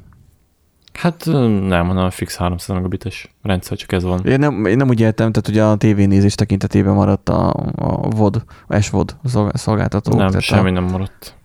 Hát 0.92 1.24
nem, 1.68 1.86
hanem 1.86 2.10
fix 2.10 2.36
300 2.36 2.76
megabites 2.76 3.34
rendszer, 3.42 3.76
csak 3.76 3.92
ez 3.92 4.02
van. 4.02 4.24
Én 4.26 4.38
nem, 4.38 4.64
én 4.64 4.76
nem 4.76 4.88
úgy 4.88 5.00
értem, 5.00 5.32
tehát 5.32 5.48
ugye 5.48 5.64
a 5.64 5.76
tévénézés 5.76 6.34
tekintetében 6.34 6.94
maradt 6.94 7.28
a, 7.28 7.50
a 7.76 8.08
VOD, 8.08 8.44
a 8.66 8.80
SVOD 8.80 9.16
szolgál- 9.24 9.56
szolgáltató. 9.56 10.16
nem, 10.16 10.26
tehát 10.26 10.42
semmi 10.42 10.68
a, 10.68 10.72
nem 10.72 10.84
maradt. 10.84 11.36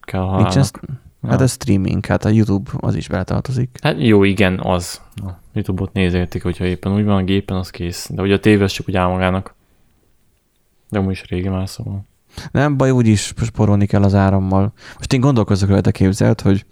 Kell 0.00 0.20
nincs 0.20 0.32
halálnak. 0.32 0.80
Ja. 1.28 1.34
hát 1.34 1.42
a 1.42 1.46
streaming, 1.46 2.06
hát 2.06 2.24
a 2.24 2.28
YouTube 2.28 2.70
az 2.76 2.94
is 2.94 3.08
beletartozik. 3.08 3.78
Hát 3.82 3.96
jó, 3.98 4.24
igen, 4.24 4.60
az. 4.62 5.00
A 5.16 5.30
Youtube-ot 5.52 5.92
nézélték, 5.92 6.42
hogyha 6.42 6.64
éppen 6.64 6.92
úgy 6.92 7.04
van 7.04 7.16
a 7.16 7.24
gépen, 7.24 7.56
az 7.56 7.70
kész. 7.70 8.08
De 8.14 8.22
ugye 8.22 8.34
a 8.34 8.40
tévé 8.40 8.66
csak 8.66 8.88
úgy 8.88 8.96
áll 8.96 9.08
magának. 9.08 9.54
De 10.88 10.98
amúgy 10.98 11.12
is 11.12 11.24
régi 11.28 11.48
már 11.48 11.68
szóval. 11.68 12.04
Nem 12.50 12.76
baj, 12.76 12.90
úgyis 12.90 13.32
sporolni 13.44 13.86
kell 13.86 14.02
az 14.02 14.14
árammal. 14.14 14.72
Most 14.96 15.12
én 15.12 15.20
gondolkozok 15.20 15.68
rajta 15.68 15.90
képzelt, 15.90 16.40
hogy, 16.40 16.64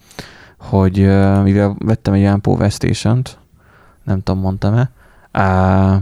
hogy 0.59 0.97
mivel 1.43 1.77
vettem 1.79 2.15
egy 2.15 2.21
ilyen 2.21 2.41
Power 2.41 2.71
Station-t, 2.71 3.39
nem 4.05 4.23
tudom, 4.23 4.41
mondtam-e, 4.41 4.91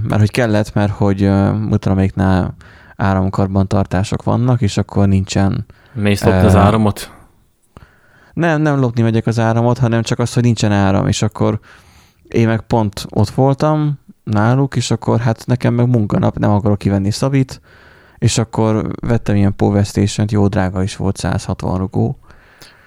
mert 0.02 0.18
hogy 0.18 0.30
kellett, 0.30 0.74
mert 0.74 0.92
hogy 0.92 1.22
ö, 1.22 1.52
mutatom, 1.52 1.92
amelyiknál 1.92 2.54
áramkarbantartások 2.96 4.22
vannak, 4.22 4.60
és 4.60 4.76
akkor 4.76 5.08
nincsen 5.08 5.66
Mész 5.92 6.24
lopni 6.24 6.46
az 6.46 6.56
áramot? 6.56 7.12
Nem, 8.34 8.62
nem 8.62 8.80
lopni 8.80 9.02
megyek 9.02 9.26
az 9.26 9.38
áramot, 9.38 9.78
hanem 9.78 10.02
csak 10.02 10.18
az, 10.18 10.32
hogy 10.32 10.42
nincsen 10.42 10.72
áram, 10.72 11.06
és 11.06 11.22
akkor 11.22 11.58
én 12.28 12.46
meg 12.46 12.60
pont 12.60 13.06
ott 13.10 13.30
voltam 13.30 13.98
náluk, 14.24 14.76
és 14.76 14.90
akkor 14.90 15.20
hát 15.20 15.46
nekem 15.46 15.74
meg 15.74 15.88
munkanap, 15.88 16.38
nem 16.38 16.50
akarok 16.50 16.78
kivenni 16.78 17.10
szabit, 17.10 17.60
és 18.18 18.38
akkor 18.38 18.86
vettem 19.00 19.36
ilyen 19.36 19.56
Power 19.56 19.84
Station-t, 19.84 20.32
jó 20.32 20.46
drága 20.46 20.82
is 20.82 20.96
volt, 20.96 21.16
160 21.16 21.78
rugó. 21.78 22.18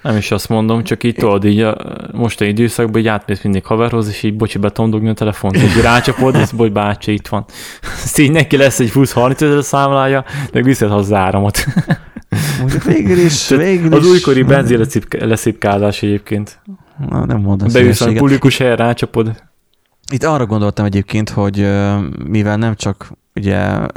Nem 0.01 0.17
is 0.17 0.31
azt 0.31 0.49
mondom, 0.49 0.83
csak 0.83 1.03
így 1.03 1.15
tudod, 1.15 1.45
így 1.45 1.61
a 1.61 1.77
mostani 2.11 2.49
időszakban 2.49 3.01
így 3.01 3.07
átmész 3.07 3.41
mindig 3.41 3.65
haverhoz, 3.65 4.07
és 4.07 4.23
így 4.23 4.35
bocsi 4.35 4.57
betondogni 4.57 5.09
a 5.09 5.13
telefont, 5.13 5.55
és 5.55 5.81
rácsapod, 5.81 6.35
és 6.35 6.49
hogy 6.57 6.71
bácsi 6.71 7.13
itt 7.13 7.27
van. 7.27 7.45
Ezt 8.03 8.19
így 8.19 8.31
neki 8.31 8.57
lesz 8.57 8.79
egy 8.79 8.91
20-30 8.93 9.41
ezer 9.41 9.63
számlája, 9.63 10.25
de 10.51 10.61
viszed 10.61 10.89
hozzá 10.89 11.19
áramot. 11.19 11.57
Végül 12.85 13.17
is, 13.17 13.47
végül 13.49 13.93
Az 13.93 14.05
is, 14.05 14.11
újkori 14.11 14.43
benzin 14.43 14.77
leszip- 14.77 15.21
leszipkázás 15.21 16.03
egyébként. 16.03 16.61
Na, 17.09 17.25
nem 17.25 17.41
mondom 17.41 17.67
Beülsz 17.71 18.01
a 18.01 18.13
publikus 18.13 18.57
helyen, 18.57 18.75
rácsapod. 18.75 19.43
Itt 20.11 20.23
arra 20.23 20.45
gondoltam 20.45 20.85
egyébként, 20.85 21.29
hogy 21.29 21.57
mivel 22.27 22.57
nem 22.57 22.75
csak 22.75 23.11
ugye 23.35 23.87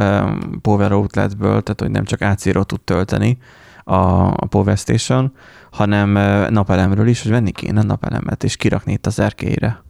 Power 0.62 0.92
Outletből, 0.92 1.62
tehát 1.62 1.80
hogy 1.80 1.90
nem 1.90 2.04
csak 2.04 2.20
AC-ról 2.20 2.64
tud 2.64 2.80
tölteni 2.80 3.38
a, 3.84 3.94
a 4.26 4.46
Power 4.48 4.76
Station, 4.76 5.32
hanem 5.70 6.10
napelemről 6.52 7.06
is, 7.06 7.22
hogy 7.22 7.30
venni 7.30 7.50
kéne 7.50 7.82
napelemet, 7.82 8.44
és 8.44 8.56
kirakni 8.56 8.92
itt 8.92 9.06
az 9.06 9.18
erkélyre. 9.18 9.82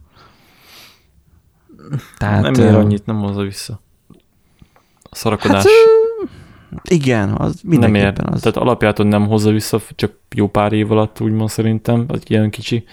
Tehát, 2.17 2.41
nem 2.41 2.53
ér 2.53 2.73
annyit, 2.75 3.05
nem 3.05 3.19
hozza 3.19 3.41
vissza. 3.41 3.81
A 5.03 5.15
szarakodás 5.15 5.63
Hát, 5.63 5.71
igen, 6.89 7.29
az 7.29 7.61
nem 7.63 7.71
ér. 7.71 7.79
mindenképpen 7.79 8.33
az. 8.33 8.41
Tehát 8.41 8.57
alapjától 8.57 9.05
nem 9.05 9.27
hozza 9.27 9.51
vissza, 9.51 9.81
csak 9.95 10.13
jó 10.35 10.47
pár 10.47 10.73
év 10.73 10.91
alatt, 10.91 11.21
úgymond 11.21 11.49
szerintem, 11.49 12.05
az 12.07 12.21
ilyen 12.27 12.49
kicsi, 12.49 12.83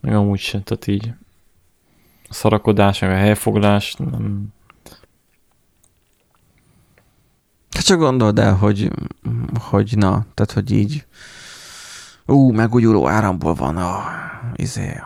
meg 0.00 0.14
amúgy 0.14 0.38
sem, 0.38 0.62
tehát 0.62 0.86
így 0.86 1.12
a 2.28 2.34
szarakodás, 2.34 2.98
meg 2.98 3.10
a 3.10 3.14
helyfoglás, 3.14 3.94
nem, 3.94 4.52
Hát 7.74 7.84
csak 7.84 7.98
gondold 7.98 8.38
el, 8.38 8.54
hogy, 8.54 8.90
hogy 9.60 9.92
na, 9.96 10.26
tehát 10.34 10.52
hogy 10.52 10.70
így 10.70 11.06
ú, 12.26 12.52
megújuló 12.52 13.08
áramból 13.08 13.54
van 13.54 13.76
a, 13.76 14.04
izé, 14.54 15.00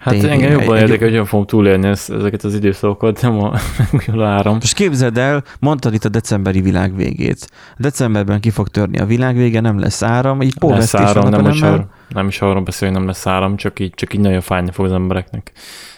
Hát 0.00 0.14
tévé. 0.14 0.30
engem 0.30 0.50
jobban 0.50 0.76
Egy- 0.76 0.82
érdekel, 0.82 0.98
hogy 0.98 1.08
hogyan 1.08 1.24
fogom 1.24 1.46
túlélni 1.46 1.88
ezt, 1.88 2.10
ezeket 2.10 2.42
az 2.44 2.54
időszakokat, 2.54 3.20
nem 3.22 3.38
a 3.42 3.54
megújuló 3.78 4.24
áram. 4.24 4.54
Most 4.54 4.74
képzeld 4.74 5.18
el, 5.18 5.44
mondtad 5.58 5.94
itt 5.94 6.04
a 6.04 6.08
decemberi 6.08 6.60
világ 6.60 6.96
végét. 6.96 7.50
Decemberben 7.76 8.40
ki 8.40 8.50
fog 8.50 8.68
törni 8.68 8.98
a 8.98 9.06
világ 9.06 9.36
vége, 9.36 9.60
nem 9.60 9.78
lesz 9.78 10.02
áram, 10.02 10.42
így 10.42 10.54
lesz 10.60 10.94
áram, 10.94 11.22
vannak 11.22 11.42
nem, 11.42 11.50
is 11.50 11.60
nem, 11.60 11.72
arra, 11.72 11.90
nem 12.08 12.28
is 12.28 12.40
arról 12.40 12.62
beszél, 12.62 12.88
hogy 12.88 12.98
nem 12.98 13.06
lesz 13.06 13.26
áram, 13.26 13.56
csak 13.56 13.78
így, 13.78 13.94
csak 13.94 14.14
így 14.14 14.20
nagyon 14.20 14.40
fájni 14.40 14.70
fog 14.70 14.84
az 14.84 14.92
embereknek. 14.92 15.52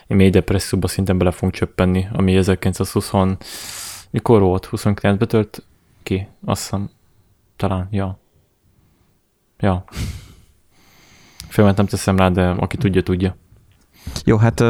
Én 0.06 0.16
mély 0.16 0.30
depresszióba 0.30 0.88
szinte 0.88 1.12
bele 1.12 1.30
fogunk 1.30 1.52
csöppenni, 1.52 2.06
ami 2.12 2.36
1920, 2.36 3.10
mikor 4.10 4.40
volt? 4.40 4.68
29-be 4.72 5.26
tört 5.26 5.62
ki? 6.02 6.28
Azt 6.44 6.62
hiszem, 6.62 6.90
talán, 7.56 7.88
ja. 7.90 8.20
Ja. 9.58 9.84
Fölment 11.48 11.76
nem 11.76 11.86
teszem 11.86 12.16
rá, 12.16 12.28
de 12.28 12.48
aki 12.48 12.76
tudja, 12.76 13.02
tudja. 13.02 13.36
Jó, 14.24 14.36
hát 14.36 14.64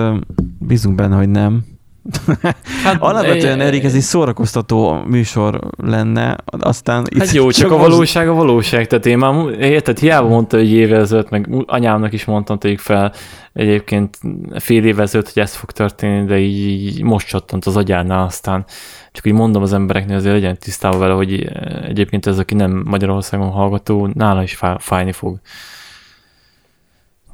bízunk 0.59 0.95
benne, 0.95 1.17
hogy 1.17 1.29
nem. 1.29 1.65
Hát, 2.85 2.97
Alapvetően, 2.99 3.61
Erik, 3.61 3.85
ez 3.85 3.95
egy 3.95 4.01
szórakoztató 4.01 5.03
műsor 5.07 5.61
lenne, 5.77 6.37
aztán 6.45 7.05
itt 7.11 7.19
Hát 7.19 7.31
jó, 7.33 7.51
csak 7.51 7.71
a 7.71 7.77
most- 7.77 7.89
valóság 7.91 8.29
a 8.29 8.33
valóság. 8.35 8.87
Tehát 8.87 9.07
én 9.07 9.19
már, 9.19 9.35
érted, 9.61 9.99
hiába 9.99 10.29
mondta 10.29 10.57
egy 10.57 10.71
évvel 10.73 11.01
ezelőtt, 11.01 11.31
meg 11.31 11.49
anyámnak 11.67 12.13
is 12.13 12.25
mondtam, 12.25 12.59
tegyük 12.59 12.79
fel 12.79 13.13
egyébként 13.53 14.19
fél 14.59 14.85
évvel 14.85 15.03
ezelőtt, 15.03 15.33
hogy 15.33 15.43
ez 15.43 15.55
fog 15.55 15.71
történni, 15.71 16.27
de 16.27 16.39
így, 16.39 16.67
így 16.69 17.03
most 17.03 17.29
csattant 17.29 17.65
az 17.65 17.77
agyánál 17.77 18.25
aztán. 18.25 18.65
Csak 19.13 19.27
úgy 19.27 19.33
mondom 19.33 19.63
az 19.63 19.73
embereknek, 19.73 20.17
azért 20.17 20.35
legyen 20.35 20.59
tisztában 20.59 20.99
vele, 20.99 21.15
hogy 21.15 21.49
egyébként 21.89 22.27
ez, 22.27 22.39
aki 22.39 22.55
nem 22.55 22.83
Magyarországon 22.87 23.51
hallgató, 23.51 24.11
nála 24.15 24.43
is 24.43 24.55
fá- 24.55 24.83
fájni 24.83 25.13
fog. 25.13 25.39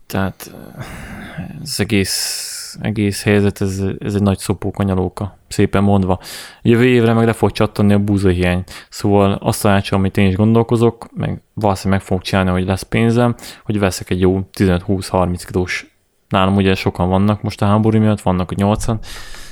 Tehát 0.09 0.53
eh, 0.79 0.87
ez 1.63 1.81
egész, 1.81 2.79
egész 2.81 3.23
helyzet, 3.23 3.61
ez, 3.61 3.83
ez 3.99 4.15
egy 4.15 4.23
nagy 4.23 4.39
szopókanyalóka, 4.39 5.39
szépen 5.49 5.83
mondva. 5.83 6.21
Jövő 6.63 6.85
évre 6.85 7.13
meg 7.13 7.27
le 7.27 7.33
fog 7.33 7.53
csattanni 7.53 7.93
a 7.93 7.99
búzahiány. 7.99 8.65
Szóval 8.89 9.33
azt 9.33 9.63
tanácsolom, 9.63 10.03
amit 10.03 10.17
én 10.17 10.27
is 10.27 10.37
gondolkozok, 10.37 11.09
meg 11.15 11.41
valószínűleg 11.55 11.99
meg 11.99 12.09
fogok 12.09 12.23
csinálni, 12.23 12.51
hogy 12.51 12.65
lesz 12.65 12.83
pénzem, 12.83 13.35
hogy 13.65 13.79
veszek 13.79 14.11
egy 14.11 14.21
jó 14.21 14.49
15-20-30 14.53 15.43
kilós. 15.47 15.97
Nálam 16.29 16.57
ugye 16.57 16.75
sokan 16.75 17.09
vannak 17.09 17.43
most 17.43 17.63
a 17.63 17.67
háború 17.67 17.99
miatt, 17.99 18.21
vannak 18.21 18.55
80, 18.55 18.99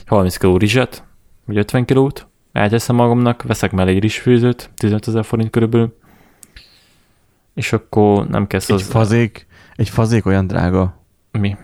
30 0.07 0.37
kiló 0.37 0.57
rizset, 0.57 1.05
vagy 1.45 1.57
50 1.57 1.85
kilót, 1.85 2.27
elteszem 2.53 2.97
magamnak, 2.97 3.43
veszek 3.43 3.73
mellé 3.73 3.91
egy 3.91 4.01
rizsfőzőt, 4.01 4.71
15 4.77 5.09
ezer 5.09 5.25
forint 5.25 5.51
körülbelül, 5.51 5.97
és 7.55 7.73
akkor 7.73 8.29
nem 8.29 8.47
kezd 8.47 8.71
Egy 8.71 8.77
az... 8.77 8.87
fazék, 8.87 9.46
egy 9.77 9.89
fazék 9.89 10.27
olyan 10.27 10.47
drága. 10.47 11.05
Mi? 11.33 11.57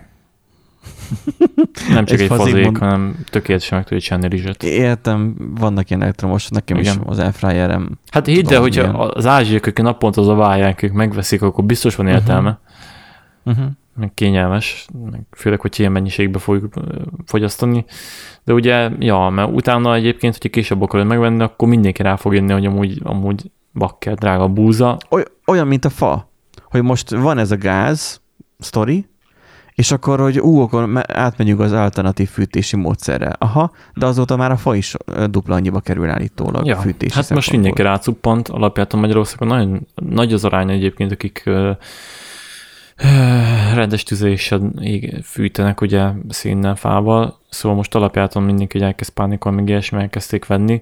Nem 1.93 2.05
csak 2.05 2.17
Egy 2.19 2.23
egy, 2.23 2.27
fazék 2.27 2.63
mond- 2.63 2.77
hanem 2.77 3.15
tökéletesen 3.29 3.77
meg 3.77 3.87
tudja 3.87 4.03
csinálni 4.03 4.27
rizset. 4.27 4.63
Értem, 4.63 5.35
vannak 5.59 5.89
ilyen 5.89 6.01
elektromos, 6.01 6.47
nekem 6.47 6.77
Igen. 6.77 6.93
is 6.93 7.01
az 7.05 7.19
airfryerem. 7.19 7.99
Hát 8.11 8.25
hidd 8.25 8.53
el, 8.53 8.61
hogyha 8.61 8.81
milyen. 8.91 9.09
az 9.13 9.25
ázsiak, 9.25 9.65
akik 9.65 9.83
naponta 9.83 10.21
az 10.21 10.27
a 10.27 10.35
váják, 10.35 10.81
ők 10.81 10.91
megveszik, 10.91 11.41
akkor 11.41 11.63
biztos 11.63 11.95
van 11.95 12.07
értelme. 12.07 12.59
Uh-huh. 13.45 13.65
meg 13.95 14.13
kényelmes, 14.13 14.87
meg 15.11 15.21
főleg, 15.31 15.61
hogy 15.61 15.79
ilyen 15.79 15.91
mennyiségbe 15.91 16.39
fogjuk 16.39 16.73
fogyasztani. 17.25 17.85
De 18.43 18.53
ugye, 18.53 18.89
ja, 18.99 19.29
mert 19.29 19.51
utána 19.51 19.95
egyébként, 19.95 20.33
hogyha 20.33 20.49
később 20.49 20.81
akarod 20.81 21.05
megvenni, 21.05 21.43
akkor 21.43 21.67
mindenki 21.67 22.01
rá 22.01 22.15
fog 22.15 22.33
jönni, 22.33 22.51
hogy 22.51 22.65
amúgy, 22.65 22.99
amúgy 23.03 23.51
bakker, 23.73 24.15
drága 24.15 24.47
búza. 24.47 24.97
Oly, 25.09 25.23
olyan, 25.45 25.67
mint 25.67 25.85
a 25.85 25.89
fa, 25.89 26.31
hogy 26.73 26.81
most 26.81 27.09
van 27.09 27.37
ez 27.37 27.51
a 27.51 27.57
gáz 27.57 28.21
sztori, 28.59 29.05
és 29.75 29.91
akkor, 29.91 30.19
hogy 30.19 30.39
ú, 30.39 30.59
akkor 30.59 31.03
átmegyünk 31.07 31.59
az 31.59 31.71
alternatív 31.71 32.29
fűtési 32.29 32.75
módszerre. 32.75 33.35
Aha, 33.37 33.71
de 33.93 34.05
azóta 34.05 34.35
már 34.35 34.51
a 34.51 34.57
fa 34.57 34.75
is 34.75 34.95
dupla 35.29 35.55
annyiba 35.55 35.79
kerül 35.79 36.09
állítólag 36.09 36.65
ja, 36.65 36.77
fűtési 36.77 37.13
Hát 37.13 37.29
most 37.29 37.51
mindenki 37.51 37.81
rácuppant, 37.81 38.47
alapjában 38.47 38.99
Magyarországon. 38.99 39.47
Nagyon 39.47 39.87
nagy 39.95 40.33
az 40.33 40.45
arány 40.45 40.69
egyébként, 40.69 41.11
akik 41.11 41.49
rendes 43.73 44.03
tüzeléssel 44.03 44.71
fűtenek 45.23 45.81
ugye 45.81 46.09
színnel, 46.29 46.75
fával, 46.75 47.39
szóval 47.49 47.77
most 47.77 47.95
alapjáton 47.95 48.43
mindenki 48.43 48.81
elkezd 48.81 49.11
pánikolni, 49.11 49.57
meg 49.57 49.69
ilyesmi 49.69 49.99
elkezdték 49.99 50.45
venni, 50.45 50.81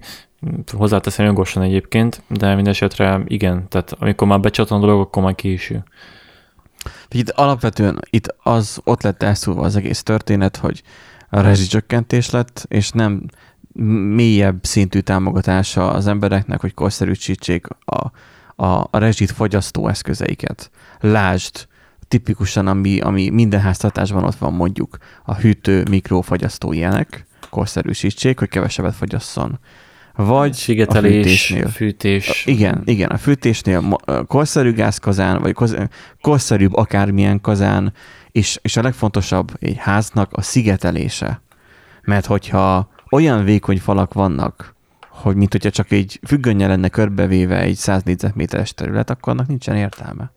hozzáteszem 0.72 1.26
jogosan 1.26 1.64
egyébként, 1.64 2.22
de 2.28 2.56
minden 2.56 2.74
esetre 2.74 3.24
igen, 3.28 3.70
tehát 3.70 3.92
amikor 4.00 4.28
már 4.28 4.40
becsatlan 4.40 4.82
a 4.82 4.86
dolog, 4.86 5.02
akkor 5.02 5.24
már 5.24 5.36
késő. 5.36 5.84
Itt 7.10 7.30
alapvetően 7.30 8.00
itt 8.10 8.36
az 8.44 8.82
ott 8.84 9.02
lett 9.02 9.24
elszúrva 9.24 9.62
az 9.62 9.76
egész 9.76 10.04
történet, 10.04 10.58
hogy 10.58 10.84
a 11.30 11.42
rezsicsökkentés 11.42 12.30
lett, 12.30 12.66
és 12.68 12.92
nem 12.92 13.26
mélyebb 14.16 14.66
szintű 14.66 15.00
támogatása 15.00 15.92
az 15.92 16.08
embereknek, 16.08 16.62
hogy 16.62 16.74
korszerűsítsék 16.74 17.68
a, 17.86 18.12
a, 18.56 18.88
a 18.92 18.98
rezsit 18.98 19.32
fogyasztó 19.32 19.88
eszközeiket. 19.88 20.72
Lásd, 21.00 21.68
tipikusan, 22.08 22.68
ami, 22.68 23.00
ami 23.00 23.30
minden 23.30 23.60
háztartásban 23.60 24.24
ott 24.24 24.36
van 24.36 24.54
mondjuk 24.54 24.98
a 25.24 25.36
hűtő, 25.36 25.84
mikrofogyasztó 25.90 26.72
ilyenek, 26.74 27.26
korszerűsítsék, 27.50 28.40
hogy 28.40 28.50
kevesebbet 28.50 28.96
fogyasszon. 28.96 29.60
Vagy 30.26 30.56
Sigetelés, 30.56 31.12
a 31.12 31.22
fűtésnél. 31.22 31.68
fűtés. 31.68 32.46
Igen, 32.46 32.82
igen, 32.86 33.10
a 33.10 33.18
fűtésnél 33.18 33.98
korszerű 34.28 34.74
gázkazán, 34.74 35.42
vagy 35.42 35.56
korszerűbb 36.22 36.76
akármilyen 36.76 37.42
kazán, 37.42 37.94
és, 38.32 38.60
és 38.62 38.78
a 38.78 38.82
legfontosabb 38.82 39.52
egy 39.60 39.78
háznak 39.78 40.30
a 40.34 40.42
szigetelése. 40.42 41.42
Mert 42.02 42.26
hogyha 42.26 42.90
olyan 43.12 43.44
vékony 43.44 43.80
falak 43.80 44.14
vannak, 44.14 44.76
hogy 45.10 45.36
mint 45.36 45.52
hogyha 45.52 45.70
csak 45.70 45.92
egy 45.92 46.20
függönye 46.28 46.68
lenne 46.68 46.90
körbevéve 46.90 47.60
egy 47.60 47.76
100 47.76 48.04
négyzetméteres 48.04 48.74
terület, 48.74 49.10
akkor 49.10 49.34
annak 49.34 49.48
nincsen 49.48 49.76
értelme. 49.76 50.32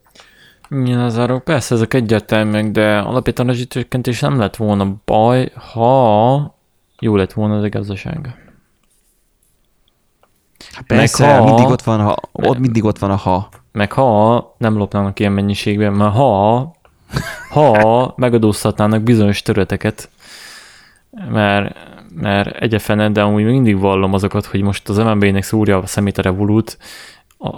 Igen, 0.70 0.98
az 0.98 1.18
arról 1.18 1.40
persze 1.40 1.74
ezek 1.74 1.94
egyértelműek, 1.94 2.70
de 2.70 2.98
alapvetően 2.98 3.48
a 3.48 3.52
zsítőkentés 3.52 4.20
nem 4.20 4.38
lett 4.38 4.56
volna 4.56 4.94
baj, 5.04 5.52
ha 5.72 6.54
jó 6.98 7.16
lett 7.16 7.32
volna 7.32 7.56
az 7.56 7.68
gazdaság. 7.68 8.43
Hát 10.72 10.86
persze, 10.86 11.26
meg 11.26 11.38
ha, 11.38 11.44
mindig 11.44 11.66
ott 11.66 11.82
van, 11.82 12.00
ha, 12.00 12.16
ott 12.32 12.58
mindig 12.58 12.84
ott 12.84 12.98
van 12.98 13.10
a 13.10 13.16
ha. 13.16 13.48
Meg 13.72 13.92
ha 13.92 14.54
nem 14.58 14.76
lopnának 14.76 15.20
ilyen 15.20 15.32
mennyiségben, 15.32 15.92
mert 15.92 16.14
ha, 16.14 16.72
ha 17.50 18.12
megadóztatnának 18.16 19.02
bizonyos 19.02 19.42
területeket, 19.42 20.08
mert, 21.30 21.76
mert 22.14 22.56
egyefene, 22.56 23.10
de 23.10 23.22
amúgy 23.22 23.44
mindig 23.44 23.78
vallom 23.78 24.12
azokat, 24.12 24.44
hogy 24.44 24.62
most 24.62 24.88
az 24.88 24.98
MNB-nek 24.98 25.42
szúrja 25.42 25.78
a 25.78 25.86
szemét 25.86 26.18
a 26.18 26.22
Revolut, 26.22 26.78
a 27.38 27.50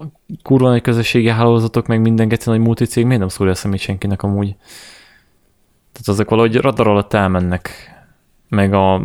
kurva 0.43 0.69
nagy 0.69 0.83
közösségi 0.83 1.29
hálózatok, 1.29 1.87
meg 1.87 2.01
minden 2.01 2.29
geci 2.29 2.51
nagy 2.51 2.61
multicég 2.61 3.05
miért 3.05 3.21
nem 3.21 3.29
szólja 3.29 3.53
a 3.53 3.57
szemét 3.57 3.81
senkinek 3.81 4.23
amúgy? 4.23 4.57
Tehát 5.93 6.09
azok 6.09 6.31
valahogy 6.31 6.57
radar 6.57 6.89
alatt 6.89 7.13
elmennek, 7.13 7.96
meg 8.49 8.73
a, 8.73 9.03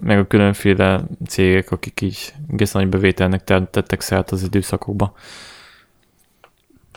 meg 0.00 0.18
a 0.18 0.26
különféle 0.26 1.04
cégek, 1.26 1.70
akik 1.70 2.00
így 2.00 2.34
egész 2.52 2.72
nagy 2.72 2.88
bevételnek 2.88 3.44
tettek 3.44 4.00
szert 4.00 4.30
az 4.30 4.42
időszakokba. 4.42 5.14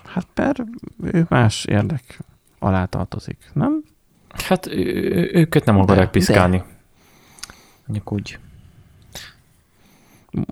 Hát 0.05 0.27
per 0.33 0.55
ő 1.03 1.25
más 1.29 1.65
érdek 1.65 2.19
alá 2.59 2.85
tartozik, 2.85 3.37
nem? 3.53 3.83
Hát 4.29 4.67
ő, 4.67 5.29
őket 5.33 5.65
nem 5.65 5.79
akarják 5.79 6.09
piszkálni. 6.09 6.63
Mondjuk 7.85 8.11
úgy. 8.11 8.39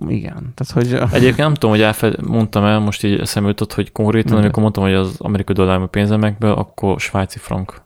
Igen. 0.08 0.52
Tehát, 0.54 0.72
hogy... 0.72 1.14
Egyébként 1.14 1.36
nem 1.36 1.54
tudom, 1.54 1.70
hogy 1.70 1.80
elfed, 1.80 2.26
mondtam 2.26 2.64
el, 2.64 2.78
most 2.78 3.04
így 3.04 3.20
eszembe 3.20 3.48
jutott, 3.48 3.72
hogy 3.72 3.92
konkrétan, 3.92 4.36
amikor 4.36 4.62
mondtam, 4.62 4.82
hogy 4.82 4.94
az 4.94 5.14
amerikai 5.18 5.54
dollár 5.54 5.86
pénzemekből, 5.86 6.52
akkor 6.52 7.00
svájci 7.00 7.38
frank. 7.38 7.82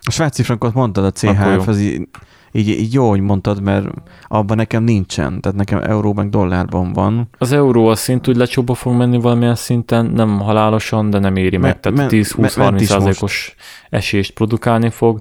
A 0.00 0.10
svájci 0.10 0.42
frankot 0.42 0.74
mondtad 0.74 1.04
a 1.04 1.10
CHF, 1.10 1.66
az 1.66 1.80
így, 1.80 2.08
így, 2.52 2.68
így 2.68 2.92
jó, 2.92 3.08
hogy 3.08 3.20
mondtad, 3.20 3.62
mert 3.62 3.86
abban 4.28 4.56
nekem 4.56 4.84
nincsen, 4.84 5.40
tehát 5.40 5.56
nekem 5.56 5.78
euró 5.82 6.12
meg 6.12 6.28
dollárban 6.28 6.92
van. 6.92 7.28
Az 7.38 7.52
euró 7.52 7.86
a 7.86 7.94
szint 7.94 8.28
úgy 8.28 8.36
lecsóba 8.36 8.74
fog 8.74 8.94
menni 8.94 9.20
valamilyen 9.20 9.54
szinten, 9.54 10.06
nem 10.06 10.38
halálosan, 10.38 11.10
de 11.10 11.18
nem 11.18 11.36
éri 11.36 11.56
meg, 11.56 11.80
tehát 11.80 12.12
10-20-30 12.12 12.82
százalékos 12.82 13.54
esést 13.90 14.32
produkálni 14.32 14.90
fog. 14.90 15.20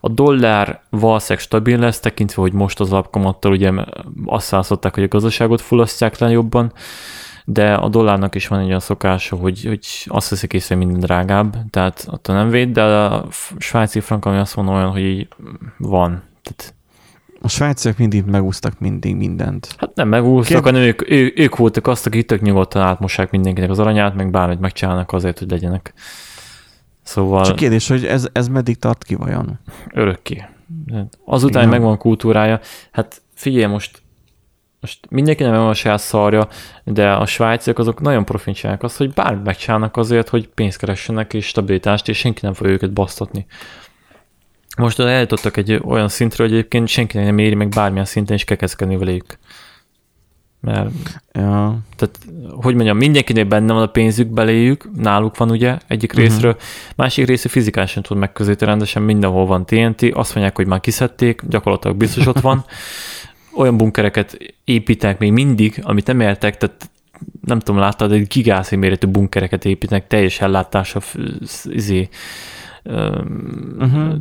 A 0.00 0.08
dollár 0.08 0.80
valószínűleg 0.90 1.44
stabil 1.44 1.78
lesz, 1.78 2.00
tekintve, 2.00 2.42
hogy 2.42 2.52
most 2.52 2.80
az 2.80 2.92
alapkamattal 2.92 3.52
ugye 3.52 3.72
azt 4.26 4.46
szállszották, 4.46 4.94
hogy 4.94 5.02
a 5.02 5.08
gazdaságot 5.08 5.60
fullasztják 5.60 6.18
le 6.18 6.30
jobban, 6.30 6.72
de 7.44 7.74
a 7.74 7.88
dollárnak 7.88 8.34
is 8.34 8.48
van 8.48 8.58
egy 8.58 8.66
olyan 8.66 8.80
szokása, 8.80 9.36
hogy, 9.36 9.64
hogy 9.64 9.86
azt 10.06 10.30
veszik 10.30 10.52
észre 10.52 10.74
minden 10.74 11.00
drágább, 11.00 11.56
tehát 11.70 12.06
attól 12.10 12.34
nem 12.34 12.48
véd, 12.48 12.72
de 12.72 12.82
a 12.82 13.26
svájci 13.58 14.00
frank, 14.00 14.24
ami 14.24 14.38
azt 14.38 14.56
mondom 14.56 14.74
olyan, 14.74 14.90
hogy 14.90 15.02
így 15.02 15.28
van. 15.78 16.22
Tehát 16.56 16.74
a 17.40 17.48
svájciak 17.48 17.98
mindig 17.98 18.24
megúsztak 18.24 18.78
mindig 18.78 19.16
mindent. 19.16 19.74
Hát 19.76 19.94
nem 19.94 20.08
megúsztak, 20.08 20.62
Kér... 20.62 20.72
hanem 20.72 20.88
ők, 20.88 21.10
ő, 21.10 21.32
ők 21.36 21.56
voltak 21.56 21.86
azt, 21.86 22.06
akik 22.06 22.26
tök 22.26 22.40
nyugodtan 22.40 22.82
átmossák 22.82 23.30
mindenkinek 23.30 23.70
az 23.70 23.78
aranyát, 23.78 24.14
meg 24.14 24.30
bármit 24.30 24.60
megcsinálnak 24.60 25.12
azért, 25.12 25.38
hogy 25.38 25.50
legyenek. 25.50 25.94
Szóval... 27.02 27.44
Csak 27.44 27.56
kérdés, 27.56 27.88
hogy 27.88 28.06
ez, 28.06 28.28
ez 28.32 28.48
meddig 28.48 28.78
tart 28.78 29.04
ki 29.04 29.14
vajon? 29.14 29.58
Örökké. 29.94 30.44
Azután 31.24 31.62
Igen. 31.62 31.74
megvan 31.74 31.92
a 31.92 31.96
kultúrája. 31.96 32.60
Hát 32.90 33.22
figyelj, 33.34 33.72
most 33.72 34.02
most 34.80 35.10
mindenkinek 35.10 35.52
megvan 35.52 35.68
a 35.68 35.74
saját 35.74 36.00
szarja, 36.00 36.48
de 36.84 37.12
a 37.12 37.26
svájciak 37.26 37.78
azok 37.78 38.00
nagyon 38.00 38.24
profin 38.24 38.54
azt, 38.78 38.96
hogy 38.96 39.12
bármit 39.12 39.44
megcsinálnak 39.44 39.96
azért, 39.96 40.28
hogy 40.28 40.48
pénzt 40.48 40.78
keressenek 40.78 41.34
és 41.34 41.46
stabilitást, 41.46 42.08
és 42.08 42.18
senki 42.18 42.40
nem 42.42 42.52
fogja 42.52 42.72
őket 42.72 42.92
basztatni. 42.92 43.46
Most 44.76 44.98
eljutottak 44.98 45.56
egy 45.56 45.80
olyan 45.84 46.08
szintre, 46.08 46.44
hogy 46.44 46.52
egyébként 46.52 46.88
senki 46.88 47.18
nem 47.18 47.38
éri 47.38 47.54
meg 47.54 47.68
bármilyen 47.68 48.04
szinten 48.04 48.36
is 48.36 48.44
kekezkedni 48.44 48.96
velük. 48.96 49.38
Mert, 50.60 50.90
ja. 51.32 51.78
tehát, 51.96 52.18
hogy 52.50 52.74
mondjam, 52.74 52.96
mindenkinek 52.96 53.48
benne 53.48 53.72
van 53.72 53.82
a 53.82 53.86
pénzük 53.86 54.28
beléjük, 54.28 54.88
náluk 54.96 55.36
van 55.36 55.50
ugye 55.50 55.78
egyik 55.86 56.12
uh-huh. 56.12 56.26
részről, 56.26 56.56
másik 56.96 57.26
része 57.26 57.48
fizikálisan 57.48 58.02
tud 58.02 58.16
megközelíteni 58.16 58.70
rendesen, 58.70 59.02
mindenhol 59.02 59.46
van 59.46 59.66
TNT, 59.66 60.02
azt 60.02 60.34
mondják, 60.34 60.56
hogy 60.56 60.66
már 60.66 60.80
kiszedték, 60.80 61.42
gyakorlatilag 61.48 61.96
biztos 61.96 62.26
ott 62.26 62.40
van. 62.40 62.64
Olyan 63.56 63.76
bunkereket 63.76 64.38
építenek 64.64 65.18
még 65.18 65.32
mindig, 65.32 65.80
amit 65.82 66.06
nem 66.06 66.20
értek, 66.20 66.56
tehát 66.56 66.90
nem 67.46 67.58
tudom, 67.58 67.80
láttad, 67.80 68.12
egy 68.12 68.26
gigászi 68.26 68.76
méretű 68.76 69.06
bunkereket 69.06 69.64
építenek, 69.64 70.06
teljes 70.06 70.40
ellátása, 70.40 71.00
izé, 71.64 72.08
uh-huh. 72.84 74.14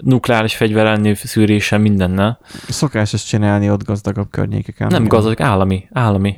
nukleáris 0.00 0.56
fegyver 0.56 0.86
elleni 0.86 1.14
szűrése 1.14 1.78
mindennel. 1.78 2.38
Szokás 2.68 3.12
ezt 3.12 3.28
csinálni 3.28 3.70
ott 3.70 3.84
gazdagabb 3.84 4.30
környékeken. 4.30 4.86
Nem 4.86 5.06
gazdag, 5.06 5.40
állami, 5.40 5.88
állami. 5.92 6.36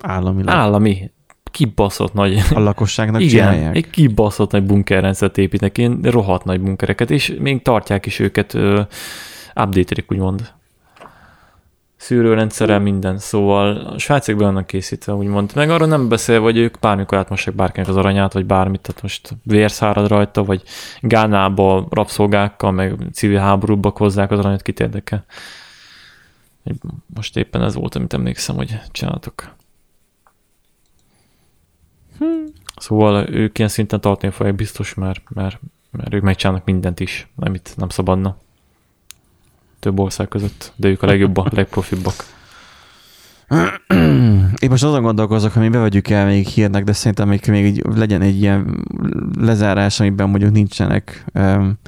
Állami. 0.00 0.42
Állami. 0.46 1.10
Kibaszott 1.50 2.12
nagy. 2.12 2.42
A 2.54 2.58
lakosságnak 2.58 3.20
Igen, 3.20 3.30
csinálják. 3.30 3.76
egy 3.76 3.90
kibaszott 3.90 4.50
nagy 4.50 4.64
bunkerrendszert 4.64 5.38
építnek, 5.38 5.78
ilyen 5.78 5.98
rohadt 6.02 6.44
nagy 6.44 6.60
bunkereket, 6.60 7.10
és 7.10 7.36
még 7.38 7.62
tartják 7.62 8.06
is 8.06 8.18
őket, 8.18 8.54
update-elik, 9.54 10.10
úgymond 10.10 10.52
szűrőrendszere, 12.00 12.78
minden, 12.78 13.18
szóval 13.18 13.76
a 13.76 13.98
svájciak 13.98 14.38
be 14.38 14.44
vannak 14.44 14.66
készítve, 14.66 15.14
úgymond. 15.14 15.52
Meg 15.54 15.70
arra 15.70 15.86
nem 15.86 16.08
beszél, 16.08 16.40
hogy 16.40 16.56
ők 16.56 16.78
bármikor 16.78 17.18
átmossák 17.18 17.54
bárkinek 17.54 17.88
az 17.88 17.96
aranyát, 17.96 18.32
vagy 18.32 18.46
bármit, 18.46 18.80
tehát 18.80 19.02
most 19.02 19.36
vérszárad 19.42 20.08
rajta, 20.08 20.44
vagy 20.44 20.62
Gánába 21.00 21.86
rabszolgákkal, 21.90 22.70
meg 22.70 22.96
civil 23.12 23.38
háborúba 23.38 23.92
hozzák 23.96 24.30
az 24.30 24.38
aranyat, 24.38 24.62
kit 24.62 24.80
érdekel. 24.80 25.24
Most 27.14 27.36
éppen 27.36 27.62
ez 27.62 27.74
volt, 27.74 27.94
amit 27.94 28.12
emlékszem, 28.12 28.56
hogy 28.56 28.78
csináltok. 28.90 29.54
Hmm. 32.18 32.44
Szóval 32.76 33.28
ők 33.28 33.58
ilyen 33.58 33.70
szinten 33.70 34.00
tartani 34.00 34.32
fogják 34.32 34.54
biztos, 34.54 34.94
mert, 34.94 35.22
mert, 35.28 35.60
mert 35.90 36.14
ők 36.14 36.22
megcsinálnak 36.22 36.64
mindent 36.64 37.00
is, 37.00 37.28
amit 37.36 37.74
nem 37.76 37.88
szabadna 37.88 38.36
több 39.80 39.98
ország 39.98 40.28
között, 40.28 40.72
de 40.76 40.88
ők 40.88 41.02
a 41.02 41.06
legjobbak, 41.06 41.52
legprofibbak. 41.52 42.14
Én 44.58 44.70
most 44.70 44.84
azon 44.84 45.02
gondolkozok, 45.02 45.52
hogy 45.52 45.62
mi 45.62 45.68
bevegyük 45.68 46.08
el 46.08 46.26
még 46.26 46.46
hírnek, 46.46 46.84
de 46.84 46.92
szerintem 46.92 47.28
még, 47.28 47.40
még 47.46 47.64
így 47.64 47.82
legyen 47.94 48.22
egy 48.22 48.40
ilyen 48.40 48.84
lezárás, 49.38 50.00
amiben 50.00 50.28
mondjuk 50.28 50.52
nincsenek 50.52 51.24
um, 51.34 51.78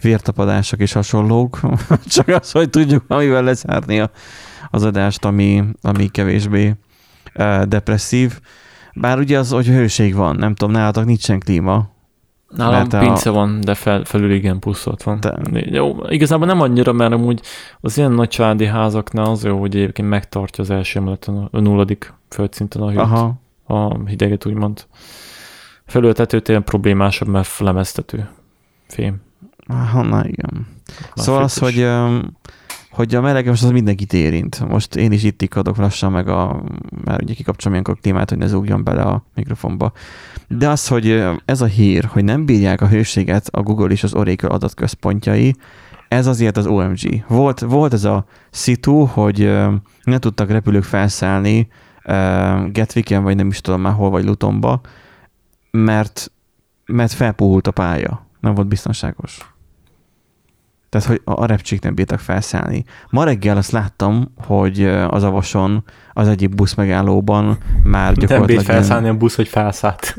vértapadások 0.00 0.80
és 0.80 0.92
hasonlók, 0.92 1.60
csak 2.14 2.28
az, 2.28 2.50
hogy 2.50 2.70
tudjuk 2.70 3.04
amivel 3.08 3.42
lezárni 3.42 4.00
a, 4.00 4.10
az 4.70 4.82
adást, 4.82 5.24
ami, 5.24 5.64
ami 5.80 6.08
kevésbé 6.08 6.74
uh, 7.34 7.62
depresszív. 7.62 8.40
Bár 8.94 9.18
ugye 9.18 9.38
az, 9.38 9.50
hogy 9.50 9.66
hőség 9.66 10.14
van, 10.14 10.36
nem 10.36 10.54
tudom, 10.54 10.74
nálatok 10.74 11.04
nincsen 11.04 11.38
klíma, 11.38 11.93
Nálam 12.56 12.86
a... 12.90 12.98
pince 12.98 13.30
van, 13.30 13.60
de 13.60 13.74
fel, 13.74 14.04
felül 14.04 14.32
igen 14.32 14.58
puszolt 14.58 15.02
van. 15.02 15.20
De... 15.20 15.36
Jó, 15.52 15.96
igazából 16.08 16.46
nem 16.46 16.60
annyira, 16.60 16.92
mert 16.92 17.12
amúgy 17.12 17.40
az 17.80 17.98
ilyen 17.98 18.12
nagy 18.12 18.28
családi 18.28 18.66
házaknál 18.66 19.24
az 19.24 19.44
jó, 19.44 19.60
hogy 19.60 19.76
egyébként 19.76 20.08
megtartja 20.08 20.64
az 20.64 20.70
első 20.70 20.98
emeleten 20.98 21.48
a 21.50 21.60
nulladik 21.60 22.14
földszinten 22.28 22.82
a 22.82 22.90
hőt, 22.90 22.98
Aha. 22.98 23.34
a 23.66 24.06
hideget 24.06 24.46
úgymond. 24.46 24.86
Felültető 25.86 26.42
ilyen 26.46 26.64
problémásabb, 26.64 27.28
mert 27.28 27.58
lemeztető 27.58 28.28
fém. 28.86 29.22
Aha, 29.66 30.02
na 30.02 30.24
igen. 30.26 30.66
Már 30.98 31.24
szóval 31.24 31.42
az, 31.42 31.58
hogy 31.58 31.86
hogy 32.94 33.14
a 33.14 33.20
meleg 33.20 33.46
most 33.46 33.62
az 33.62 33.70
mindenkit 33.70 34.12
érint. 34.12 34.68
Most 34.68 34.96
én 34.96 35.12
is 35.12 35.22
itt 35.22 35.42
ikadok 35.42 35.76
lassan, 35.76 36.12
meg 36.12 36.28
a, 36.28 36.62
mert 37.04 37.22
ugye 37.22 37.34
kikapcsolom 37.34 37.72
ilyenkor 37.72 37.94
a 37.96 38.00
klímát, 38.00 38.28
hogy 38.28 38.38
ne 38.38 38.46
zúgjon 38.46 38.84
bele 38.84 39.02
a 39.02 39.24
mikrofonba. 39.34 39.92
De 40.48 40.68
az, 40.68 40.88
hogy 40.88 41.24
ez 41.44 41.60
a 41.60 41.66
hír, 41.66 42.04
hogy 42.04 42.24
nem 42.24 42.44
bírják 42.44 42.80
a 42.80 42.88
hőséget 42.88 43.48
a 43.50 43.62
Google 43.62 43.88
és 43.88 44.02
az 44.02 44.14
Oracle 44.14 44.48
adatközpontjai, 44.48 45.54
ez 46.08 46.26
azért 46.26 46.56
az 46.56 46.66
OMG. 46.66 47.24
Volt, 47.28 47.60
volt 47.60 47.92
ez 47.92 48.04
a 48.04 48.24
szitu, 48.50 49.04
hogy 49.04 49.38
nem 50.04 50.18
tudtak 50.18 50.50
repülők 50.50 50.84
felszállni 50.84 51.68
Gatwicken, 52.72 53.22
vagy 53.22 53.36
nem 53.36 53.48
is 53.48 53.60
tudom 53.60 53.80
már 53.80 53.92
hol, 53.92 54.10
vagy 54.10 54.24
Lutonba, 54.24 54.80
mert, 55.70 56.32
mert 56.86 57.12
felpuhult 57.12 57.66
a 57.66 57.70
pálya. 57.70 58.26
Nem 58.40 58.54
volt 58.54 58.68
biztonságos. 58.68 59.53
Tehát, 60.94 61.08
hogy 61.08 61.20
a 61.24 61.46
repcsék 61.46 61.82
nem 61.82 61.94
bírtak 61.94 62.18
felszállni. 62.18 62.84
Ma 63.10 63.24
reggel 63.24 63.56
azt 63.56 63.70
láttam, 63.70 64.32
hogy 64.46 64.84
az 64.86 65.22
avason 65.22 65.84
az 66.12 66.28
egyik 66.28 66.54
busz 66.54 66.74
megállóban 66.74 67.58
már 67.82 68.12
gyakorlatilag... 68.12 68.38
Nem 68.38 68.46
bírt 68.46 68.64
felszállni 68.64 69.08
a 69.08 69.14
busz, 69.14 69.36
hogy 69.36 69.48
felszállt. 69.48 70.16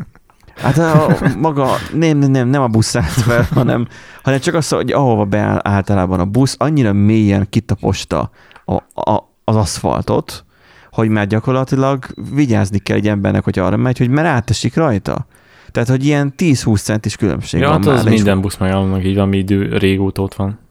Hát 0.55 0.77
a, 0.77 1.17
maga, 1.39 1.69
nem, 1.93 2.17
nem, 2.17 2.47
nem 2.47 2.61
a 2.61 2.67
busz 2.67 2.87
szállt 2.87 3.05
fel, 3.07 3.47
hanem, 3.59 3.87
hanem 4.23 4.39
csak 4.39 4.53
az, 4.53 4.69
hogy 4.69 4.91
ahova 4.91 5.25
beáll 5.25 5.59
általában 5.63 6.19
a 6.19 6.25
busz, 6.25 6.55
annyira 6.59 6.93
mélyen 6.93 7.47
kitaposta 7.49 8.29
a, 8.65 8.73
a, 9.11 9.31
az 9.43 9.55
aszfaltot, 9.55 10.45
hogy 10.91 11.09
már 11.09 11.27
gyakorlatilag 11.27 12.05
vigyázni 12.33 12.77
kell 12.77 12.97
egy 12.97 13.07
embernek, 13.07 13.43
hogy 13.43 13.59
arra 13.59 13.77
megy, 13.77 13.97
hogy 13.97 14.09
már 14.09 14.25
átesik 14.25 14.75
rajta. 14.75 15.27
Tehát, 15.71 15.89
hogy 15.89 16.05
ilyen 16.05 16.33
10-20 16.37 16.81
centis 16.81 17.15
különbség 17.15 17.61
ja, 17.61 17.67
van 17.67 17.77
hát 17.77 17.87
az 17.87 18.03
már. 18.03 18.13
minden 18.13 18.41
busz 18.41 18.57
megállónak 18.57 19.05
így 19.05 19.15
van, 19.15 19.23
ami 19.23 19.37
idő 19.37 19.77
régóta 19.77 20.21
ott 20.21 20.33
van. 20.33 20.63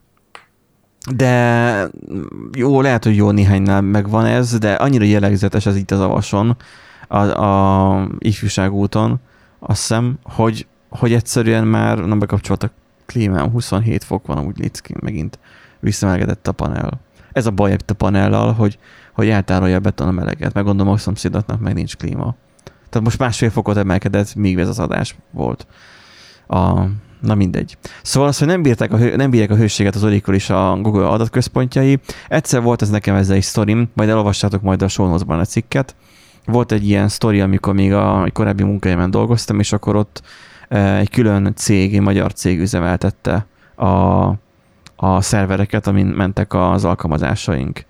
De 1.10 1.90
jó, 2.52 2.80
lehet, 2.80 3.04
hogy 3.04 3.16
jó 3.16 3.30
néhánynál 3.30 3.80
megvan 3.80 4.24
ez, 4.24 4.58
de 4.58 4.72
annyira 4.72 5.04
jellegzetes 5.04 5.66
ez 5.66 5.76
itt 5.76 5.90
az 5.90 6.00
avason, 6.00 6.56
a, 7.08 7.16
a 7.18 8.08
ifjúságúton, 8.18 9.20
azt 9.58 9.80
hiszem, 9.80 10.18
hogy, 10.22 10.66
hogy 10.88 11.12
egyszerűen 11.12 11.66
már 11.66 11.98
nem 11.98 12.18
bekapcsoltak 12.18 12.72
klímám, 13.06 13.50
27 13.50 14.04
fok 14.04 14.26
van 14.26 14.46
úgy 14.46 14.58
Lickin, 14.58 14.96
megint 15.00 15.38
visszamelegedett 15.80 16.48
a 16.48 16.52
panel. 16.52 17.00
Ez 17.32 17.46
a 17.46 17.50
baj 17.50 17.76
a 17.86 17.92
panellal, 17.92 18.52
hogy, 18.52 18.78
hogy 19.12 19.28
eltárolja 19.28 19.76
a 19.76 19.80
beton 19.80 20.08
a 20.08 20.10
meleget, 20.10 20.54
meg 20.54 20.64
gondolom 20.64 20.92
a 20.92 20.96
szomszédatnak 20.96 21.60
meg 21.60 21.74
nincs 21.74 21.96
klíma. 21.96 22.34
Tehát 22.64 23.08
most 23.08 23.18
másfél 23.18 23.50
fokot 23.50 23.76
emelkedett, 23.76 24.34
míg 24.34 24.58
ez 24.58 24.68
az 24.68 24.78
adás 24.78 25.16
volt. 25.30 25.66
A, 26.46 26.84
na 27.24 27.34
mindegy. 27.34 27.76
Szóval 28.02 28.28
az, 28.28 28.38
hogy 28.38 28.46
nem, 28.46 28.62
bírták 28.62 28.92
a 28.92 28.96
hő, 28.96 29.16
nem 29.16 29.30
bírják 29.30 29.50
a 29.50 29.56
hőséget 29.56 29.94
az 29.94 30.04
Oracle 30.04 30.34
és 30.34 30.50
a 30.50 30.78
Google 30.80 31.06
adatközpontjai. 31.06 32.00
Egyszer 32.28 32.62
volt 32.62 32.82
ez 32.82 32.90
nekem 32.90 33.14
ezzel 33.14 33.36
egy 33.36 33.42
sztorim, 33.42 33.90
majd 33.94 34.08
elolvassátok 34.08 34.62
majd 34.62 34.82
a 34.82 34.88
show 34.88 35.14
a 35.28 35.44
cikket, 35.44 35.94
volt 36.46 36.72
egy 36.72 36.88
ilyen 36.88 37.08
sztori, 37.08 37.40
amikor 37.40 37.74
még 37.74 37.92
a 37.92 38.28
korábbi 38.32 38.62
munkahelyemen 38.62 39.10
dolgoztam, 39.10 39.58
és 39.58 39.72
akkor 39.72 39.96
ott 39.96 40.22
e, 40.68 40.96
egy 40.96 41.10
külön 41.10 41.52
cég, 41.56 41.94
egy 41.94 42.00
magyar 42.00 42.32
cég 42.32 42.60
üzemeltette 42.60 43.46
a, 43.74 44.24
a 44.96 45.20
szervereket, 45.20 45.86
amin 45.86 46.06
mentek 46.06 46.54
az 46.54 46.84
alkalmazásaink. 46.84 47.84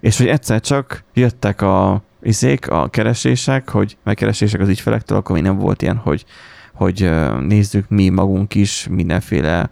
És 0.00 0.18
hogy 0.18 0.26
egyszer 0.26 0.60
csak 0.60 1.04
jöttek 1.14 1.62
a 1.62 2.02
izék, 2.22 2.70
a 2.70 2.88
keresések, 2.88 3.68
hogy 3.68 3.96
megkeresések 4.04 4.60
az 4.60 4.68
ügyfelektől, 4.68 5.18
akkor 5.18 5.34
még 5.34 5.44
nem 5.44 5.58
volt 5.58 5.82
ilyen, 5.82 5.96
hogy, 5.96 6.24
hogy 6.76 7.10
nézzük 7.40 7.88
mi 7.88 8.08
magunk 8.08 8.54
is 8.54 8.86
mindenféle 8.90 9.70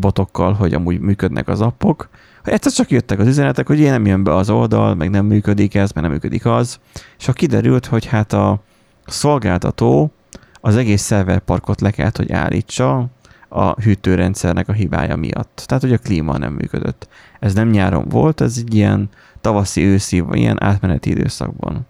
botokkal, 0.00 0.52
hogy 0.52 0.74
amúgy 0.74 1.00
működnek 1.00 1.48
az 1.48 1.60
appok, 1.60 2.08
Egyszer 2.44 2.72
csak 2.72 2.90
jöttek 2.90 3.18
az 3.18 3.26
üzenetek, 3.26 3.66
hogy 3.66 3.78
ilyen 3.78 3.92
nem 3.92 4.06
jön 4.06 4.24
be 4.24 4.34
az 4.34 4.50
oldal, 4.50 4.94
meg 4.94 5.10
nem 5.10 5.26
működik 5.26 5.74
ez, 5.74 5.90
meg 5.90 6.02
nem 6.02 6.12
működik 6.12 6.46
az, 6.46 6.78
és 7.18 7.26
ha 7.26 7.32
kiderült, 7.32 7.86
hogy 7.86 8.06
hát 8.06 8.32
a 8.32 8.62
szolgáltató 9.06 10.12
az 10.60 10.76
egész 10.76 11.02
szerverparkot 11.02 11.80
le 11.80 11.90
kellett, 11.90 12.16
hogy 12.16 12.32
állítsa 12.32 13.06
a 13.48 13.80
hűtőrendszernek 13.80 14.68
a 14.68 14.72
hibája 14.72 15.16
miatt. 15.16 15.62
Tehát, 15.66 15.82
hogy 15.82 15.92
a 15.92 15.98
klíma 15.98 16.38
nem 16.38 16.52
működött. 16.52 17.08
Ez 17.40 17.54
nem 17.54 17.70
nyáron 17.70 18.08
volt, 18.08 18.40
ez 18.40 18.56
egy 18.58 18.74
ilyen 18.74 19.08
tavaszi, 19.40 19.84
őszi, 19.84 20.20
vagy 20.20 20.38
ilyen 20.38 20.62
átmeneti 20.62 21.10
időszakban. 21.10 21.86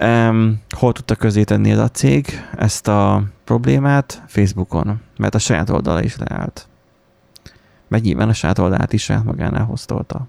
Um, 0.00 0.62
hol 0.76 0.92
tudta 0.92 1.14
közé 1.14 1.44
tenni 1.44 1.70
ez 1.70 1.78
a 1.78 1.88
cég 1.88 2.26
ezt 2.56 2.88
a 2.88 3.22
problémát? 3.44 4.22
Facebookon, 4.26 5.00
mert 5.16 5.34
a 5.34 5.38
saját 5.38 5.70
oldala 5.70 6.02
is 6.02 6.16
leállt 6.16 6.68
meg 7.90 8.02
nyilván 8.02 8.28
a 8.28 8.32
saját 8.32 8.58
oldalát 8.58 8.92
is 8.92 9.02
saját 9.02 9.24
magánál 9.24 9.64
hoztolta. 9.64 10.26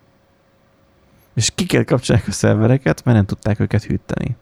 És 1.33 1.51
ki 1.55 1.65
kell 1.65 1.83
kapcsolják 1.83 2.27
a 2.27 2.31
szervereket, 2.31 3.03
mert 3.03 3.17
nem 3.17 3.25
tudták 3.25 3.59
őket 3.59 3.83
hűteni. 3.83 4.35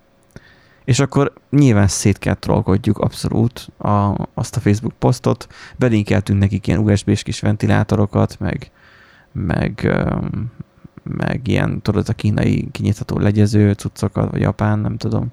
És 0.86 1.00
akkor 1.00 1.34
nyilván 1.50 1.88
szét 1.88 2.18
kell 2.18 2.34
trollkodjuk 2.34 2.98
abszolút 2.98 3.68
a, 3.78 4.28
azt 4.34 4.56
a 4.56 4.60
Facebook 4.60 4.94
posztot, 5.00 5.48
belinkeltünk 5.78 6.40
nekik 6.40 6.68
ilyen 6.68 6.80
USB-s 6.80 7.24
kis 7.24 7.40
ventilátorokat, 7.40 8.40
meg, 8.40 8.72
meg, 9.32 9.98
meg 11.18 11.48
ilyen, 11.48 11.82
tudod, 11.82 12.10
a 12.10 12.14
kínai 12.14 12.68
kinyitható 12.72 13.20
legyező 13.20 13.72
cuccokat, 13.72 14.32
vagy 14.32 14.42
japán, 14.42 14.80
nem 14.80 14.98
tudom, 14.98 15.32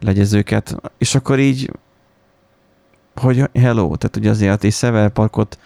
legyezőket, 0.00 0.76
és 0.98 1.14
akkor 1.14 1.38
így, 1.38 1.70
hogy 3.14 3.50
hello, 3.54 3.96
tehát 3.96 4.16
ugye 4.16 4.30
azért 4.30 4.64
egy 4.64 4.72
szerverparkot 4.72 5.58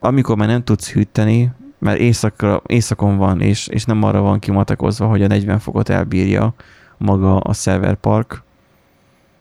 amikor 0.00 0.36
már 0.36 0.48
nem 0.48 0.64
tudsz 0.64 0.90
hűteni, 0.90 1.52
mert 1.78 1.98
éjszakra, 1.98 2.62
éjszakon 2.66 3.16
van, 3.16 3.40
és, 3.40 3.66
és 3.66 3.84
nem 3.84 4.02
arra 4.02 4.20
van 4.20 4.38
kimatakozva, 4.38 5.06
hogy 5.06 5.22
a 5.22 5.26
40 5.26 5.58
fokot 5.58 5.88
elbírja 5.88 6.54
maga 6.96 7.36
a 7.36 7.52
serverpark, 7.52 8.42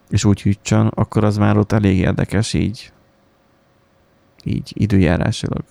és 0.10 0.26
úgy 0.26 0.42
hűtsön, 0.42 0.88
akkor 0.88 1.24
az 1.24 1.38
már 1.38 1.58
ott 1.58 1.72
elég 1.72 1.98
érdekes 1.98 2.54
így, 2.54 2.92
így 4.44 4.72
időjárásilag. 4.74 5.64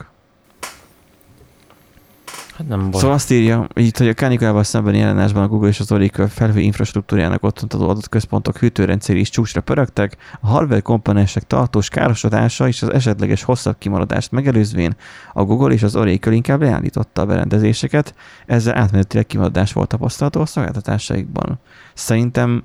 Hát 2.56 2.68
nem 2.68 2.90
baj. 2.90 3.00
Szóval 3.00 3.14
azt 3.16 3.30
írja, 3.30 3.66
itt, 3.74 3.98
hogy 3.98 4.08
a 4.08 4.14
kánikulával 4.14 4.62
szemben 4.62 4.94
jelenásban 4.94 5.42
a 5.42 5.48
Google 5.48 5.68
és 5.68 5.80
az 5.80 5.92
Oracle 5.92 6.28
felhő 6.28 6.60
infrastruktúrájának 6.60 7.42
adó 7.42 7.88
adatközpontok 7.88 8.58
hűtőrendszeri 8.58 9.20
is 9.20 9.30
csúcsra 9.30 9.60
pörögtek, 9.60 10.16
a 10.40 10.46
hardware 10.46 10.80
komponensek 10.80 11.42
tartós 11.42 11.88
károsodása 11.88 12.68
és 12.68 12.82
az 12.82 12.92
esetleges 12.92 13.42
hosszabb 13.42 13.78
kimaradást 13.78 14.30
megelőzvén 14.30 14.96
a 15.32 15.44
Google 15.44 15.72
és 15.72 15.82
az 15.82 15.96
Oracle 15.96 16.32
inkább 16.32 16.60
leállította 16.60 17.22
a 17.22 17.26
berendezéseket, 17.26 18.14
ezzel 18.46 18.76
átmenetileg 18.76 19.26
kimaradás 19.26 19.72
volt 19.72 19.88
tapasztalható 19.88 20.40
a 20.40 20.46
szolgáltatásaikban. 20.46 21.58
Szerintem 21.94 22.62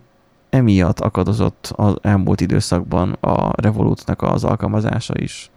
emiatt 0.50 1.00
akadozott 1.00 1.74
az 1.76 1.96
elmúlt 2.02 2.42
időszakban 2.42 3.12
a 3.12 3.62
Revolutnak 3.62 4.22
az 4.22 4.44
alkalmazása 4.44 5.14
is. 5.18 5.51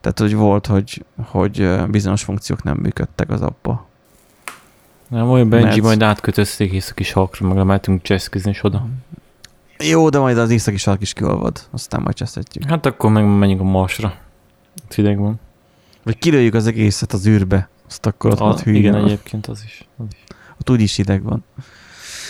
Tehát, 0.00 0.18
hogy 0.18 0.34
volt, 0.34 0.66
hogy, 0.66 1.04
hogy 1.24 1.86
bizonyos 1.90 2.22
funkciók 2.22 2.62
nem 2.62 2.76
működtek 2.76 3.30
az 3.30 3.42
abba. 3.42 3.86
Nem, 5.08 5.30
olyan 5.30 5.48
Benji, 5.48 5.66
Mert... 5.66 5.82
majd 5.82 6.02
átkötözték 6.02 6.72
északi 6.72 7.02
sarkra, 7.02 7.46
meg 7.46 7.56
lemeltünk 7.56 8.08
jazzkizni 8.08 8.50
és 8.50 8.64
oda. 8.64 8.86
Jó, 9.78 10.08
de 10.08 10.18
majd 10.18 10.38
az 10.38 10.50
északi 10.50 10.76
sark 10.76 11.00
is 11.00 11.12
kiolvad, 11.12 11.60
aztán 11.70 12.02
majd 12.02 12.16
cseszhetjük. 12.16 12.68
Hát 12.68 12.86
akkor 12.86 13.10
meg 13.10 13.38
menjünk 13.38 13.60
a 13.60 13.64
Marsra. 13.64 14.14
Ott 14.84 14.94
hideg 14.94 15.18
van. 15.18 15.40
Vagy 16.02 16.18
kilőjük 16.18 16.54
az 16.54 16.66
egészet 16.66 17.12
az 17.12 17.26
űrbe, 17.26 17.68
azt 17.86 18.06
akkor 18.06 18.30
ott, 18.30 18.40
a, 18.40 18.44
ott 18.44 18.66
Igen, 18.66 18.94
egyébként 18.94 19.46
az 19.46 19.62
is, 19.64 19.88
az 19.96 20.06
is. 20.10 20.24
Ott 20.60 20.70
úgyis 20.70 20.96
hideg 20.96 21.22
van. 21.22 21.44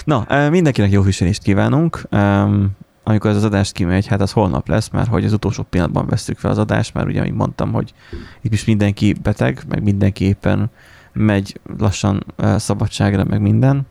Na, 0.04 0.48
mindenkinek 0.50 0.90
jó 0.90 1.02
hűsölést 1.02 1.42
kívánunk 1.42 2.02
amikor 3.09 3.30
ez 3.30 3.36
az 3.36 3.44
adást 3.44 3.72
kimegy, 3.72 4.06
hát 4.06 4.20
az 4.20 4.32
holnap 4.32 4.68
lesz, 4.68 4.88
mert 4.88 5.09
hogy 5.09 5.24
az 5.24 5.32
utolsó 5.32 5.62
pillanatban 5.62 6.06
veszük 6.06 6.38
fel 6.38 6.50
az 6.50 6.59
adást, 6.59 6.94
mert 6.94 7.06
ugye, 7.06 7.20
amit 7.20 7.36
mondtam, 7.36 7.72
hogy 7.72 7.92
itt 8.40 8.52
is 8.52 8.64
mindenki 8.64 9.14
beteg, 9.22 9.62
meg 9.68 9.82
mindenki 9.82 10.24
éppen 10.24 10.70
megy 11.12 11.61
lassan 11.78 12.24
szabadságra, 12.56 13.24
meg 13.24 13.40
minden. 13.40 13.86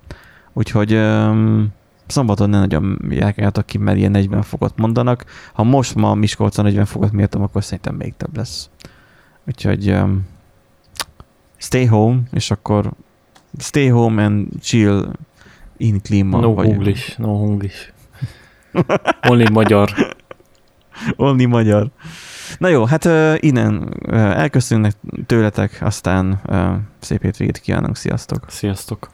Úgyhogy 0.53 0.93
um, 0.93 1.67
szombaton 2.07 2.49
ne 2.49 2.59
nagyon 2.59 2.99
járkáljatok 3.09 3.65
ki, 3.65 3.77
mert 3.77 3.97
ilyen 3.97 4.11
40 4.11 4.41
fokot 4.41 4.77
mondanak. 4.77 5.25
Ha 5.53 5.63
most 5.63 5.95
ma 5.95 6.13
Miskolcon 6.13 6.65
40 6.65 6.85
fokot 6.85 7.11
mértem, 7.11 7.41
akkor 7.41 7.63
szerintem 7.63 7.95
még 7.95 8.13
több 8.17 8.37
lesz. 8.37 8.69
Úgyhogy 9.47 9.91
um, 9.91 10.25
stay 11.57 11.85
home, 11.85 12.19
és 12.31 12.51
akkor 12.51 12.91
stay 13.59 13.87
home 13.87 14.23
and 14.23 14.47
chill 14.61 15.11
in 15.77 16.01
klíma. 16.01 16.39
No 16.39 16.53
vagy... 16.53 16.69
English, 16.69 17.19
no 17.19 17.43
English. 17.43 17.95
Only 19.29 19.49
magyar. 19.51 19.89
Only 21.15 21.45
magyar. 21.45 21.87
Na 22.57 22.67
jó, 22.67 22.85
hát 22.85 23.05
uh, 23.05 23.35
innen 23.39 23.93
uh, 24.07 24.15
elköszönnek 24.17 24.93
tőletek, 25.25 25.77
aztán 25.81 26.41
uh, 26.47 26.71
szép 26.99 27.21
hétvégét 27.21 27.59
kívánunk, 27.59 27.95
sziasztok! 27.95 28.45
Sziasztok! 28.47 29.09